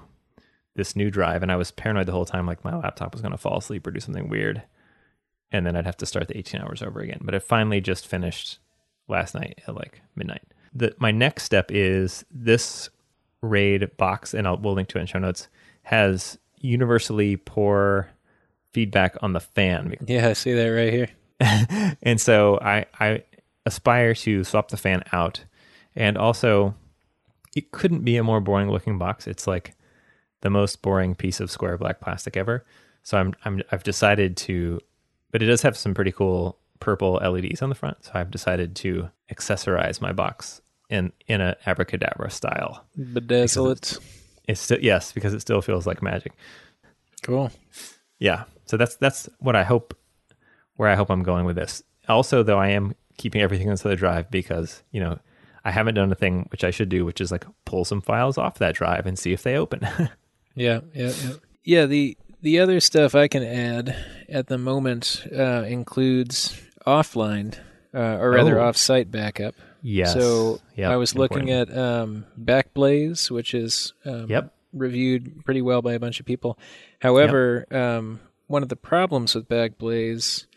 this 0.76 0.96
new 0.96 1.12
drive, 1.12 1.44
and 1.44 1.52
I 1.52 1.58
was 1.58 1.72
paranoid 1.72 2.06
the 2.06 2.12
whole 2.14 2.26
time, 2.26 2.46
like 2.48 2.64
my 2.64 2.76
laptop 2.76 3.14
was 3.14 3.22
going 3.22 3.34
to 3.34 3.38
fall 3.38 3.58
asleep 3.58 3.86
or 3.86 3.92
do 3.92 4.00
something 4.00 4.30
weird, 4.30 4.64
and 5.52 5.66
then 5.66 5.76
I'd 5.76 5.86
have 5.86 5.98
to 5.98 6.06
start 6.06 6.28
the 6.30 6.38
18 6.38 6.62
hours 6.62 6.82
over 6.82 7.02
again. 7.02 7.20
But 7.24 7.36
it 7.36 7.44
finally 7.44 7.82
just 7.82 8.08
finished 8.08 8.60
last 9.10 9.36
night 9.36 9.60
at 9.68 9.76
like 9.76 10.02
midnight. 10.16 10.44
The, 10.74 10.96
my 10.98 11.12
next 11.12 11.44
step 11.44 11.70
is 11.72 12.24
this 12.32 12.90
RAID 13.42 13.98
box, 13.98 14.34
and 14.34 14.48
I'll 14.48 14.58
we'll 14.58 14.74
link 14.76 14.88
to 14.90 14.98
it 14.98 15.02
in 15.02 15.08
show 15.08 15.20
notes. 15.20 15.50
Has 15.84 16.38
universally 16.62 17.36
poor 17.36 18.10
feedback 18.72 19.18
on 19.22 19.34
the 19.34 19.40
fan, 19.42 19.94
Yeah, 20.08 20.30
I 20.30 20.34
see 20.34 20.54
that 20.54 20.68
right 20.68 20.94
here. 20.94 21.10
and 22.02 22.22
so 22.22 22.58
I 22.62 22.86
I 22.98 23.24
aspire 23.66 24.14
to 24.14 24.44
swap 24.44 24.70
the 24.70 24.78
fan 24.78 25.04
out, 25.12 25.44
and 25.96 26.18
also 26.18 26.76
it 27.56 27.72
couldn't 27.72 28.04
be 28.04 28.18
a 28.18 28.24
more 28.24 28.40
boring 28.40 28.70
looking 28.70 28.98
box. 28.98 29.28
It's 29.28 29.48
like 29.48 29.76
the 30.42 30.50
most 30.50 30.82
boring 30.82 31.16
piece 31.16 31.40
of 31.40 31.52
square 31.52 31.78
black 31.78 32.00
plastic 32.00 32.38
ever. 32.38 32.66
So 33.04 33.18
I'm 33.18 33.34
I'm 33.46 33.62
I've 33.72 33.84
decided 33.84 34.38
to, 34.38 34.80
but 35.32 35.42
it 35.42 35.48
does 35.48 35.62
have 35.62 35.78
some 35.78 35.94
pretty 35.94 36.12
cool 36.12 36.58
purple 36.80 37.14
LEDs 37.14 37.62
on 37.62 37.70
the 37.70 37.76
front. 37.76 38.04
So 38.04 38.12
I've 38.14 38.32
decided 38.32 38.76
to 38.78 39.10
accessorize 39.32 40.02
my 40.02 40.12
box 40.12 40.62
in 40.90 41.12
in 41.28 41.42
a 41.42 41.56
abracadabra 41.66 42.30
style. 42.30 42.86
Uh, 43.00 43.20
Bedazzle 43.20 43.72
it. 43.72 43.98
It's 44.48 44.62
still 44.62 44.80
yes 44.80 45.12
because 45.12 45.34
it 45.34 45.42
still 45.42 45.62
feels 45.62 45.88
like 45.88 46.02
magic. 46.02 46.34
Cool. 47.24 47.52
Yeah. 48.20 48.44
So 48.66 48.78
that's 48.78 48.96
that's 48.98 49.30
what 49.40 49.56
I 49.56 49.64
hope 49.64 49.98
where 50.76 50.90
I 50.90 50.96
hope 50.96 51.10
I'm 51.10 51.24
going 51.24 51.46
with 51.46 51.56
this. 51.56 51.84
Also 52.08 52.44
though 52.44 52.60
I 52.60 52.70
am 52.70 52.96
keeping 53.18 53.42
everything 53.42 53.68
inside 53.70 53.90
the 53.90 53.96
drive 53.96 54.30
because, 54.32 54.84
you 54.92 55.00
know, 55.00 55.20
I 55.64 55.72
haven't 55.72 55.96
done 55.96 56.12
a 56.12 56.16
thing 56.16 56.48
which 56.52 56.64
I 56.64 56.72
should 56.72 56.90
do, 56.90 57.06
which 57.06 57.22
is 57.22 57.32
like 57.32 57.46
pull 57.66 57.86
some 57.86 58.02
files 58.02 58.38
off 58.38 58.58
that 58.60 58.74
drive 58.76 59.06
and 59.06 59.18
see 59.20 59.32
if 59.34 59.44
they 59.44 59.56
open. 59.56 59.88
Yeah, 60.54 60.82
yeah, 60.94 61.14
yeah. 61.24 61.34
Yeah, 61.64 61.86
the 61.86 62.18
the 62.42 62.60
other 62.60 62.82
stuff 62.82 63.16
I 63.16 63.30
can 63.30 63.42
add 63.42 63.96
at 64.28 64.48
the 64.48 64.58
moment 64.58 65.26
uh, 65.34 65.64
includes 65.66 66.60
offline 66.86 67.58
uh, 67.94 68.18
or 68.20 68.32
rather 68.32 68.60
Oh. 68.60 68.68
off-site 68.68 69.10
backup. 69.12 69.56
yes. 69.82 70.12
So 70.14 70.60
Yep, 70.76 70.92
I 70.92 70.98
was 70.98 71.16
looking 71.16 71.48
important. 71.48 71.78
at 71.78 71.78
um, 72.02 72.26
Backblaze, 72.38 73.32
which 73.32 73.54
is 73.54 73.94
um, 74.04 74.28
Yep. 74.30 74.54
reviewed 74.74 75.46
pretty 75.46 75.62
well 75.62 75.82
by 75.82 75.94
a 75.94 76.00
bunch 76.00 76.20
of 76.20 76.26
people. 76.26 76.60
However, 77.00 77.66
um, 77.72 78.20
one 78.48 78.62
of 78.64 78.68
the 78.68 78.76
problems 78.76 79.36
with 79.36 79.48
Backblaze 79.48 80.48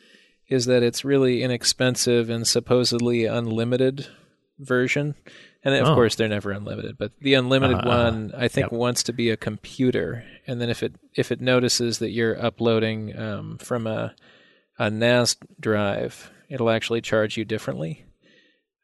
is 0.55 0.65
that 0.67 0.83
it's 0.83 1.05
really 1.05 1.43
inexpensive 1.43 2.31
and 2.31 2.47
supposedly 2.47 3.27
unlimited 3.27 4.07
version. 4.59 5.15
And 5.63 5.75
of 5.75 5.89
Oh. 5.89 5.95
course, 5.95 6.15
they're 6.15 6.29
never 6.29 6.51
unlimited. 6.53 6.97
But 6.99 7.13
the 7.21 7.35
unlimited 7.35 7.79
Uh, 7.79 7.89
one, 7.89 8.33
I 8.37 8.49
think, 8.49 8.67
yep. 8.67 8.73
wants 8.73 9.03
to 9.05 9.13
be 9.13 9.31
a 9.31 9.37
computer. 9.37 10.25
And 10.47 10.61
then 10.61 10.71
if 10.71 10.83
it 10.83 10.95
if 11.15 11.31
it 11.33 11.41
notices 11.41 11.99
that 11.99 12.11
you're 12.11 12.41
uploading 12.43 13.17
um, 13.19 13.59
from 13.59 13.87
a 13.87 14.15
a 14.79 14.91
NAS 14.91 15.37
drive, 15.61 16.31
it'll 16.49 16.71
actually 16.71 17.01
charge 17.01 17.37
you 17.37 17.45
differently. 17.45 18.05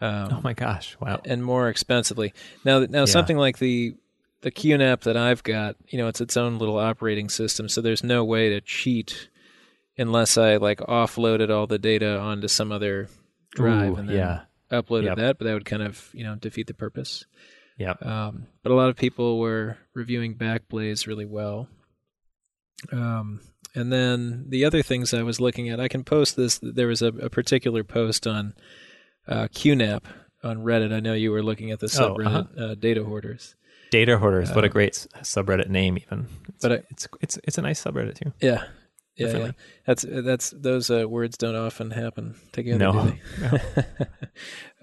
Um, 0.00 0.28
Oh 0.32 0.40
my 0.42 0.54
gosh. 0.54 0.96
Wow. 1.00 1.20
and 1.26 1.44
more 1.44 1.68
expensively. 1.68 2.32
Now, 2.64 2.80
now 2.88 3.04
something 3.04 3.36
like 3.36 3.58
the 3.58 3.94
the 4.42 4.50
QNAP 4.50 5.00
that 5.02 5.18
I've 5.18 5.42
got, 5.42 5.76
you 5.88 5.98
know, 5.98 6.08
it's 6.08 6.22
its 6.22 6.34
own 6.34 6.58
little 6.58 6.78
operating 6.78 7.28
system, 7.28 7.68
so 7.68 7.82
there's 7.82 8.02
no 8.02 8.24
way 8.24 8.48
to 8.48 8.62
cheat 8.62 9.28
unless 10.00 10.36
I 10.38 10.56
like 10.56 10.78
offloaded 10.80 11.50
all 11.50 11.66
the 11.66 11.78
data 11.78 12.18
onto 12.18 12.48
some 12.48 12.72
other 12.72 13.08
drive 13.52 13.92
Ooh, 13.92 13.96
and 13.96 14.08
then 14.08 14.16
yeah. 14.16 14.40
uploaded 14.72 15.04
Yep. 15.04 15.16
that. 15.18 15.38
But 15.38 15.44
that 15.44 15.54
would 15.54 15.64
kind 15.64 15.82
of 15.82 16.10
you 16.12 16.24
know 16.24 16.34
defeat 16.34 16.66
the 16.66 16.74
purpose. 16.74 17.24
Yeah. 17.78 17.94
Um, 18.02 18.46
but 18.62 18.72
a 18.72 18.74
lot 18.74 18.88
of 18.90 18.96
people 18.96 19.38
were 19.38 19.78
reviewing 19.94 20.36
Backblaze 20.36 21.06
really 21.06 21.24
well. 21.26 21.68
Um, 22.92 23.40
and 23.74 23.92
then 23.92 24.46
the 24.48 24.64
other 24.64 24.82
things 24.82 25.14
I 25.14 25.22
was 25.22 25.40
looking 25.40 25.68
at, 25.68 25.80
I 25.80 25.88
can 25.88 26.04
post 26.04 26.36
this. 26.36 26.58
There 26.62 26.86
was 26.88 27.02
a, 27.02 27.08
a 27.08 27.30
particular 27.30 27.84
post 27.84 28.26
on 28.26 28.54
uh, 29.28 29.48
QNAP 29.52 30.02
on 30.42 30.58
Reddit. 30.58 30.92
I 30.92 31.00
know 31.00 31.12
you 31.14 31.30
were 31.30 31.42
looking 31.42 31.70
at 31.70 31.80
the 31.80 31.86
Oh, 31.98 32.14
subreddit 32.16 32.60
uh, 32.60 32.74
Data 32.74 33.04
Hoarders. 33.04 33.54
Data 33.90 34.18
hoarders. 34.18 34.52
what 34.54 34.64
a 34.64 34.68
Uh, 34.68 34.72
great 34.72 34.92
subreddit 35.22 35.68
name 35.68 35.98
even. 35.98 36.28
It's, 36.48 36.62
but 36.62 36.72
I- 36.72 36.82
it's 36.90 37.08
it's 37.20 37.38
it's 37.44 37.58
a 37.58 37.62
nice 37.62 37.82
subreddit 37.82 38.22
too. 38.22 38.32
Yeah, 38.40 38.62
yeah, 39.20 39.36
yeah. 39.38 39.50
That's 39.86 40.04
that's 40.08 40.50
those 40.50 40.90
uh, 40.90 41.08
words 41.08 41.36
don't 41.36 41.54
often 41.56 41.90
happen 41.90 42.34
together. 42.52 42.78
No. 42.78 42.92
do 43.04 43.18
they? 43.40 43.56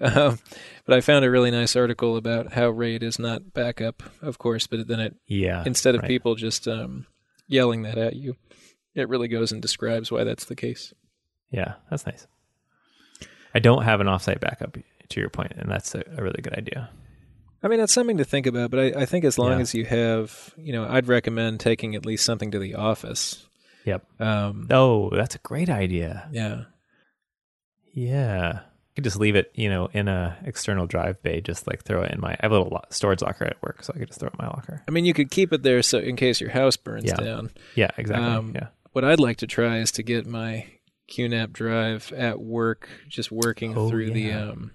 um, 0.04 0.38
but 0.86 0.96
I 0.96 1.00
found 1.00 1.24
a 1.24 1.30
really 1.30 1.50
nice 1.50 1.76
article 1.76 2.16
about 2.16 2.52
how 2.52 2.68
RAID 2.70 3.02
is 3.02 3.18
not 3.18 3.52
backup, 3.52 4.02
of 4.22 4.38
course. 4.38 4.66
But 4.66 4.86
then 4.88 5.00
it 5.00 5.16
Yeah. 5.26 5.62
instead 5.66 5.94
of 5.94 6.02
right. 6.02 6.08
people 6.08 6.34
just 6.34 6.66
um, 6.68 7.06
yelling 7.46 7.82
that 7.82 7.98
at 7.98 8.16
you, 8.16 8.36
it 8.94 9.08
really 9.08 9.28
goes 9.28 9.52
and 9.52 9.60
describes 9.62 10.10
why 10.10 10.24
that's 10.24 10.44
the 10.46 10.56
case. 10.56 10.92
Yeah, 11.50 11.74
that's 11.90 12.06
nice. 12.06 12.26
I 13.54 13.58
don't 13.58 13.82
have 13.84 14.00
an 14.00 14.06
offsite 14.06 14.40
backup 14.40 14.76
to 15.08 15.20
your 15.20 15.30
point, 15.30 15.52
and 15.56 15.70
that's 15.70 15.94
a, 15.94 16.04
a 16.16 16.22
really 16.22 16.42
good 16.42 16.54
idea. 16.54 16.90
I 17.62 17.66
mean, 17.68 17.80
it's 17.80 17.92
something 17.94 18.18
to 18.18 18.24
think 18.24 18.46
about, 18.46 18.70
but 18.70 18.78
I, 18.78 19.00
I 19.02 19.04
think 19.06 19.24
as 19.24 19.38
long 19.38 19.52
Yeah. 19.52 19.58
as 19.60 19.74
you 19.74 19.84
have, 19.86 20.54
you 20.56 20.72
know, 20.72 20.86
I'd 20.86 21.08
recommend 21.08 21.58
taking 21.58 21.96
at 21.96 22.06
least 22.06 22.24
something 22.24 22.52
to 22.52 22.58
the 22.58 22.74
office. 22.76 23.47
Yep. 23.88 24.20
Um, 24.20 24.66
Oh, 24.70 25.10
that's 25.10 25.34
a 25.34 25.38
great 25.38 25.68
idea. 25.70 26.28
yeah. 26.32 26.64
Yeah. 27.94 28.60
I 28.62 28.94
could 28.94 29.04
just 29.04 29.18
leave 29.18 29.36
it, 29.36 29.50
you 29.54 29.68
know, 29.68 29.88
in 29.92 30.08
a 30.08 30.36
external 30.44 30.86
drive 30.86 31.22
bay, 31.22 31.40
just 31.40 31.66
like 31.66 31.84
throw 31.84 32.02
it 32.02 32.10
in 32.12 32.20
my 32.20 32.32
I 32.32 32.38
have 32.42 32.50
a 32.52 32.56
little 32.56 32.72
lo- 32.72 32.82
storage 32.90 33.22
locker 33.22 33.44
at 33.44 33.62
work, 33.62 33.82
so 33.84 33.92
I 33.94 33.98
could 33.98 34.08
just 34.08 34.18
throw 34.20 34.26
it 34.28 34.34
in 34.38 34.44
my 34.44 34.48
locker. 34.48 34.82
I 34.88 34.90
mean, 34.90 35.04
you 35.04 35.14
could 35.14 35.30
keep 35.30 35.52
it 35.52 35.62
there 35.62 35.82
so 35.82 35.98
in 35.98 36.16
case 36.16 36.40
your 36.40 36.50
house 36.50 36.76
burns 36.76 37.04
Yeah. 37.06 37.14
down. 37.16 37.50
Yeah, 37.76 37.90
exactly. 37.96 38.26
Um, 38.28 38.52
yeah. 38.54 38.68
What 38.92 39.04
I'd 39.04 39.20
like 39.20 39.36
to 39.38 39.46
try 39.46 39.78
is 39.78 39.92
to 39.92 40.02
get 40.02 40.26
my 40.26 40.66
QNAP 41.10 41.52
drive 41.52 42.12
at 42.16 42.40
work, 42.40 42.88
just 43.08 43.30
working 43.30 43.76
Oh, 43.78 43.88
through 43.88 44.10
the, 44.10 44.32
um, 44.32 44.72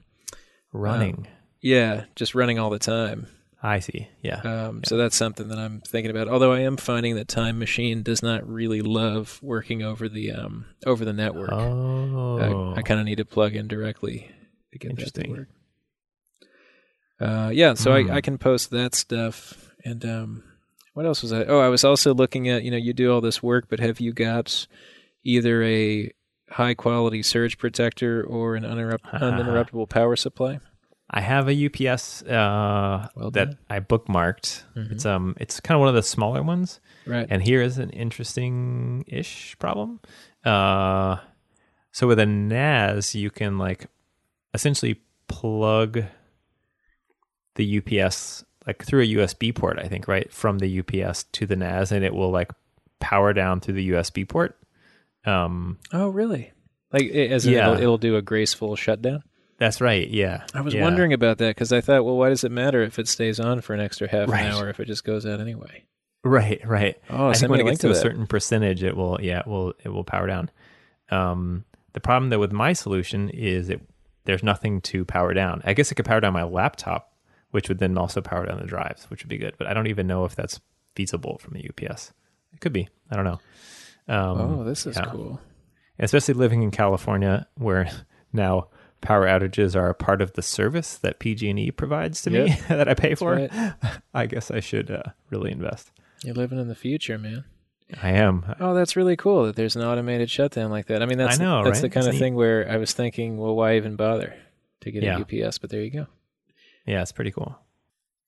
Running. 0.71 1.28
yeah, 1.62 2.06
just 2.15 2.34
running 2.34 2.58
all 2.60 2.69
the 2.69 2.80
time. 2.80 3.28
I 3.65 3.80
see. 3.80 4.10
Yeah. 4.21 4.41
Um, 4.41 4.84
So 4.84 4.97
that's 4.97 5.15
something 5.15 5.47
that 5.47 5.58
I'm 5.58 5.80
thinking 5.82 6.12
about. 6.12 6.28
Although 6.28 6.52
I 6.52 6.60
am 6.60 6.76
finding 6.76 7.15
that 7.15 7.30
Time 7.30 7.58
Machine 7.60 8.04
does 8.04 8.21
not 8.21 8.45
really 8.47 8.82
love 8.82 9.39
working 9.41 9.82
over 9.82 10.10
the 10.10 10.34
um, 10.34 10.65
over 10.86 11.06
the 11.06 11.13
network. 11.13 11.49
oh. 11.54 12.73
I, 12.76 12.80
I 12.80 12.82
kind 12.82 12.99
of 12.99 13.06
need 13.06 13.19
to 13.19 13.26
plug 13.26 13.56
in 13.56 13.69
directly 13.69 14.30
to 14.73 14.78
get 14.80 14.89
that 14.89 14.95
to 15.13 15.21
Interesting. 15.21 15.32
work. 15.32 15.47
Uh, 17.21 17.52
yeah, 17.54 17.73
so 17.73 17.91
Hmm. 18.04 18.12
I, 18.12 18.15
I 18.15 18.21
can 18.21 18.38
post 18.38 18.69
that 18.71 18.95
stuff. 18.95 19.71
And 19.86 20.04
um, 20.06 20.43
what 20.93 21.06
else 21.06 21.21
was 21.21 21.32
I? 21.32 21.45
Oh, 21.45 21.60
I 21.60 21.69
was 21.69 21.84
also 21.86 22.13
looking 22.13 22.49
at 22.49 22.63
you 22.63 22.71
know 22.71 22.78
you 22.78 22.91
do 22.93 23.13
all 23.13 23.21
this 23.21 23.41
work, 23.41 23.67
but 23.69 23.80
have 23.80 23.99
you 23.99 24.12
got 24.13 24.67
either 25.23 25.63
a 25.63 26.12
high 26.49 26.73
quality 26.73 27.23
surge 27.23 27.58
protector 27.58 28.23
or 28.23 28.56
an 28.56 28.63
uninterrupt- 28.63 29.10
uninterruptible 29.21 29.88
power 29.89 30.15
supply? 30.17 30.60
I 31.15 31.21
have 31.21 31.47
a 31.47 31.54
UPS 31.67 32.23
uh, 32.23 33.08
Well 33.15 33.30
that. 33.32 33.56
I 33.69 33.80
bookmarked. 33.80 34.63
Mhm. 34.76 34.91
It's 34.91 35.06
um, 35.06 35.36
it's 35.39 35.60
kind 35.60 35.76
of 35.76 35.80
one 35.80 35.89
of 35.89 35.95
the 35.95 36.02
smaller 36.04 36.41
ones. 36.41 36.80
Right. 37.06 37.28
And 37.30 37.41
here 37.43 37.62
is 37.62 37.78
an 37.78 37.91
interesting 37.91 39.04
ish 39.08 39.56
problem. 39.60 39.99
Uh, 40.43 41.17
so 41.92 42.08
with 42.08 42.17
a 42.19 42.25
NAS, 42.25 43.13
you 43.13 43.29
can 43.29 43.60
like 43.60 43.88
essentially 44.56 45.02
plug 45.27 46.04
the 47.56 47.77
UPS 47.77 48.44
like 48.65 48.83
through 48.83 49.02
a 49.04 49.08
USB 49.15 49.54
port, 49.54 49.77
I 49.77 49.88
think, 49.88 50.08
right 50.08 50.31
from 50.31 50.58
the 50.60 50.79
UPS 50.79 51.25
to 51.33 51.46
the 51.46 51.56
NAS, 51.56 51.92
and 51.92 52.04
it 52.04 52.13
will 52.15 52.31
like 52.31 52.50
power 53.00 53.33
down 53.33 53.60
through 53.60 53.75
the 53.75 53.92
USB 53.92 54.27
port. 54.27 54.58
Um, 55.25 55.77
oh, 55.92 56.10
really? 56.10 56.52
Like 56.92 57.10
as 57.12 57.46
Yeah. 57.46 57.67
it'll, 57.69 57.81
it'll 57.81 57.98
do 57.98 58.15
a 58.15 58.21
graceful 58.21 58.75
shutdown. 58.75 59.23
That's 59.58 59.81
right. 59.81 60.08
Yeah, 60.10 60.45
I 60.54 60.62
was 60.62 60.73
Yeah. 60.73 60.81
wondering 60.81 61.13
about 61.13 61.37
that 61.39 61.49
because 61.56 61.71
I 61.71 61.81
thought, 61.81 62.04
well, 62.06 62.17
why 62.17 62.29
does 62.29 62.43
it 62.43 62.51
matter 62.51 62.81
if 62.81 62.99
it 62.99 63.08
stays 63.08 63.39
on 63.39 63.62
for 63.62 63.73
an 63.73 63.79
extra 63.79 64.08
half 64.10 64.29
Right. 64.29 64.45
an 64.45 64.51
hour 64.51 64.69
if 64.69 64.79
it 64.79 64.85
just 64.85 65.04
goes 65.04 65.25
out 65.25 65.39
anyway? 65.39 65.85
Right, 66.23 66.62
right. 66.65 66.97
Oh, 67.10 67.27
I 67.27 67.33
think 67.33 67.49
when 67.51 67.60
it 67.60 67.65
gets 67.65 67.79
to 67.79 67.87
to 67.87 67.93
a 67.93 67.95
certain 67.95 68.27
percentage, 68.27 68.81
it 68.83 68.95
will, 68.95 69.19
yeah, 69.21 69.39
it 69.39 69.47
will, 69.47 69.73
it 69.83 69.89
will 69.89 70.04
power 70.06 70.25
down. 70.27 70.49
Um, 71.10 71.65
the 71.93 71.99
problem 71.99 72.29
though 72.29 72.39
with 72.39 72.54
my 72.54 72.73
solution 72.73 73.29
is 73.29 73.69
it 73.69 73.81
there's 74.25 74.41
nothing 74.43 74.79
to 74.81 75.04
power 75.06 75.33
down. 75.33 75.62
I 75.65 75.73
guess 75.73 75.91
it 75.91 75.95
could 75.95 76.06
power 76.06 76.21
down 76.21 76.31
my 76.33 76.43
laptop, 76.43 77.13
which 77.51 77.67
would 77.67 77.79
then 77.79 77.97
also 77.97 78.21
power 78.21 78.45
down 78.45 78.60
the 78.62 78.65
drives, 78.65 79.04
which 79.10 79.21
would 79.23 79.29
be 79.29 79.37
good. 79.37 79.56
But 79.58 79.67
I 79.67 79.73
don't 79.73 79.87
even 79.87 80.08
know 80.08 80.23
if 80.25 80.33
that's 80.35 80.62
feasible 80.95 81.37
from 81.39 81.54
the 81.56 81.69
UPS. 81.69 82.13
It 82.54 82.62
could 82.62 82.71
be. 82.73 82.87
I 83.12 83.15
don't 83.17 83.25
know. 83.25 83.39
Um, 84.08 84.39
oh, 84.60 84.63
this 84.63 84.85
is 84.85 84.95
yeah. 84.95 85.06
cool. 85.06 85.41
especially 85.99 86.33
living 86.35 86.63
in 86.63 86.71
California, 86.71 87.47
where 87.56 87.89
now 88.33 88.69
power 89.04 89.27
outages 89.27 89.75
are 89.75 89.89
a 89.89 89.93
part 89.93 90.21
of 90.21 90.33
the 90.33 90.41
service 90.41 90.97
that 90.97 91.19
PG&E 91.19 91.69
provides 91.71 92.21
to 92.23 92.31
me 92.31 92.58
that 92.69 92.87
I 92.89 92.95
pay 92.95 93.13
for. 93.13 93.35
right. 93.35 93.73
I 94.13 94.25
guess 94.25 94.49
I 94.49 94.60
should 94.60 94.89
uh, 94.89 95.04
really 95.29 95.51
invest. 95.51 95.91
You're 96.23 96.33
living 96.33 96.60
in 96.60 96.67
the 96.69 96.75
future, 96.75 97.19
man. 97.19 97.43
I 98.01 98.12
am. 98.12 98.56
Oh, 98.60 98.73
that's 98.73 98.95
really 98.95 99.15
cool 99.15 99.45
that 99.45 99.56
there's 99.56 99.75
an 99.75 99.83
automated 99.83 100.29
shutdown 100.29 100.71
like 100.71 100.87
that. 100.87 101.04
I 101.04 101.06
mean, 101.06 101.17
that's 101.19 101.39
I 101.39 101.43
know, 101.43 101.63
that's 101.63 101.75
right? 101.77 101.81
the 101.83 101.89
kind 101.89 102.08
It's 102.08 102.08
of 102.08 102.13
neat. 102.13 102.19
thing 102.19 102.35
where 102.35 102.67
I 102.71 102.77
was 102.77 102.93
thinking, 102.93 103.37
well, 103.37 103.56
why 103.56 103.75
even 103.75 103.95
bother 103.95 104.33
to 104.81 104.91
get 104.91 105.04
Yeah. 105.04 105.17
a 105.19 105.43
UPS? 105.45 105.60
But 105.60 105.69
there 105.69 105.81
you 105.83 105.91
go. 105.91 106.08
Yeah, 106.87 107.01
it's 107.01 107.12
pretty 107.12 107.31
cool. 107.31 107.56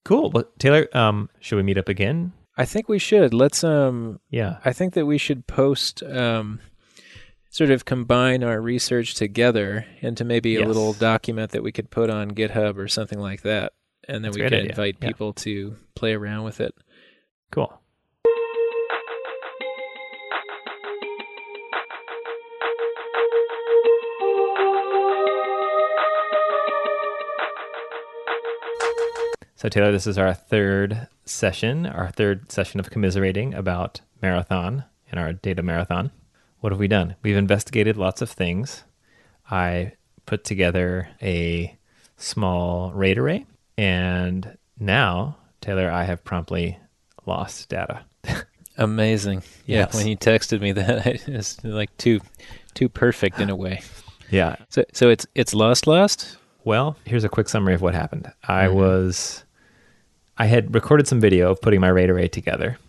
Cool. 0.04 0.30
Well, 0.30 0.44
Taylor, 0.60 0.88
um, 0.96 1.30
should 1.40 1.56
we 1.56 1.64
meet 1.64 1.78
up 1.80 1.90
again? 1.90 2.34
I 2.58 2.66
think 2.66 2.88
we 2.88 3.00
should. 3.00 3.34
Let's 3.34 3.64
um 3.64 4.20
Yeah. 4.30 4.58
I 4.64 4.72
think 4.72 4.94
that 4.94 5.06
we 5.06 5.18
should 5.18 5.48
post 5.48 6.04
um 6.04 6.60
sort 7.56 7.70
of 7.70 7.86
combine 7.86 8.44
our 8.44 8.60
research 8.60 9.16
together 9.16 9.86
into 10.02 10.26
maybe 10.26 10.58
a 10.58 10.68
little 10.68 10.92
document 10.92 11.52
that 11.52 11.64
we 11.64 11.72
could 11.72 11.90
put 11.90 12.10
on 12.10 12.32
GitHub 12.32 12.76
or 12.76 12.90
something 12.90 13.18
like 13.18 13.44
that. 13.44 13.72
And 14.10 14.16
then 14.16 14.24
That's 14.34 14.36
we 14.36 14.44
could 14.44 14.54
idea. 14.56 14.70
invite 14.72 14.98
Yeah. 15.00 15.08
people 15.08 15.32
to 15.32 15.78
play 15.96 16.14
around 16.14 16.44
with 16.44 16.60
it. 16.60 16.76
Cool. 17.52 17.82
So, 29.56 29.70
Taylor, 29.70 29.92
this 29.92 30.06
is 30.06 30.18
our 30.18 30.34
third 30.34 31.08
session, 31.24 31.86
our 31.86 32.12
third 32.12 32.52
session 32.52 32.80
of 32.80 32.90
commiserating 32.92 33.54
about 33.54 34.02
marathon 34.22 34.84
and 35.10 35.20
our 35.20 35.32
data 35.34 35.64
marathon. 35.64 36.12
What 36.66 36.72
have 36.72 36.80
we 36.80 36.88
done? 36.88 37.14
We've 37.22 37.38
investigated 37.38 37.96
lots 37.96 38.24
of 38.24 38.30
things. 38.32 38.86
I 39.52 39.92
put 40.26 40.44
together 40.44 41.10
a 41.22 41.78
small 42.18 42.92
RAID 42.92 43.20
array, 43.20 43.46
and 43.78 44.58
now, 44.80 45.38
Taylor, 45.62 45.92
I 45.92 46.06
have 46.06 46.24
promptly 46.24 46.80
lost 47.28 47.70
data. 47.70 48.04
Amazing. 48.80 49.44
Yeah, 49.68 49.82
Yes. 49.82 49.94
when 49.94 50.08
you 50.08 50.18
texted 50.18 50.60
me 50.60 50.72
that 50.72 51.06
it's 51.28 51.64
like 51.64 51.96
too 51.98 52.20
too 52.74 52.90
perfect 52.90 53.40
in 53.40 53.52
a 53.52 53.56
way. 53.56 53.84
Yeah. 54.32 54.56
So 54.70 54.86
so 54.92 55.10
it's 55.12 55.28
it's 55.36 55.54
lost 55.54 55.86
lost? 55.86 56.36
Well, 56.64 56.98
here's 57.06 57.24
a 57.24 57.30
quick 57.30 57.48
summary 57.48 57.76
of 57.76 57.82
what 57.84 57.94
happened. 57.94 58.32
I 58.48 58.66
Mhm. 58.66 58.74
was, 58.74 59.44
I 60.40 60.48
had 60.48 60.74
recorded 60.74 61.06
some 61.08 61.20
video 61.22 61.52
of 61.52 61.62
putting 61.62 61.80
my 61.80 61.90
RAID 61.90 62.10
array 62.10 62.28
together. 62.28 62.80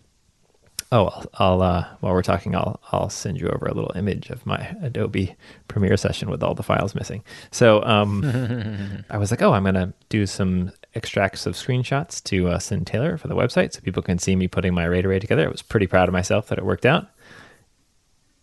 Oh, 0.92 1.06
I'll, 1.06 1.26
I'll 1.34 1.62
uh, 1.62 1.86
while 2.00 2.12
we're 2.12 2.22
talking, 2.22 2.54
I'll 2.54 2.80
I'll 2.92 3.10
send 3.10 3.40
you 3.40 3.48
over 3.48 3.66
a 3.66 3.74
little 3.74 3.92
image 3.96 4.30
of 4.30 4.46
my 4.46 4.76
Adobe 4.82 5.34
Premiere 5.66 5.96
session 5.96 6.30
with 6.30 6.42
all 6.42 6.54
the 6.54 6.62
files 6.62 6.94
missing. 6.94 7.24
So 7.50 7.82
um, 7.82 9.04
I 9.10 9.18
was 9.18 9.30
like, 9.30 9.42
oh, 9.42 9.52
I'm 9.52 9.64
gonna 9.64 9.92
do 10.08 10.26
some 10.26 10.70
extracts 10.94 11.44
of 11.44 11.54
screenshots 11.54 12.22
to 12.24 12.48
uh, 12.48 12.58
send 12.60 12.86
Taylor 12.86 13.18
for 13.18 13.26
the 13.26 13.34
website, 13.34 13.72
so 13.72 13.80
people 13.80 14.02
can 14.02 14.18
see 14.18 14.36
me 14.36 14.46
putting 14.46 14.74
my 14.74 14.84
RAID 14.84 15.06
array 15.06 15.18
together. 15.18 15.46
I 15.46 15.50
was 15.50 15.62
pretty 15.62 15.88
proud 15.88 16.08
of 16.08 16.12
myself 16.12 16.48
that 16.48 16.58
it 16.58 16.64
worked 16.64 16.86
out. 16.86 17.08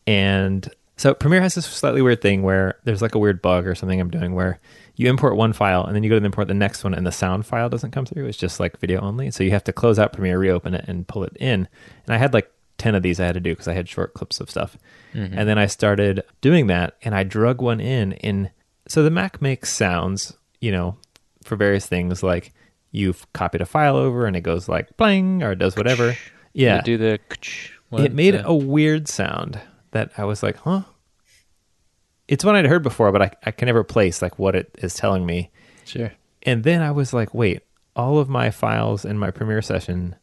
And 0.06 0.70
so 0.98 1.14
Premiere 1.14 1.42
has 1.42 1.56
this 1.56 1.66
slightly 1.66 2.02
weird 2.02 2.22
thing 2.22 2.44
where 2.44 2.76
there's 2.84 3.02
like 3.02 3.16
a 3.16 3.20
weird 3.20 3.42
bug 3.42 3.66
or 3.66 3.76
something 3.76 4.00
I'm 4.00 4.10
doing 4.10 4.36
where 4.36 4.60
you 4.96 5.10
import 5.10 5.36
one 5.36 5.54
file 5.54 5.84
and 5.86 5.96
then 5.96 6.04
you 6.04 6.10
go 6.10 6.20
to 6.20 6.26
import 6.26 6.48
the 6.48 6.54
next 6.54 6.84
one 6.84 6.94
and 6.94 7.06
the 7.06 7.12
sound 7.12 7.46
file 7.46 7.70
doesn't 7.70 7.92
come 7.92 8.06
through. 8.06 8.28
It's 8.28 8.38
just 8.38 8.60
like 8.60 8.80
video 8.80 9.02
only. 9.02 9.32
So 9.32 9.44
you 9.44 9.52
have 9.52 9.64
to 9.66 9.74
close 9.74 9.98
out 9.98 10.14
Premiere, 10.14 10.38
reopen 10.38 10.74
it, 10.76 10.86
and 10.88 11.08
pull 11.08 11.24
it 11.24 11.36
in. 11.40 11.68
And 12.06 12.14
I 12.14 12.18
had 12.18 12.34
like 12.34 12.52
10 12.78 12.94
of 12.96 13.02
these 13.04 13.20
I 13.20 13.26
had 13.26 13.34
to 13.34 13.40
do 13.40 13.52
because 13.54 13.68
I 13.68 13.74
had 13.74 13.90
short 13.90 14.14
clips 14.14 14.40
of 14.40 14.50
stuff. 14.50 14.78
And 15.14 15.48
then 15.48 15.58
I 15.60 15.66
started 15.68 16.24
doing 16.42 16.68
that 16.68 16.96
and 17.04 17.14
I 17.16 17.24
drug 17.24 17.62
one 17.62 17.80
in. 17.80 18.14
in 18.14 18.50
so 18.88 19.04
the 19.04 19.12
Mac 19.12 19.42
makes 19.42 19.72
sounds, 19.72 20.34
you 20.60 20.72
know, 20.72 20.98
for 21.44 21.56
various 21.56 21.86
things 21.88 22.22
like 22.24 22.54
you've 22.92 23.32
copied 23.34 23.62
a 23.62 23.66
file 23.66 23.96
over 23.96 24.26
and 24.28 24.36
it 24.36 24.42
goes 24.42 24.68
like 24.70 24.96
blang 24.98 25.42
or 25.44 25.52
it 25.54 25.60
does 25.60 25.76
whatever. 25.76 26.16
Yeah 26.54 26.76
You 26.78 26.82
do 26.84 26.98
the 26.98 27.20
it 27.94 28.14
made 28.14 28.34
the- 28.36 28.48
a 28.48 28.54
weird 28.56 29.08
sound 29.08 29.60
that 29.92 30.12
I 30.18 30.26
was 30.26 30.42
like, 30.44 30.58
huh? 30.58 30.82
It's 32.28 32.44
one 32.46 32.56
I'd 32.56 32.66
heard 32.66 32.84
before, 32.84 33.12
but 33.12 33.22
I, 33.22 33.32
I 33.46 33.52
can 33.52 33.66
never 33.66 33.84
place 33.84 34.22
like 34.22 34.40
what 34.40 34.56
it 34.56 34.72
is 34.80 34.94
telling 34.96 35.26
me. 35.26 35.52
Sure. 35.86 36.12
And 36.44 36.64
then 36.64 36.82
I 36.82 36.92
was 36.92 37.14
like, 37.14 37.34
wait, 37.34 37.62
all 37.96 38.18
of 38.18 38.30
my 38.30 38.50
files 38.52 39.06
in 39.06 39.18
my 39.20 39.30
Premiere 39.32 39.62
session 39.62 40.16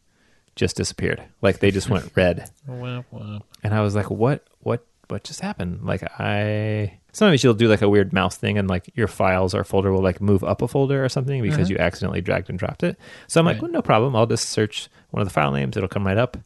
just 0.55 0.75
disappeared. 0.75 1.23
Like 1.41 1.59
they 1.59 1.71
just 1.71 1.89
went 1.89 2.11
red. 2.15 2.49
Wow, 2.67 3.05
wow. 3.11 3.41
And 3.63 3.73
I 3.73 3.81
was 3.81 3.95
like, 3.95 4.09
what 4.09 4.45
what 4.59 4.85
what 5.09 5.23
just 5.23 5.41
happened? 5.41 5.83
Like 5.83 6.03
I 6.19 6.99
sometimes 7.11 7.43
you'll 7.43 7.53
do 7.53 7.67
like 7.67 7.81
a 7.81 7.89
weird 7.89 8.13
mouse 8.13 8.37
thing 8.37 8.57
and 8.57 8.69
like 8.69 8.89
your 8.95 9.07
files 9.07 9.53
or 9.53 9.63
folder 9.63 9.91
will 9.91 10.01
like 10.01 10.21
move 10.21 10.43
up 10.43 10.61
a 10.61 10.67
folder 10.67 11.03
or 11.03 11.09
something 11.09 11.41
because 11.41 11.67
Mhm. 11.67 11.71
you 11.71 11.77
accidentally 11.79 12.21
dragged 12.21 12.49
and 12.49 12.57
dropped 12.57 12.83
it. 12.83 12.97
So 13.27 13.39
I'm 13.39 13.45
like, 13.45 13.61
well, 13.61 13.71
no 13.71 13.81
problem. 13.81 14.15
I'll 14.15 14.25
just 14.27 14.49
search 14.49 14.89
one 15.11 15.21
of 15.21 15.27
the 15.27 15.33
file 15.33 15.51
names, 15.51 15.75
it'll 15.77 15.89
come 15.89 16.05
right 16.07 16.17
up, 16.17 16.37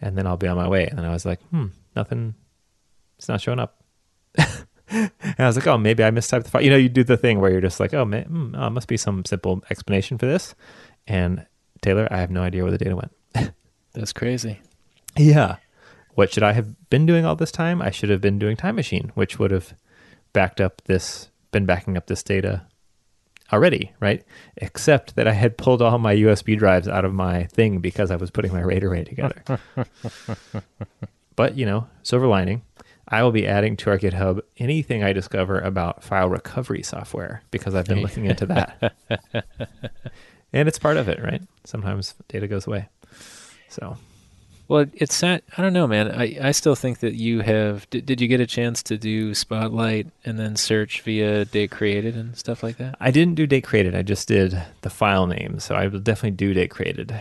and 0.00 0.16
then 0.18 0.26
I'll 0.26 0.36
be 0.36 0.48
on 0.48 0.56
my 0.56 0.68
way. 0.68 0.86
And 0.86 0.98
then 0.98 1.04
I 1.06 1.10
was 1.10 1.24
like, 1.24 1.40
hmm, 1.50 1.66
nothing 1.96 2.34
it's 3.18 3.28
not 3.28 3.40
showing 3.40 3.60
up. 3.60 3.82
and 4.90 5.10
I 5.38 5.46
was 5.46 5.56
like, 5.56 5.66
oh, 5.66 5.78
maybe 5.78 6.04
I 6.04 6.10
mistyped 6.10 6.44
the 6.44 6.50
file. 6.50 6.62
You 6.62 6.70
know, 6.70 6.76
you 6.76 6.88
do 6.88 7.04
the 7.04 7.16
thing 7.16 7.40
where 7.40 7.50
you're 7.50 7.60
just 7.60 7.80
like, 7.80 7.94
oh, 7.94 8.04
man, 8.04 8.24
hmm, 8.24 8.54
oh, 8.54 8.70
must 8.70 8.88
be 8.88 8.96
some 8.96 9.24
simple 9.24 9.62
explanation 9.70 10.18
for 10.18 10.26
this. 10.26 10.54
And 11.06 11.46
Taylor, 11.82 12.08
I 12.10 12.18
have 12.18 12.30
no 12.30 12.42
idea 12.42 12.62
where 12.62 12.72
the 12.72 12.78
data 12.78 12.96
went. 12.96 13.54
That's 13.92 14.12
crazy. 14.12 14.60
Yeah. 15.16 15.56
What 16.14 16.32
should 16.32 16.42
I 16.42 16.52
have 16.52 16.90
been 16.90 17.06
doing 17.06 17.24
all 17.24 17.36
this 17.36 17.52
time? 17.52 17.80
I 17.80 17.90
should 17.90 18.10
have 18.10 18.20
been 18.20 18.38
doing 18.38 18.56
Time 18.56 18.76
Machine, 18.76 19.12
which 19.14 19.38
would 19.38 19.50
have 19.50 19.74
backed 20.32 20.60
up 20.60 20.82
this, 20.84 21.30
been 21.52 21.66
backing 21.66 21.96
up 21.96 22.06
this 22.06 22.22
data 22.22 22.66
already, 23.52 23.92
right? 24.00 24.24
Except 24.56 25.16
that 25.16 25.26
I 25.26 25.32
had 25.32 25.56
pulled 25.56 25.82
all 25.82 25.98
my 25.98 26.14
USB 26.14 26.58
drives 26.58 26.88
out 26.88 27.04
of 27.04 27.14
my 27.14 27.44
thing 27.44 27.78
because 27.78 28.10
I 28.10 28.16
was 28.16 28.30
putting 28.30 28.52
my 28.52 28.60
RAID 28.64 28.84
array 28.84 29.04
together. 29.04 29.42
but, 31.36 31.56
you 31.56 31.66
know, 31.66 31.86
silver 32.02 32.26
lining, 32.26 32.62
I 33.10 33.22
will 33.22 33.32
be 33.32 33.46
adding 33.46 33.76
to 33.78 33.90
our 33.90 33.98
GitHub 33.98 34.40
anything 34.58 35.02
I 35.02 35.12
discover 35.12 35.58
about 35.58 36.04
file 36.04 36.28
recovery 36.28 36.82
software 36.82 37.42
because 37.50 37.74
I've 37.74 37.86
been 37.86 38.02
looking 38.02 38.26
into 38.26 38.46
that. 38.46 38.94
and 40.52 40.68
it's 40.68 40.78
part 40.78 40.96
of 40.96 41.08
it, 41.08 41.20
right? 41.22 41.42
Sometimes 41.64 42.14
data 42.28 42.46
goes 42.46 42.68
away. 42.68 42.88
So, 43.68 43.96
Well, 44.68 44.86
it's 44.92 45.20
not. 45.22 45.42
I 45.58 45.62
don't 45.62 45.72
know, 45.72 45.88
man. 45.88 46.12
I, 46.12 46.38
I 46.40 46.50
still 46.52 46.76
think 46.76 47.00
that 47.00 47.14
you 47.14 47.40
have. 47.40 47.90
Did, 47.90 48.06
did 48.06 48.20
you 48.20 48.28
get 48.28 48.40
a 48.40 48.46
chance 48.46 48.80
to 48.84 48.96
do 48.96 49.34
Spotlight 49.34 50.06
and 50.24 50.38
then 50.38 50.54
search 50.54 51.00
via 51.00 51.44
date 51.44 51.72
created 51.72 52.14
and 52.14 52.36
stuff 52.36 52.62
like 52.62 52.76
that? 52.76 52.94
I 53.00 53.10
didn't 53.10 53.34
do 53.34 53.46
date 53.46 53.64
created. 53.64 53.96
I 53.96 54.02
just 54.02 54.28
did 54.28 54.60
the 54.82 54.90
file 54.90 55.26
name. 55.26 55.58
So 55.58 55.74
I 55.74 55.88
will 55.88 55.98
definitely 55.98 56.36
do 56.36 56.54
date 56.54 56.70
created. 56.70 57.12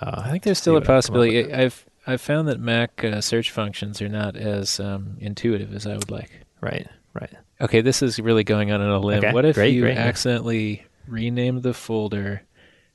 Uh, 0.00 0.22
I 0.24 0.30
think 0.30 0.42
there's 0.42 0.58
still 0.58 0.74
a 0.74 0.76
what 0.76 0.84
I 0.84 0.86
come 0.86 0.94
up 0.94 1.02
possibility. 1.02 1.52
I've 1.52 1.84
I've 2.06 2.20
found 2.20 2.48
that 2.48 2.60
Mac 2.60 3.02
uh, 3.04 3.20
search 3.20 3.50
functions 3.50 4.02
are 4.02 4.08
not 4.08 4.36
as 4.36 4.78
um, 4.80 5.16
intuitive 5.20 5.74
as 5.74 5.86
I 5.86 5.94
would 5.94 6.10
like. 6.10 6.30
Right, 6.60 6.86
right. 7.14 7.32
Okay, 7.60 7.80
this 7.80 8.02
is 8.02 8.18
really 8.18 8.44
going 8.44 8.72
on 8.72 8.80
in 8.80 8.88
a 8.88 8.98
limb. 8.98 9.18
Okay, 9.24 9.32
what 9.32 9.44
if 9.44 9.54
great, 9.54 9.74
you 9.74 9.82
great. 9.82 9.96
accidentally 9.96 10.84
renamed 11.06 11.62
the 11.62 11.72
folder 11.74 12.42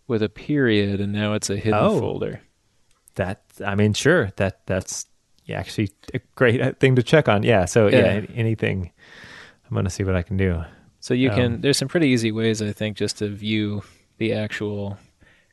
with 0.07 0.21
a 0.23 0.29
period 0.29 0.99
and 1.01 1.13
now 1.13 1.33
it's 1.33 1.49
a 1.49 1.55
hidden 1.57 1.79
Oh. 1.79 1.99
folder? 1.99 2.41
That 3.15 3.41
I 3.65 3.75
mean, 3.75 3.93
sure. 3.93 4.31
That 4.37 4.65
that's 4.65 5.05
yeah, 5.45 5.59
actually 5.59 5.89
a 6.13 6.19
great 6.35 6.61
uh, 6.61 6.73
thing 6.79 6.95
to 6.95 7.03
check 7.03 7.27
on. 7.27 7.43
Yeah. 7.43 7.65
So 7.65 7.87
yeah, 7.87 8.19
Yeah. 8.19 8.25
anything. 8.35 8.91
I'm 9.69 9.75
gonna 9.75 9.89
see 9.89 10.03
what 10.03 10.15
I 10.15 10.21
can 10.21 10.37
do. 10.37 10.63
So 10.99 11.13
you 11.13 11.29
Um, 11.29 11.35
can. 11.35 11.61
There's 11.61 11.77
some 11.77 11.87
pretty 11.87 12.07
easy 12.09 12.31
ways, 12.31 12.61
I 12.61 12.71
think, 12.71 12.97
just 12.97 13.17
to 13.19 13.27
view 13.29 13.83
the 14.17 14.33
actual 14.33 14.97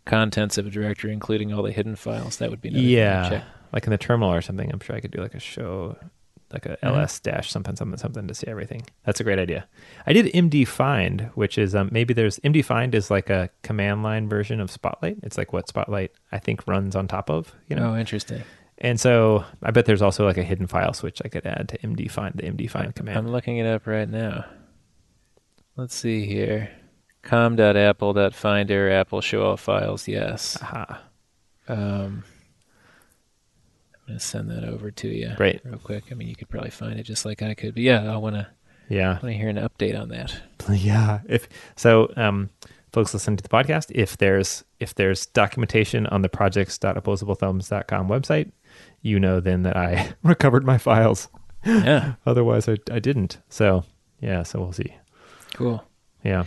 contents 0.07 0.57
of 0.57 0.67
a 0.67 0.71
directory, 0.71 1.13
including 1.13 1.53
all 1.53 1.63
the 1.63 1.73
hidden 1.73 1.97
files. 1.97 2.39
That 2.39 2.49
would 2.51 2.63
be 2.63 2.71
yeah, 2.71 3.43
like 3.73 3.85
in 3.85 3.91
the 3.91 3.99
terminal 3.99 4.33
or 4.33 4.41
something. 4.41 4.71
I'm 4.73 4.81
sure 4.81 4.97
I 4.97 5.01
could 5.01 5.11
do 5.11 5.21
like 5.21 5.35
a 5.35 5.41
show, 5.41 5.97
like 6.53 6.65
a 6.65 6.79
Mhm. 6.83 6.97
ls 7.03 7.21
dash 7.21 7.51
something 7.51 7.77
something 7.77 7.99
something 7.99 8.27
to 8.29 8.33
see 8.35 8.47
everything. 8.47 8.83
That's 9.05 9.21
a 9.21 9.25
great 9.25 9.39
idea. 9.39 9.67
I 10.07 10.13
did 10.15 10.27
mdfind, 10.33 11.31
which 11.35 11.59
is 11.59 11.75
um, 11.75 11.89
maybe 11.93 12.15
there's 12.15 12.39
mdfind 12.41 12.95
is 12.95 13.11
like 13.11 13.29
a 13.29 13.51
command 13.63 14.03
line 14.03 14.29
version 14.29 14.61
of 14.61 14.71
Spotlight. 14.71 15.19
It's 15.23 15.37
like 15.37 15.53
what 15.53 15.69
Spotlight 15.69 16.13
I 16.33 16.39
think 16.39 16.67
runs 16.67 16.97
on 16.97 17.09
top 17.09 17.29
of. 17.29 17.55
You 17.69 17.77
know. 17.77 17.91
Oh, 17.93 17.97
interesting. 17.99 18.43
And 18.79 19.01
so 19.01 19.45
I 19.63 19.71
bet 19.71 19.87
there's 19.87 20.03
also 20.03 20.25
like 20.27 20.37
a 20.39 20.43
hidden 20.45 20.67
file 20.67 20.93
switch 20.93 21.21
I 21.25 21.29
could 21.29 21.47
add 21.47 21.71
to 21.71 21.79
mdfind 21.79 22.37
the 22.37 22.43
mdfind 22.45 22.95
command. 22.95 23.19
I'm 23.19 23.29
looking 23.29 23.57
it 23.57 23.67
up 23.67 23.87
right 23.87 24.09
now. 24.09 24.45
Let's 25.77 25.95
see 25.95 26.27
here. 26.27 26.71
com.apple.finder 27.27 28.91
apple 28.91 29.21
show 29.21 29.43
all 29.45 29.57
files. 29.57 30.09
Yes. 30.09 30.57
Aha. 30.63 31.03
Um, 31.69 32.25
I'm 33.95 34.07
gonna 34.07 34.21
send 34.21 34.51
that 34.51 34.65
over 34.65 34.91
to 34.91 35.09
you 35.09 35.33
Great. 35.37 35.61
real 35.65 35.79
quick. 35.79 36.05
I 36.11 36.15
mean, 36.15 36.29
you 36.29 36.37
could 36.37 36.49
probably 36.49 36.71
find 36.71 36.99
it 36.99 37.03
just 37.03 37.25
like 37.25 37.43
I 37.43 37.55
could. 37.55 37.75
But 37.75 37.83
yeah, 37.83 38.13
I 38.13 38.17
wanna 38.17 38.49
Yeah. 38.89 39.11
want 39.15 39.23
to 39.23 39.33
hear 39.33 39.49
an 39.49 39.57
update 39.57 40.01
on 40.01 40.09
that. 40.11 40.41
Yeah. 40.71 41.21
If 41.29 41.49
so, 41.77 42.13
um, 42.17 42.51
folks 42.93 43.15
listening 43.15 43.37
to 43.37 43.43
the 43.43 43.49
podcast, 43.49 43.91
if 43.95 44.17
there's 44.17 44.65
if 44.81 44.95
there's 44.95 45.27
documentation 45.27 46.07
on 46.09 46.23
the 46.23 46.29
projects.opposablethumbs.com 46.29 48.09
website, 48.09 48.51
you 49.03 49.21
know 49.21 49.39
then 49.41 49.63
that 49.63 49.77
I 49.77 50.15
recovered 50.25 50.65
my 50.65 50.79
files. 50.79 51.29
Yeah. 51.65 52.15
Otherwise, 52.27 52.69
I, 52.69 52.77
I 52.91 52.99
didn't. 52.99 53.39
So 53.49 53.85
yeah. 54.21 54.43
So 54.45 54.61
we'll 54.61 54.73
see. 54.73 54.95
Cool. 55.55 55.85
Yeah. 56.25 56.45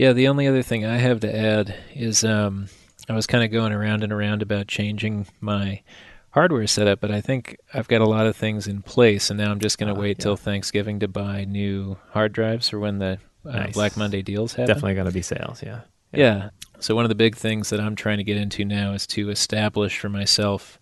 Yeah, 0.00 0.14
the 0.14 0.28
only 0.28 0.46
other 0.46 0.62
thing 0.62 0.86
I 0.86 0.96
have 0.96 1.20
to 1.20 1.36
add 1.36 1.74
is 1.94 2.24
um, 2.24 2.68
I 3.06 3.12
was 3.12 3.26
kind 3.26 3.44
of 3.44 3.50
going 3.50 3.74
around 3.74 4.02
and 4.02 4.10
around 4.10 4.40
about 4.40 4.66
changing 4.66 5.26
my 5.42 5.82
hardware 6.30 6.66
setup, 6.66 7.00
but 7.02 7.10
I 7.10 7.20
think 7.20 7.58
I've 7.74 7.86
got 7.86 8.00
a 8.00 8.06
lot 8.06 8.26
of 8.26 8.34
things 8.34 8.66
in 8.66 8.80
place, 8.80 9.28
and 9.28 9.38
now 9.38 9.50
I'm 9.50 9.60
just 9.60 9.76
going 9.76 9.92
to 9.92 9.98
Ah, 9.98 10.02
wait 10.02 10.16
yeah. 10.18 10.22
till 10.22 10.36
Thanksgiving 10.36 11.00
to 11.00 11.08
buy 11.08 11.44
new 11.44 11.98
hard 12.12 12.32
drives 12.32 12.70
for 12.70 12.78
when 12.78 12.98
the 12.98 13.18
uh, 13.44 13.50
Nice. 13.50 13.74
Black 13.74 13.94
Monday 13.98 14.22
deals 14.22 14.54
happen. 14.54 14.68
Definitely 14.68 14.94
going 14.94 15.06
to 15.06 15.12
be 15.12 15.20
sales. 15.20 15.62
Yeah. 15.62 15.80
Yeah. 16.14 16.48
So 16.78 16.94
one 16.94 17.04
of 17.04 17.10
the 17.10 17.14
big 17.14 17.36
things 17.36 17.68
that 17.68 17.78
I'm 17.78 17.94
trying 17.94 18.16
to 18.16 18.24
get 18.24 18.38
into 18.38 18.64
now 18.64 18.94
is 18.94 19.06
to 19.08 19.28
establish 19.28 19.98
for 19.98 20.08
myself 20.08 20.80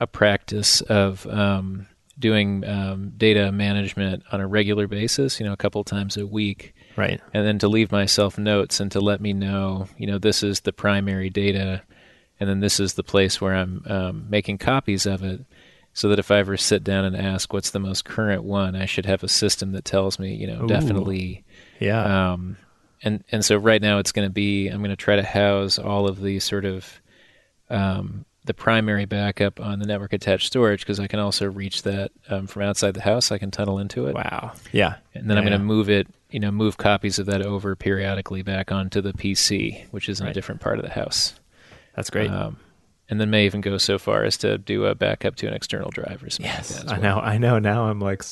a 0.00 0.08
practice 0.08 0.80
of 0.80 1.28
um, 1.28 1.86
doing 2.18 2.64
um, 2.66 3.12
data 3.16 3.52
management 3.52 4.24
on 4.32 4.40
a 4.40 4.48
regular 4.48 4.88
basis. 4.88 5.38
You 5.38 5.46
know, 5.46 5.52
a 5.52 5.56
couple 5.56 5.84
times 5.84 6.16
a 6.16 6.26
week, 6.26 6.74
Right. 6.98 7.20
and 7.32 7.46
then 7.46 7.58
to 7.60 7.68
leave 7.68 7.92
myself 7.92 8.36
notes 8.36 8.80
and 8.80 8.90
to 8.92 9.00
let 9.00 9.20
me 9.20 9.32
know, 9.32 9.86
you 9.96 10.06
know, 10.06 10.18
this 10.18 10.42
is 10.42 10.60
the 10.60 10.72
primary 10.72 11.30
data, 11.30 11.82
and 12.40 12.48
then 12.50 12.60
this 12.60 12.80
is 12.80 12.94
the 12.94 13.02
place 13.02 13.40
where 13.40 13.54
I'm 13.54 13.82
um, 13.86 14.26
making 14.28 14.58
copies 14.58 15.06
of 15.06 15.22
it. 15.22 15.40
So 15.94 16.10
that 16.10 16.18
if 16.20 16.30
I 16.30 16.38
ever 16.38 16.56
sit 16.56 16.84
down 16.84 17.04
and 17.04 17.16
ask 17.16 17.52
what's 17.52 17.70
the 17.70 17.80
most 17.80 18.04
current 18.04 18.44
one, 18.44 18.76
I 18.76 18.84
should 18.84 19.06
have 19.06 19.24
a 19.24 19.28
system 19.28 19.72
that 19.72 19.84
tells 19.84 20.18
me, 20.20 20.32
you 20.34 20.46
know, 20.46 20.62
Ooh. 20.62 20.68
definitely 20.68 21.44
Yeah. 21.80 22.32
um, 22.32 22.56
and 23.02 23.24
and 23.32 23.44
so 23.44 23.56
right 23.56 23.82
now 23.82 23.98
it's 23.98 24.12
going 24.12 24.28
to 24.28 24.32
be 24.32 24.68
I'm 24.68 24.78
going 24.78 24.90
to 24.90 24.96
try 24.96 25.16
to 25.16 25.22
house 25.24 25.76
all 25.78 26.06
of 26.06 26.20
the 26.20 26.38
sort 26.38 26.64
of 26.64 27.00
um, 27.70 28.24
the 28.44 28.54
primary 28.54 29.04
backup 29.06 29.60
on 29.60 29.78
the 29.78 29.86
network 29.86 30.12
attached 30.12 30.46
storage 30.46 30.80
because 30.80 31.00
I 31.00 31.06
can 31.06 31.18
also 31.18 31.46
reach 31.46 31.82
that 31.82 32.12
um, 32.28 32.46
from 32.46 32.62
outside 32.62 32.94
the 32.94 33.02
house. 33.02 33.30
I 33.32 33.38
can 33.38 33.50
tunnel 33.50 33.78
into 33.78 34.06
it, 34.06 34.14
wow. 34.14 34.52
Yeah. 34.72 34.96
and 35.14 35.28
then 35.28 35.36
I'm 35.36 35.44
going 35.44 35.52
to 35.52 35.58
yeah. 35.58 35.64
move 35.64 35.90
it, 35.90 36.06
you 36.30 36.40
know, 36.40 36.50
move 36.50 36.76
copies 36.76 37.18
of 37.18 37.26
that 37.26 37.42
over 37.42 37.74
periodically 37.76 38.42
back 38.42 38.70
onto 38.70 39.00
the 39.00 39.12
PC, 39.12 39.86
which 39.90 40.08
is 40.08 40.20
in 40.20 40.26
Right. 40.26 40.30
a 40.30 40.34
different 40.34 40.60
part 40.60 40.78
of 40.78 40.84
the 40.84 40.90
house. 40.90 41.34
That's 41.96 42.10
great. 42.10 42.30
Um, 42.30 42.58
and 43.10 43.20
then 43.20 43.30
may 43.30 43.46
even 43.46 43.60
go 43.62 43.78
so 43.78 43.98
far 43.98 44.24
as 44.24 44.36
to 44.38 44.58
do 44.58 44.84
a 44.84 44.94
backup 44.94 45.36
to 45.36 45.46
an 45.46 45.54
external 45.54 45.90
drive 45.90 46.22
or 46.22 46.28
something 46.30 46.44
yes. 46.52 46.70
like 46.76 46.84
that. 46.86 46.92
as 46.92 46.98
I 46.98 47.00
know. 47.02 47.18
I 47.18 47.38
know. 47.38 47.58
Now 47.58 47.86
I'm 47.88 48.00
like, 48.00 48.22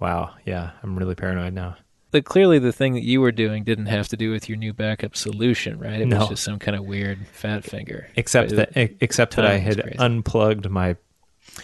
wow. 0.00 0.34
Yeah. 0.44 0.70
I'm 0.82 0.96
really 0.96 1.14
paranoid 1.16 1.52
now. 1.52 1.76
But 2.12 2.24
clearly, 2.24 2.60
the 2.60 2.70
thing 2.72 2.94
that 2.94 3.02
you 3.02 3.20
were 3.20 3.32
doing 3.32 3.64
didn't 3.64 3.86
have 3.86 4.06
to 4.08 4.16
do 4.16 4.30
with 4.30 4.48
your 4.48 4.56
new 4.56 4.72
backup 4.72 5.16
solution, 5.16 5.80
right? 5.80 6.00
It 6.00 6.06
No. 6.06 6.20
was 6.20 6.28
just 6.28 6.44
some 6.44 6.60
kind 6.60 6.76
of 6.76 6.84
weird 6.84 7.26
fat 7.32 7.64
finger. 7.64 8.06
Except 8.14 8.54
But 8.54 8.72
that, 8.72 8.92
except 9.00 9.34
that 9.34 9.44
I 9.44 9.56
had 9.56 9.80
crazy. 9.82 9.98
unplugged 9.98 10.70
my 10.70 10.94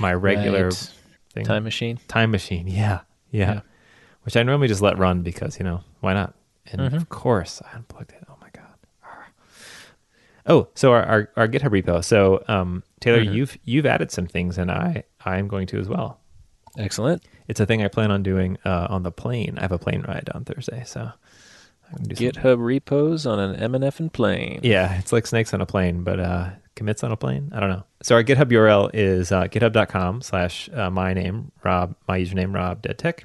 my 0.01 0.13
regular 0.13 0.65
Right. 0.65 0.91
thing. 1.35 1.45
time 1.47 1.63
machine. 1.63 2.01
time 2.09 2.33
machine. 2.33 2.67
Yeah, 2.67 3.01
yeah, 3.31 3.53
Yeah. 3.55 3.61
Which 4.23 4.37
I 4.37 4.43
normally 4.43 4.69
just 4.69 4.83
let 4.83 4.99
run 4.99 5.23
because 5.23 5.59
you 5.59 5.65
know 5.65 5.81
why 6.01 6.13
not? 6.15 6.35
And 6.71 6.81
Mhm. 6.81 6.95
of 6.95 7.09
course 7.09 7.61
I 7.63 7.77
unplugged 7.77 8.13
it. 8.13 8.25
Oh 8.29 8.37
my 8.41 8.49
god. 8.53 8.65
Oh, 10.47 10.69
so 10.75 10.93
our, 10.93 11.05
our, 11.05 11.29
our 11.37 11.49
GitHub 11.49 11.83
repo. 11.83 12.03
So 12.05 12.43
um, 12.49 12.83
Taylor, 13.01 13.21
Mhm. 13.25 13.35
you've 13.35 13.59
you've 13.65 13.87
added 13.87 14.11
some 14.11 14.27
things, 14.27 14.59
and 14.59 14.71
I 14.71 15.05
I 15.25 15.39
am 15.39 15.49
going 15.49 15.67
to 15.69 15.79
as 15.79 15.89
well. 15.89 16.19
Excellent. 16.79 17.25
It's 17.49 17.61
a 17.61 17.67
thing 17.67 17.83
I 17.83 17.89
plan 17.89 18.11
on 18.11 18.23
doing 18.23 18.57
uh, 18.65 18.87
on 18.91 19.03
the 19.03 19.11
plane. 19.13 19.59
I 19.59 19.63
have 19.63 19.73
a 19.73 19.79
plane 19.79 20.03
ride 20.07 20.29
on 20.35 20.45
Thursday, 20.45 20.83
so 20.87 21.01
I'm 21.01 21.97
gonna 22.05 22.09
do 22.09 22.15
some- 22.17 22.27
GitHub 22.43 22.59
repos 22.65 23.27
on 23.27 23.39
an 23.39 23.57
M 23.57 23.75
and 23.75 23.85
F 23.85 24.01
and 24.01 24.13
plane. 24.13 24.61
Yeah, 24.63 24.99
it's 24.99 25.13
like 25.13 25.27
snakes 25.27 25.53
on 25.53 25.61
a 25.61 25.67
plane, 25.67 26.05
but 26.05 26.21
uh, 26.21 26.51
commits 26.77 27.03
on 27.05 27.11
a 27.13 27.17
plane. 27.17 27.51
I 27.55 27.61
don't 27.61 27.71
know. 27.71 27.85
So 28.03 28.15
our 28.15 28.23
GitHub 28.25 28.51
URL 28.51 28.91
is 28.95 29.33
uh, 29.33 29.45
github.com 29.45 30.23
slash 30.23 30.71
uh, 30.73 30.91
my 30.91 31.13
name 31.13 31.53
Rob, 31.65 31.95
my 32.09 32.19
username 32.19 32.55
Rob 32.55 32.81
Dead 32.83 32.97
Tech 32.99 33.25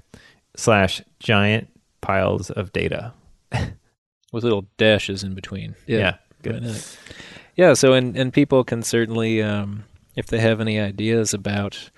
slash 0.56 1.02
giant 1.20 1.68
piles 2.02 2.50
of 2.50 2.72
data. 2.74 3.14
with 4.32 4.44
little 4.44 4.68
dashes 4.78 5.24
in 5.24 5.34
between. 5.34 5.76
Yeah, 5.88 6.18
Good. 6.42 6.64
good. 6.64 6.84
Yeah. 7.56 7.74
So, 7.74 7.94
and 7.94 8.18
and 8.18 8.34
people 8.34 8.64
can 8.66 8.84
certainly, 8.84 9.42
um, 9.42 9.86
if 10.16 10.28
they 10.28 10.40
have 10.40 10.60
any 10.60 10.80
ideas 10.80 11.34
about 11.34 11.90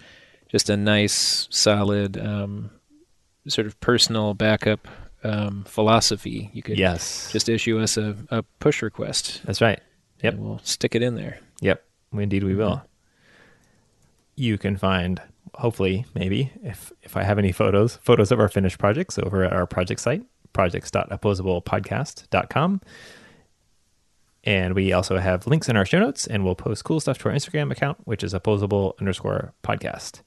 just 0.49 0.69
a 0.69 0.77
nice, 0.77 1.47
solid, 1.49 2.17
um, 2.17 2.69
sort 3.47 3.65
of 3.67 3.79
personal 3.79 4.33
backup 4.33 4.87
um, 5.23 5.63
philosophy, 5.67 6.51
you 6.53 6.61
could 6.61 6.77
Yes, 6.77 7.31
just 7.31 7.49
issue 7.49 7.79
us 7.79 7.97
a, 7.97 8.15
a 8.29 8.43
push 8.59 8.81
request. 8.83 9.41
that's 9.45 9.61
right. 9.61 9.79
Yep. 10.21 10.35
We'll 10.35 10.59
stick 10.63 10.93
it 10.95 11.01
in 11.01 11.15
there. 11.15 11.39
Yep, 11.61 11.83
indeed 12.13 12.43
we 12.43 12.53
will. 12.55 12.83
You 14.35 14.57
can 14.57 14.77
find, 14.77 15.19
hopefully, 15.57 16.05
maybe 16.15 16.51
if 16.63 16.91
if 17.01 17.17
I 17.17 17.23
have 17.23 17.39
any 17.39 17.51
photos, 17.51 17.97
photos 17.97 18.31
of 18.31 18.39
our 18.39 18.49
finished 18.49 18.79
projects 18.79 19.19
over 19.19 19.43
at 19.43 19.53
our 19.53 19.67
project 19.67 19.99
site, 19.99 20.23
projects.opposablepodcast.com. 20.53 22.81
And 24.43 24.75
we 24.75 24.93
also 24.93 25.17
have 25.17 25.45
links 25.45 25.67
in 25.67 25.75
our 25.75 25.85
show 25.85 25.99
notes, 25.99 26.25
and 26.25 26.45
we'll 26.45 26.55
post 26.55 26.85
cool 26.85 27.01
stuff 27.01 27.17
to 27.19 27.29
our 27.29 27.35
Instagram 27.35 27.71
account, 27.71 27.97
which 28.05 28.23
is 28.23 28.33
opposable 28.33 28.95
underscore 28.99 29.53
podcast. 29.61 30.21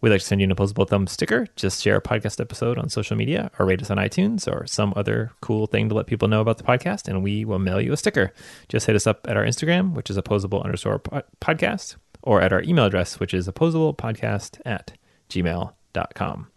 We'd 0.00 0.10
like 0.10 0.20
to 0.20 0.26
send 0.26 0.40
you 0.40 0.46
an 0.46 0.50
opposable 0.50 0.84
thumb 0.84 1.06
sticker. 1.06 1.46
Just 1.56 1.82
share 1.82 1.96
a 1.96 2.02
podcast 2.02 2.40
episode 2.40 2.78
on 2.78 2.90
social 2.90 3.16
media 3.16 3.50
or 3.58 3.64
rate 3.64 3.80
us 3.80 3.90
on 3.90 3.96
iTunes 3.96 4.52
or 4.52 4.66
some 4.66 4.92
other 4.96 5.32
cool 5.40 5.66
thing 5.66 5.88
to 5.88 5.94
let 5.94 6.06
people 6.06 6.28
know 6.28 6.42
about 6.42 6.58
the 6.58 6.64
podcast, 6.64 7.08
and 7.08 7.22
we 7.22 7.44
will 7.44 7.58
mail 7.58 7.80
you 7.80 7.92
a 7.92 7.96
sticker. 7.96 8.32
Just 8.68 8.86
hit 8.86 8.96
us 8.96 9.06
up 9.06 9.26
at 9.28 9.36
our 9.36 9.44
Instagram, 9.44 9.94
which 9.94 10.10
is 10.10 10.16
opposable 10.16 10.62
underscore 10.62 10.98
podcast, 11.40 11.96
or 12.24 12.40
at 12.40 12.52
our 12.52 12.62
email 12.62 12.86
address, 12.86 13.20
which 13.20 13.32
is 13.32 13.46
opposablepodcast 13.46 14.60
at 14.64 14.94
gmail.com. 15.28 16.48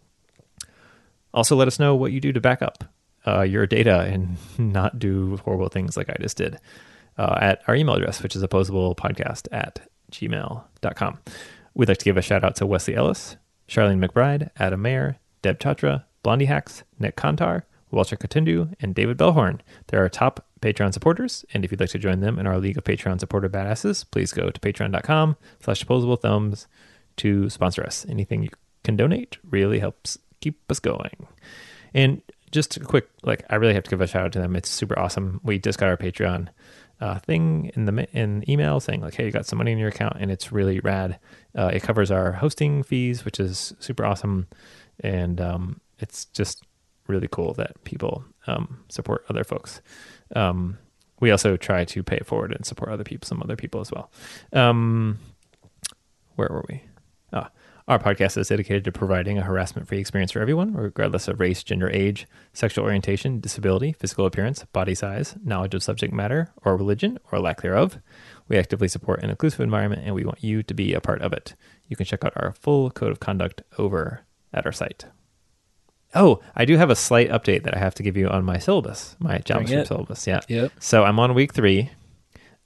Also, 1.34 1.56
let 1.56 1.68
us 1.68 1.78
know 1.78 1.96
what 1.96 2.12
you 2.12 2.20
do 2.20 2.32
to 2.32 2.42
back 2.42 2.62
up 2.62 2.86
uh, 3.28 3.42
your 3.42 3.68
data 3.68 4.02
and 4.02 4.38
not 4.58 4.98
do 4.98 5.38
horrible 5.44 5.70
things 5.70 5.96
like 5.96 6.10
I 6.10 6.16
just 6.20 6.38
did 6.38 6.58
uh, 7.18 7.38
at 7.40 7.62
our 7.68 7.76
email 7.76 7.96
address, 7.96 8.24
which 8.24 8.36
is 8.36 8.44
opposablepodcast 8.44 9.48
at 9.52 9.88
gmail.com. 10.12 11.20
We'd 11.74 11.90
like 11.90 11.98
to 12.00 12.06
give 12.06 12.18
a 12.18 12.22
shout 12.22 12.44
out 12.44 12.56
to 12.56 12.66
Wesley 12.66 12.96
Ellis, 12.96 13.36
Charlene 13.68 14.04
McBride, 14.04 14.50
Adam 14.58 14.82
Mayer, 14.82 15.18
Deb 15.42 15.60
Chatra, 15.60 16.06
Blondie 16.24 16.46
Hacks, 16.46 16.84
Nik 16.98 17.16
Kantar, 17.16 17.64
Walter 17.92 18.16
Kitundu, 18.16 18.74
and 18.80 18.94
David 18.94 19.18
Bellhorn. 19.18 19.60
They're 19.88 20.02
our 20.02 20.10
top 20.10 20.46
Patreon 20.62 20.94
supporters, 20.94 21.46
and 21.54 21.64
if 21.64 21.72
you'd 21.72 21.80
like 21.80 21.90
to 21.90 22.00
join 22.00 22.20
them 22.20 22.40
in 22.40 22.48
our 22.48 22.58
League 22.58 22.78
of 22.78 22.84
Patreon 22.84 23.20
supporter 23.20 23.50
badasses, 23.50 24.06
please 24.10 24.34
go 24.34 24.50
to 24.50 24.60
patreon.com 24.60 25.38
slash 25.62 25.82
opposable 25.82 26.16
thumbs 26.16 26.68
to 27.18 27.50
sponsor 27.50 27.84
us. 27.84 28.06
Anything 28.10 28.44
you 28.44 28.50
can 28.84 28.96
donate 28.96 29.38
really 29.50 29.80
helps 29.80 30.18
keep 30.42 30.60
us 30.70 30.80
going. 30.80 31.28
And 31.94 32.22
just 32.52 32.78
a 32.78 32.80
quick, 32.80 33.10
like, 33.24 33.44
I 33.50 33.56
really 33.56 33.74
have 33.74 33.84
to 33.84 33.90
give 33.90 34.02
a 34.02 34.08
shout 34.08 34.26
out 34.26 34.32
to 34.34 34.40
them. 34.40 34.56
It's 34.56 34.70
super 34.70 34.98
awesome. 34.98 35.42
We 35.44 35.60
just 35.60 35.80
got 35.80 35.90
our 35.90 35.98
Patreon 35.98 36.50
uh, 37.00 37.20
thing 37.20 37.72
in 37.76 37.86
the 37.86 38.08
in 38.18 38.50
email 38.50 38.80
saying 38.80 39.02
like, 39.02 39.16
hey, 39.16 39.26
you 39.26 39.32
got 39.32 39.46
some 39.46 39.58
money 39.58 39.72
in 39.72 39.78
your 39.78 39.90
account, 39.90 40.18
and 40.20 40.32
it's 40.32 40.52
really 40.52 40.80
rad. 40.80 41.20
Uh, 41.56 41.70
it 41.74 41.84
covers 41.84 42.12
our 42.12 42.32
hosting 42.34 42.84
fees, 42.84 43.26
which 43.26 43.40
is 43.40 43.74
super 43.80 44.06
awesome, 44.06 44.48
and 45.02 45.40
um, 45.40 45.82
it's 46.00 46.26
just 46.26 46.64
really 47.08 47.28
cool 47.32 47.54
that 47.54 47.84
people 47.84 48.24
um, 48.48 48.84
support 48.90 49.26
other 49.30 49.44
folks. 49.44 49.82
Um, 50.36 50.78
we 51.20 51.32
also 51.32 51.58
try 51.58 51.86
to 51.86 52.04
pay 52.04 52.18
it 52.18 52.26
forward 52.26 52.54
and 52.54 52.66
support 52.66 52.92
other 52.92 53.04
people, 53.04 53.26
some 53.26 53.42
other 53.42 53.56
people 53.56 53.82
as 53.82 53.92
well. 53.92 54.12
Um, 54.54 55.20
where 56.36 56.50
were 56.50 56.66
we? 56.70 56.84
Ah, 57.34 57.50
our 57.88 58.00
podcast 58.00 58.38
is 58.38 58.50
dedicated 58.50 58.84
to 58.84 58.92
providing 58.92 59.38
a 59.38 59.44
harassment 59.44 59.88
free 59.88 60.00
experience 60.00 60.34
for 60.34 60.42
everyone, 60.42 60.74
regardless 60.74 61.28
of 61.28 61.40
race, 61.40 61.64
gender, 61.64 61.90
age, 61.90 62.28
sexual 62.54 62.84
orientation, 62.84 63.40
disability, 63.40 63.94
physical 63.94 64.26
appearance, 64.26 64.66
body 64.74 64.94
size, 64.94 65.36
knowledge 65.44 65.74
of 65.74 65.82
subject 65.82 66.14
matter, 66.14 66.52
or 66.66 66.76
religion, 66.76 67.18
or 67.32 67.40
lack 67.40 67.62
thereof. 67.62 67.98
We 68.50 68.58
actively 68.58 68.90
support 68.90 69.24
an 69.24 69.30
inclusive 69.30 69.62
environment 69.62 70.04
and 70.06 70.14
we 70.14 70.26
want 70.26 70.44
you 70.44 70.64
to 70.64 70.74
be 70.74 70.94
a 70.94 71.02
part 71.02 71.22
of 71.22 71.32
it. 71.34 71.56
You 71.88 71.96
can 71.96 72.06
check 72.06 72.26
out 72.26 72.34
our 72.36 72.52
full 72.52 72.92
code 72.92 73.12
of 73.12 73.20
conduct 73.20 73.62
over 73.78 74.26
at 74.54 74.66
our 74.66 74.74
site. 74.74 75.06
Oh, 76.16 76.40
I 76.56 76.66
do 76.66 76.78
have 76.78 76.90
a 76.90 76.96
slight 76.96 77.30
update 77.30 77.64
that 77.64 77.76
I 77.76 77.80
have 77.80 77.96
to 77.96 78.04
give 78.04 78.16
you 78.18 78.28
on 78.30 78.44
my 78.46 78.58
syllabus, 78.58 79.16
my 79.20 79.40
JavaScript 79.40 79.88
syllabus. 79.88 80.26
Yeah. 80.26 80.40
Yep. 80.48 80.72
So 80.80 81.04
I'm 81.04 81.20
on 81.20 81.34
week 81.34 81.54
three. 81.54 81.90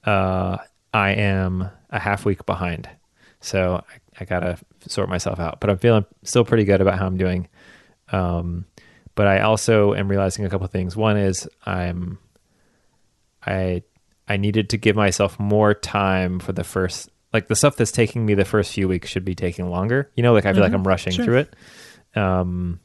Uh, 0.06 0.58
I 0.94 1.12
am 1.12 1.70
a 1.90 2.00
half 2.00 2.24
week 2.26 2.46
behind. 2.46 2.88
So 3.40 3.84
I, 3.90 4.22
I 4.22 4.26
got 4.26 4.42
to 4.42 4.58
sort 4.88 5.10
myself 5.10 5.40
out, 5.40 5.60
but 5.60 5.70
I'm 5.70 5.78
feeling 5.80 6.06
still 6.24 6.46
pretty 6.46 6.64
good 6.66 6.82
about 6.82 7.00
how 7.00 7.08
I'm 7.08 7.18
doing. 7.18 7.48
Um, 8.12 8.66
but 9.16 9.28
I 9.28 9.42
also 9.42 9.94
am 9.96 10.08
realizing 10.08 10.46
a 10.46 10.50
couple 10.50 10.66
of 10.66 10.72
things. 10.72 10.96
One 10.96 11.18
is 11.18 11.48
I'm, 11.66 12.20
I, 13.46 13.84
I 14.28 14.38
needed 14.38 14.70
to 14.70 14.78
give 14.78 14.96
myself 14.96 15.40
more 15.40 15.74
time 15.74 16.40
for 16.40 16.52
the 16.54 16.64
first, 16.64 17.10
like 17.34 17.48
the 17.48 17.56
stuff 17.56 17.76
that's 17.76 17.92
taking 17.92 18.26
me 18.26 18.34
the 18.36 18.46
first 18.46 18.72
few 18.74 18.88
weeks 18.88 19.10
should 19.10 19.26
be 19.26 19.36
taking 19.36 19.70
longer. 19.70 20.12
You 20.16 20.24
know, 20.24 20.34
like 20.34 20.46
I 20.46 20.54
feel 20.54 20.62
like 20.62 20.72
Mhm. 20.72 20.76
I'm 20.76 20.88
rushing 20.88 21.14
Sure. 21.14 21.26
through 21.26 21.38
it. 21.40 21.56
Um, 22.16 22.80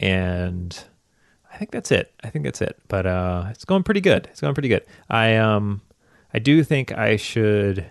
and 0.00 0.82
I 1.52 1.56
think 1.58 1.70
that's 1.70 1.92
it. 1.92 2.12
I 2.24 2.30
think 2.30 2.44
that's 2.44 2.60
it. 2.62 2.78
But 2.88 3.06
uh, 3.06 3.46
it's 3.50 3.64
going 3.64 3.82
pretty 3.82 4.00
good. 4.00 4.26
It's 4.30 4.40
going 4.40 4.54
pretty 4.54 4.68
good. 4.68 4.84
I 5.08 5.36
um, 5.36 5.82
I 6.34 6.38
do 6.38 6.64
think 6.64 6.92
I 6.92 7.16
should. 7.16 7.86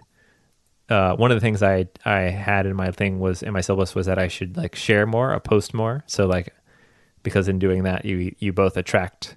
Uh, 0.90 1.16
one 1.16 1.32
of 1.32 1.36
the 1.36 1.42
things 1.42 1.62
I 1.62 1.88
I 2.04 2.22
had 2.22 2.66
in 2.66 2.76
my 2.76 2.92
thing 2.92 3.20
was 3.20 3.44
in 3.44 3.54
my 3.54 3.62
syllabus 3.62 3.94
was 3.94 4.08
that 4.08 4.18
I 4.18 4.28
should 4.28 4.58
like 4.58 4.76
share 4.76 5.06
more, 5.06 5.34
or 5.34 5.40
post 5.40 5.74
more. 5.74 6.04
So 6.08 6.26
like, 6.26 6.54
because 7.22 7.48
in 7.48 7.60
doing 7.60 7.84
that, 7.84 8.06
you 8.06 8.36
you 8.40 8.52
both 8.52 8.76
attract, 8.76 9.36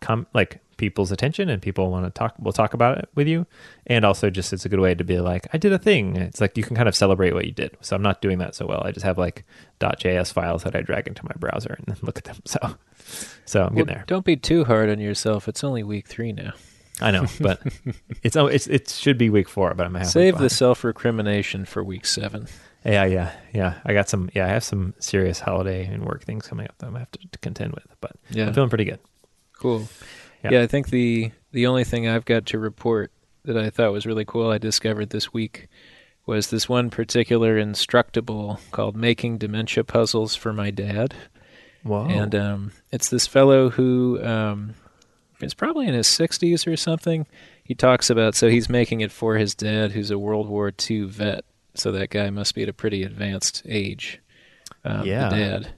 com 0.00 0.26
like 0.34 0.60
people's 0.76 1.10
attention 1.12 1.48
and 1.48 1.60
people 1.62 1.90
want 1.90 2.04
to 2.04 2.10
talk 2.10 2.34
we'll 2.38 2.52
talk 2.52 2.74
about 2.74 2.98
it 2.98 3.08
with 3.14 3.26
you 3.28 3.46
and 3.86 4.04
also 4.04 4.30
just 4.30 4.52
it's 4.52 4.64
a 4.64 4.68
good 4.68 4.80
way 4.80 4.94
to 4.94 5.04
be 5.04 5.20
like 5.20 5.46
i 5.52 5.58
did 5.58 5.72
a 5.72 5.78
thing 5.78 6.16
it's 6.16 6.40
like 6.40 6.56
you 6.56 6.62
can 6.62 6.74
kind 6.76 6.88
of 6.88 6.94
celebrate 6.96 7.32
what 7.32 7.44
you 7.44 7.52
did 7.52 7.76
so 7.80 7.94
i'm 7.96 8.02
not 8.02 8.20
doing 8.20 8.38
that 8.38 8.54
so 8.54 8.66
well 8.66 8.82
i 8.84 8.90
just 8.90 9.04
have 9.04 9.18
like 9.18 9.44
js 9.80 10.32
files 10.32 10.62
that 10.64 10.74
i 10.74 10.80
drag 10.80 11.06
into 11.06 11.22
my 11.24 11.32
browser 11.38 11.74
and 11.78 11.86
then 11.86 11.96
look 12.02 12.18
at 12.18 12.24
them 12.24 12.36
so 12.44 12.58
so 13.44 13.60
i'm 13.64 13.74
Well, 13.74 13.84
getting 13.84 13.94
there 13.94 14.04
Don't 14.06 14.24
be 14.24 14.36
too 14.36 14.64
hard 14.64 14.88
on 14.88 14.98
yourself. 14.98 15.46
It's 15.48 15.62
only 15.62 15.82
week 15.82 16.06
three 16.08 16.32
now. 16.32 16.52
i 17.00 17.10
know 17.10 17.26
but 17.40 17.60
it's 18.22 18.36
oh 18.36 18.46
it's 18.46 18.66
it 18.66 18.88
should 18.88 19.18
be 19.18 19.28
week 19.30 19.48
four 19.48 19.74
but 19.74 19.86
i'm 19.86 19.94
halfway 19.94 20.10
Save 20.10 20.38
the 20.38 20.48
self 20.50 20.84
recrimination 20.84 21.64
for 21.64 21.82
week 21.84 22.06
seven. 22.06 22.46
yeah 22.84 23.04
yeah 23.04 23.32
yeah 23.52 23.74
i 23.84 23.92
got 23.92 24.08
some 24.08 24.30
yeah 24.34 24.44
i 24.46 24.48
have 24.48 24.62
some 24.64 24.94
serious 25.00 25.40
holiday 25.40 25.84
and 25.86 26.04
work 26.04 26.22
things 26.24 26.46
coming 26.46 26.66
up 26.68 26.78
that 26.78 26.86
i'm 26.86 26.92
gonna 26.92 27.00
have 27.00 27.10
to, 27.10 27.18
to 27.32 27.38
contend 27.40 27.72
with 27.72 27.84
but 28.00 28.12
Yeah. 28.30 28.46
i'm 28.46 28.54
feeling 28.54 28.68
pretty 28.70 28.84
good 28.84 29.00
Cool. 29.58 29.88
Yeah. 30.44 30.50
Yeah. 30.52 30.62
I 30.62 30.66
think 30.66 30.88
the 30.88 31.32
the 31.52 31.66
only 31.66 31.84
thing 31.84 32.06
I've 32.08 32.24
got 32.24 32.46
to 32.46 32.58
report 32.58 33.10
that 33.44 33.56
I 33.56 33.70
thought 33.70 33.92
was 33.92 34.06
really 34.06 34.24
cool 34.24 34.50
I 34.50 34.58
discovered 34.58 35.10
this 35.10 35.32
week 35.32 35.68
was 36.26 36.48
this 36.48 36.68
one 36.68 36.88
particular 36.90 37.56
instructable 37.62 38.58
called 38.70 38.96
Making 38.96 39.38
Dementia 39.38 39.84
Puzzles 39.84 40.34
for 40.34 40.52
My 40.52 40.70
Dad. 40.70 41.14
Whoa. 41.82 42.06
And 42.06 42.34
um, 42.34 42.72
it's 42.90 43.10
this 43.10 43.26
fellow 43.26 43.68
who 43.68 44.22
um, 44.24 44.74
is 45.40 45.52
probably 45.52 45.86
in 45.86 45.92
his 45.92 46.06
60s 46.06 46.66
or 46.66 46.76
something. 46.76 47.26
He 47.62 47.74
talks 47.74 48.08
about, 48.08 48.34
so 48.34 48.48
he's 48.48 48.70
making 48.70 49.00
it 49.02 49.12
for 49.12 49.36
his 49.36 49.54
dad, 49.54 49.92
who's 49.92 50.10
a 50.10 50.18
World 50.18 50.48
War 50.48 50.72
II 50.90 51.02
vet. 51.02 51.44
So 51.74 51.92
that 51.92 52.08
guy 52.08 52.30
must 52.30 52.54
be 52.54 52.62
at 52.62 52.68
a 52.70 52.72
pretty 52.74 53.02
advanced 53.02 53.62
age. 53.68 54.20
Um, 54.82 55.06
Yeah. 55.06 55.28
The 55.28 55.36
dad. 55.36 55.74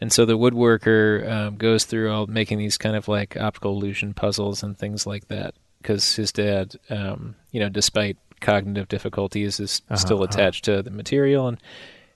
And 0.00 0.12
so 0.12 0.24
the 0.24 0.38
woodworker 0.38 1.28
um, 1.30 1.56
goes 1.56 1.84
through 1.84 2.12
all 2.12 2.26
making 2.26 2.58
these 2.58 2.78
kind 2.78 2.94
of 2.96 3.08
like 3.08 3.36
optical 3.36 3.72
illusion 3.72 4.14
puzzles 4.14 4.62
and 4.62 4.78
things 4.78 5.06
like 5.06 5.28
that 5.28 5.54
because 5.82 6.14
his 6.16 6.32
dad, 6.32 6.76
um, 6.90 7.34
you 7.50 7.60
know, 7.60 7.68
despite 7.68 8.16
cognitive 8.40 8.88
difficulties, 8.88 9.58
is 9.60 9.82
Uh-huh, 9.88 9.96
still 9.96 10.22
uh-huh. 10.22 10.28
attached 10.30 10.64
to 10.66 10.82
the 10.82 10.90
material 10.90 11.48
and 11.48 11.58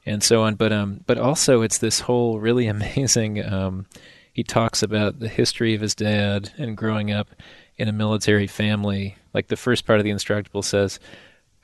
and 0.07 0.23
so 0.23 0.43
on. 0.43 0.55
But 0.55 0.73
um, 0.73 1.01
but 1.07 1.19
also 1.19 1.63
it's 1.63 1.79
this 1.79 2.01
whole 2.01 2.39
really 2.39 2.67
amazing. 2.77 3.45
Um, 3.45 3.87
he 4.33 4.43
talks 4.43 4.83
about 4.83 5.19
the 5.21 5.29
history 5.29 5.75
of 5.75 5.81
his 5.81 5.95
dad 5.95 6.53
and 6.57 6.77
growing 6.77 7.11
up 7.11 7.29
in 7.77 7.89
a 7.89 7.93
military 7.93 8.47
family. 8.47 9.17
Like 9.35 9.49
the 9.49 9.57
first 9.57 9.87
part 9.87 9.99
of 9.99 10.05
the 10.05 10.11
instructable 10.11 10.65
says, 10.65 10.99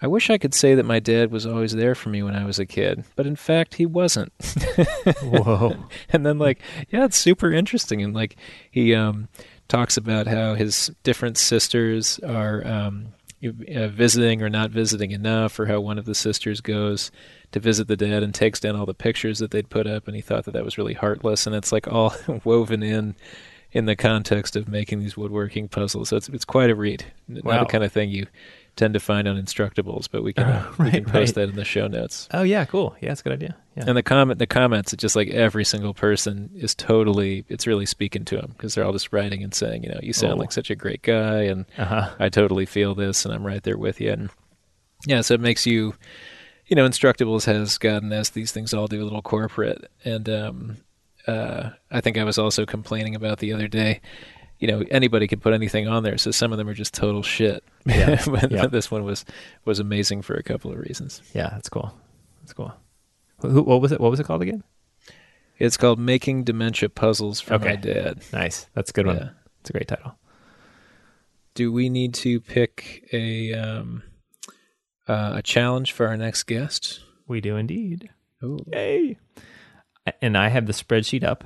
I 0.01 0.07
wish 0.07 0.31
I 0.31 0.39
could 0.39 0.55
say 0.55 0.75
that 0.77 0.85
my 0.85 1.01
dad 1.01 1.31
was 1.33 1.45
always 1.47 1.73
there 1.73 1.95
for 1.95 2.09
me 2.09 2.23
when 2.23 2.37
I 2.37 2.45
was 2.45 2.59
a 2.59 2.67
kid, 2.67 3.05
but 3.17 3.27
in 3.27 3.35
fact 3.37 3.75
he 3.75 3.87
wasn't. 3.87 4.33
Whoa. 5.23 5.77
and 6.11 6.25
then 6.25 6.39
like, 6.39 6.61
yeah, 6.91 7.05
it's 7.05 7.19
super 7.19 7.51
interesting 7.53 8.03
and 8.03 8.15
like 8.15 8.37
he 8.71 8.95
um 8.95 9.29
talks 9.69 9.97
about 9.97 10.27
how 10.27 10.55
his 10.55 10.91
different 11.03 11.37
sisters 11.37 12.19
are 12.21 12.67
um 12.67 13.09
uh, 13.45 13.87
visiting 13.89 14.43
or 14.43 14.49
not 14.49 14.71
visiting 14.71 15.11
enough 15.13 15.59
or 15.61 15.67
how 15.67 15.79
one 15.81 15.99
of 15.99 16.07
the 16.07 16.15
sisters 16.15 16.61
goes 16.61 17.11
to 17.53 17.61
visit 17.61 17.87
the 17.87 17.97
dad 17.97 18.23
and 18.23 18.35
takes 18.35 18.59
down 18.61 18.75
all 18.75 18.87
the 18.87 18.95
pictures 18.95 19.39
that 19.39 19.51
they'd 19.53 19.71
put 19.71 19.87
up 19.87 20.07
and 20.09 20.17
he 20.17 20.23
thought 20.23 20.45
that 20.45 20.53
that 20.53 20.65
was 20.65 20.77
really 20.79 20.95
heartless 20.95 21.47
and 21.47 21.55
it's 21.55 21.71
like 21.71 21.87
all 21.87 22.15
woven 22.45 22.83
in 22.83 23.15
in 23.71 23.85
the 23.85 23.95
context 23.95 24.57
of 24.57 24.67
making 24.67 24.99
these 24.99 25.17
woodworking 25.17 25.69
puzzles 25.69 26.09
so 26.09 26.17
it's 26.17 26.29
it's 26.31 26.45
quite 26.45 26.71
a 26.71 26.75
read 26.75 27.05
Wow. 27.29 27.53
not 27.59 27.69
the 27.69 27.73
kind 27.73 27.85
of 27.85 27.93
thing 27.93 28.11
you 28.11 28.27
tend 28.79 28.95
to 28.95 29.01
find 29.01 29.29
on 29.29 29.37
instructables 29.37 30.09
but 30.11 30.23
we 30.23 30.33
can, 30.33 30.45
Uh, 30.45 30.73
we 30.79 30.91
can 30.91 31.05
post 31.05 31.15
right. 31.15 31.35
that 31.35 31.49
in 31.51 31.57
the 31.57 31.65
show 31.65 31.87
notes 31.87 32.29
Oh 32.33 32.43
yeah, 32.43 32.65
cool. 32.65 32.97
Yeah, 33.03 33.13
it's 33.13 33.21
a 33.21 33.25
good 33.25 33.33
idea. 33.35 33.57
Yeah. 33.77 33.85
and 33.89 33.97
the 33.97 34.03
comment, 34.03 34.39
the 34.39 34.47
comments, 34.47 34.93
it's 34.95 35.03
just 35.03 35.15
like 35.17 35.29
every 35.29 35.65
single 35.65 35.93
person 35.95 36.51
is 36.55 36.75
totally, 36.75 37.45
it's 37.49 37.67
really 37.67 37.87
speaking 37.87 38.25
to 38.25 38.37
them 38.37 38.53
because 38.57 38.75
they're 38.75 38.85
all 38.85 38.93
just 38.93 39.13
writing 39.13 39.43
and 39.45 39.55
saying, 39.55 39.85
you 39.85 39.91
know, 39.91 40.01
you 40.03 40.13
sound 40.13 40.33
Oh. 40.33 40.37
like 40.37 40.53
such 40.53 40.71
a 40.71 40.75
great 40.75 41.03
guy, 41.03 41.43
and 41.43 41.67
Uh-huh. 41.77 42.11
I 42.19 42.29
totally 42.29 42.67
feel 42.67 42.95
this, 42.95 43.25
and 43.25 43.33
I'm 43.35 43.47
right 43.47 43.63
there 43.63 43.77
with 43.79 44.01
you. 44.01 44.11
And 44.13 44.31
yeah, 45.07 45.21
so 45.21 45.35
it 45.35 45.41
makes 45.41 45.65
you, 45.67 45.95
you 46.67 46.75
know, 46.77 46.87
Instructables 46.89 47.45
has 47.47 47.79
gotten 47.79 48.13
as 48.13 48.31
these 48.31 48.51
things 48.53 48.75
all 48.75 48.89
do 48.89 49.01
a 49.03 49.05
little 49.05 49.23
corporate, 49.23 49.89
and 50.05 50.29
um, 50.29 50.77
uh, 51.29 51.71
I 51.91 52.01
think 52.01 52.17
I 52.19 52.25
was 52.25 52.39
also 52.39 52.67
complaining 52.67 53.15
about 53.15 53.39
the 53.39 53.53
other 53.53 53.69
day. 53.69 54.01
You 54.59 54.67
know, 54.69 54.85
anybody 54.91 55.29
could 55.29 55.41
put 55.41 55.53
anything 55.55 55.87
on 55.87 56.03
there, 56.03 56.19
so 56.19 56.31
some 56.33 56.51
of 56.53 56.59
them 56.59 56.69
are 56.69 56.75
just 56.75 56.93
total 56.95 57.23
shit. 57.23 57.63
Yeah. 57.87 58.21
but 58.27 58.51
Yeah. 58.51 58.67
this 58.71 58.91
one 58.91 59.05
was 59.05 59.25
was 59.65 59.79
amazing 59.79 60.23
for 60.23 60.35
a 60.35 60.43
couple 60.43 60.73
of 60.73 60.79
reasons. 60.79 61.23
Yeah, 61.35 61.51
that's 61.51 61.69
cool. 61.69 61.93
That's 62.43 62.53
cool. 62.53 62.73
Who, 63.41 63.63
what 63.63 63.81
was 63.81 63.93
it? 63.93 64.01
What 64.01 64.11
was 64.11 64.19
it 64.21 64.25
called 64.25 64.43
again? 64.43 64.65
It's 65.59 65.77
called 65.77 65.99
Making 65.99 66.45
Dementia 66.45 66.89
Puzzles 66.89 67.41
for 67.41 67.55
Okay. 67.55 67.71
My 67.71 67.77
Dad. 67.77 68.23
Nice. 68.33 68.67
That's 68.75 68.91
a 68.91 68.93
good 68.93 69.07
Yeah. 69.07 69.13
one. 69.15 69.31
It's 69.61 69.71
a 69.71 69.73
great 69.73 69.89
title. 69.89 70.17
Do 71.55 71.73
we 71.73 71.89
need 71.89 72.15
to 72.15 72.41
pick 72.41 73.09
a 73.13 73.53
um, 73.55 74.03
uh, 75.09 75.33
a 75.37 75.43
challenge 75.43 75.93
for 75.93 76.07
our 76.07 76.17
next 76.17 76.45
guest? 76.45 77.01
We 77.27 77.41
do 77.41 77.57
indeed. 77.57 78.11
Ooh, 78.43 78.59
Yay! 78.73 79.19
And 80.23 80.37
I 80.39 80.49
have 80.49 80.67
the 80.67 80.73
spreadsheet 80.73 81.25
up, 81.25 81.45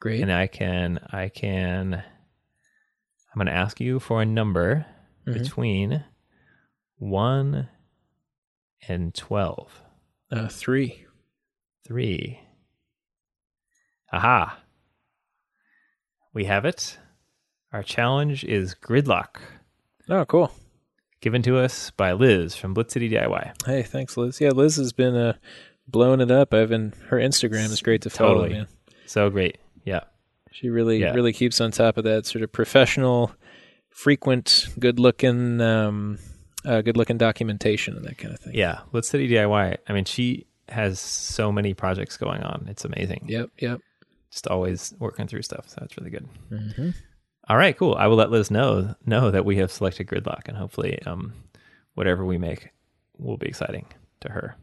great. 0.00 0.20
and 0.22 0.32
I 0.32 0.46
can 0.46 0.98
I 1.12 1.28
can 1.28 2.02
I'm 3.32 3.38
going 3.38 3.46
to 3.46 3.52
ask 3.52 3.80
you 3.80 4.00
for 4.00 4.22
a 4.22 4.26
number 4.26 4.86
Mhm. 5.26 5.34
between 5.34 6.04
one 6.96 7.68
and 8.88 9.14
twelve. 9.14 9.82
Uh, 10.30 10.48
three. 10.48 11.04
Three. 11.86 12.40
Aha! 14.12 14.60
We 16.32 16.44
have 16.44 16.64
it. 16.64 16.98
Our 17.72 17.82
challenge 17.82 18.44
is 18.44 18.74
gridlock, 18.74 19.36
Oh, 20.08 20.24
cool. 20.24 20.50
given 21.20 21.42
to 21.42 21.58
us 21.58 21.90
by 21.90 22.12
Liz 22.12 22.54
from 22.56 22.72
Blitz 22.72 22.94
City 22.94 23.08
DIY. 23.10 23.52
Hey, 23.66 23.82
thanks, 23.82 24.16
Liz. 24.16 24.40
Yeah, 24.40 24.50
Liz 24.50 24.76
has 24.76 24.92
been 24.92 25.14
uh, 25.14 25.34
blowing 25.86 26.20
it 26.20 26.30
up. 26.30 26.54
I've 26.54 26.70
been 26.70 26.92
her 27.08 27.18
Instagram 27.18 27.66
is 27.70 27.82
great 27.82 28.02
to 28.02 28.10
follow. 28.10 28.34
Totally. 28.42 28.50
Man, 28.54 28.68
So 29.06 29.28
great. 29.28 29.58
She 30.52 30.68
really 30.70 30.98
Yeah. 31.00 31.14
really 31.14 31.32
keeps 31.32 31.60
on 31.60 31.70
top 31.70 31.96
of 31.98 32.04
that 32.04 32.26
sort 32.26 32.42
of 32.42 32.52
professional, 32.52 33.32
frequent, 33.90 34.68
good 34.78 34.98
looking, 34.98 35.60
um, 35.60 36.18
uh, 36.64 36.82
good 36.82 36.96
looking 36.96 37.18
documentation 37.18 37.96
and 37.96 38.04
that 38.04 38.18
kind 38.18 38.34
of 38.34 38.40
thing. 38.40 38.54
Yeah. 38.54 38.80
Blitz 38.92 39.08
City 39.08 39.28
DIY. 39.28 39.76
I 39.88 39.92
mean, 39.92 40.04
she 40.04 40.46
has 40.68 41.00
so 41.00 41.50
many 41.50 41.74
projects 41.74 42.16
going 42.16 42.42
on. 42.42 42.66
It's 42.68 42.84
amazing. 42.84 43.24
Yep. 43.28 43.50
Yep. 43.58 43.80
Just 44.30 44.46
always 44.48 44.94
working 44.98 45.26
through 45.26 45.42
stuff. 45.42 45.68
So 45.68 45.76
that's 45.80 45.96
really 45.96 46.10
good. 46.10 46.26
hmm 46.50 46.90
All 47.48 47.56
right, 47.56 47.76
cool. 47.76 47.94
I 47.94 48.06
will 48.08 48.16
let 48.16 48.30
Liz 48.30 48.50
know 48.50 48.94
know 49.06 49.30
that 49.30 49.44
we 49.46 49.56
have 49.56 49.72
selected 49.72 50.06
gridlock, 50.06 50.48
and 50.48 50.56
hopefully, 50.58 51.00
um, 51.06 51.32
whatever 51.94 52.24
we 52.26 52.36
make 52.36 52.68
will 53.16 53.38
be 53.38 53.46
exciting 53.48 53.86
to 54.20 54.32
her 54.32 54.56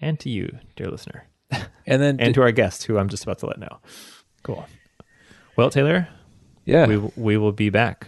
and 0.00 0.18
to 0.20 0.30
you, 0.30 0.58
dear 0.76 0.86
listener, 0.88 1.24
And 1.86 2.00
then 2.00 2.16
and 2.20 2.32
to 2.34 2.42
our 2.42 2.52
guest, 2.52 2.84
who 2.84 2.98
I'm 2.98 3.08
just 3.08 3.24
about 3.24 3.40
to 3.40 3.46
let 3.46 3.58
know. 3.58 3.80
Cool. 4.44 4.64
Well, 5.60 5.68
Taylor, 5.68 6.08
yeah, 6.64 6.86
we 6.86 6.96
we 7.16 7.36
will 7.36 7.52
be 7.52 7.68
back 7.68 8.06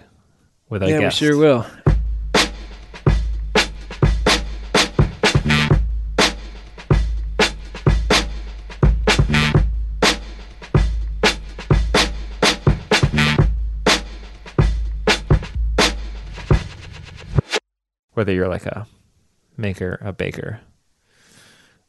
with 0.71 0.83
our 0.83 0.89
yeah, 0.89 1.01
guest. 1.01 1.21
we 1.21 1.27
sure 1.27 1.37
will. 1.37 1.67
Whether 18.15 18.33
you're 18.33 18.49
like 18.49 18.65
a 18.65 18.87
maker, 19.59 19.99
a 20.01 20.15
baker, 20.15 20.61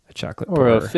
a 0.10 0.14
chocolate 0.14 0.50
Or 0.50 0.68
a 0.68 0.80
pourer. 0.82 0.90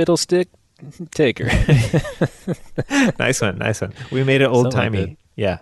Fiddlestick 0.80 1.40
her. 1.40 3.12
nice 3.20 3.42
one, 3.42 3.58
nice 3.58 3.82
one. 3.82 3.94
We 4.12 4.24
made 4.24 4.42
it 4.42 4.46
old 4.50 4.72
timey. 4.72 5.18
yeah, 5.36 5.60